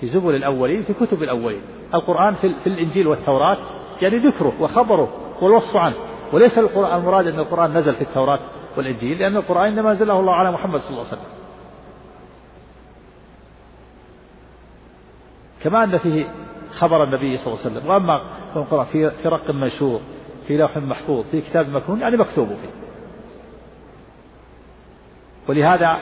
[0.00, 1.62] في زبر الأولين في كتب الأولين.
[1.94, 3.58] القرآن في, في الإنجيل والتوراة
[4.02, 5.12] يعني ذكره وخبره
[5.42, 5.94] والوصف عنه.
[6.32, 8.38] وليس القرآن المراد أن القرآن نزل في التوراة
[8.76, 11.30] والإنجيل لأن القرآن إنما أنزله الله على محمد صلى الله عليه وسلم.
[15.62, 16.26] كما أن فيه
[16.78, 17.90] خبر النبي صلى الله عليه وسلم.
[17.90, 18.20] وأما
[18.56, 20.00] القرآن في في رق منشور
[20.46, 22.70] في لوح محفوظ في كتاب مكنون يعني مكتوب فيه.
[25.48, 25.98] ولهذا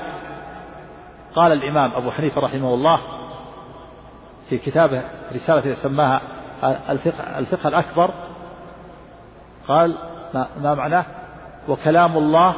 [1.34, 3.17] قال الإمام أبو حنيفة رحمه الله
[4.48, 5.02] في كتابه
[5.32, 6.22] رسالة سماها
[6.90, 8.14] الفقه, الفقه الأكبر
[9.68, 9.98] قال
[10.34, 11.06] ما معناه؟
[11.68, 12.54] وكلام الله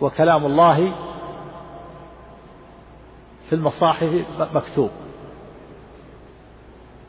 [0.00, 0.94] وكلام الله
[3.48, 4.90] في المصاحف مكتوب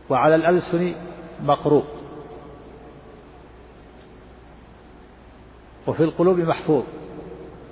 [0.09, 0.95] وعلى الألسن
[1.43, 1.85] مقروء
[5.87, 6.83] وفي القلوب محفوظ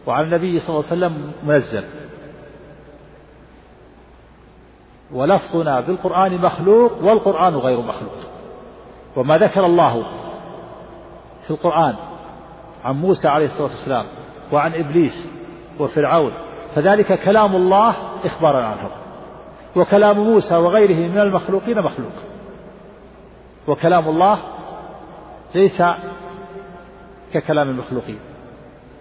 [0.07, 2.05] وعلى النبي صلى الله عليه وسلم منزل.
[5.11, 8.18] ولفظنا بالقرآن مخلوق والقرآن غير مخلوق.
[9.15, 10.03] وما ذكر الله
[11.44, 11.95] في القرآن
[12.84, 14.06] عن موسى عليه الصلاة والسلام
[14.52, 15.27] وعن إبليس
[15.80, 16.32] وفرعون
[16.76, 17.95] فذلك كلام الله
[18.26, 18.90] إخبارا عنه.
[19.76, 22.14] وكلام موسى وغيره من المخلوقين مخلوق.
[23.68, 24.40] وكلام الله
[25.56, 25.84] ليس
[27.34, 28.19] ككلام المخلوقين.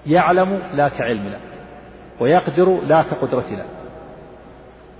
[0.06, 1.40] يعلم لا كعلمنا
[2.20, 3.64] ويقدر لا كقدرتنا.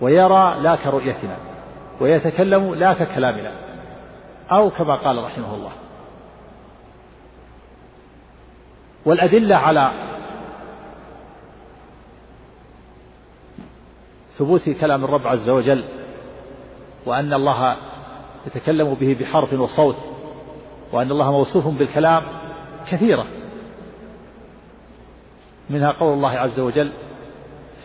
[0.01, 1.37] ويرى لا كرؤيتنا
[2.01, 3.53] ويتكلم لا ككلامنا
[4.53, 5.73] أو كما قال رحمه الله.
[9.05, 9.93] والأدلة على
[14.39, 15.85] ثبوت كلام الرب عز وجل
[17.07, 17.77] وأن الله
[18.47, 19.97] يتكلم به بحرف وصوت
[20.93, 22.23] وأن الله موصوف بالكلام
[22.91, 23.27] كثيرة.
[25.71, 26.93] منها قول الله عز وجل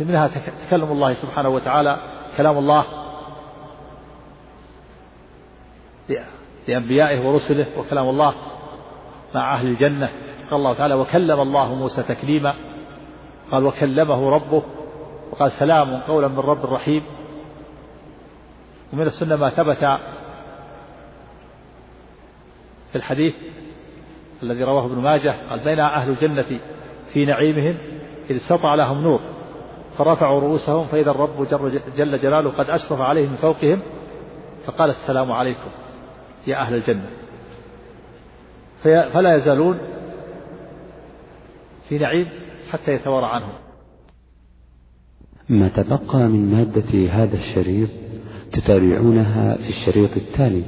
[0.03, 0.29] منها
[0.67, 1.99] تكلم الله سبحانه وتعالى
[2.37, 2.85] كلام الله
[6.67, 8.33] لأنبيائه ورسله وكلام الله
[9.35, 10.09] مع أهل الجنة.
[10.49, 12.55] قال الله تعالى وكلم الله موسى تكليما.
[13.51, 14.63] قال وكلمه ربه.
[15.31, 17.03] وقال سلام قولا من رب رحيم.
[18.93, 19.99] ومن السنة ما ثبت
[22.91, 23.35] في الحديث
[24.43, 26.59] الذي رواه ابن ماجه قال بين أهل الجنة
[27.13, 27.77] في نعيمهم
[28.29, 29.19] إذ استطع لهم نور.
[29.99, 31.47] فرفعوا رؤوسهم فإذا الرب
[31.97, 33.79] جل جلاله قد أشرف عليهم من فوقهم
[34.65, 35.69] فقال السلام عليكم
[36.47, 37.09] يا أهل الجنة.
[38.83, 39.77] فلا يزالون
[41.89, 42.29] في نعيم
[42.71, 43.53] حتى يتوارى عنهم.
[45.49, 47.89] ما تبقى من مادة هذا الشريط
[48.53, 50.63] تتابعونها في الشريط التالي.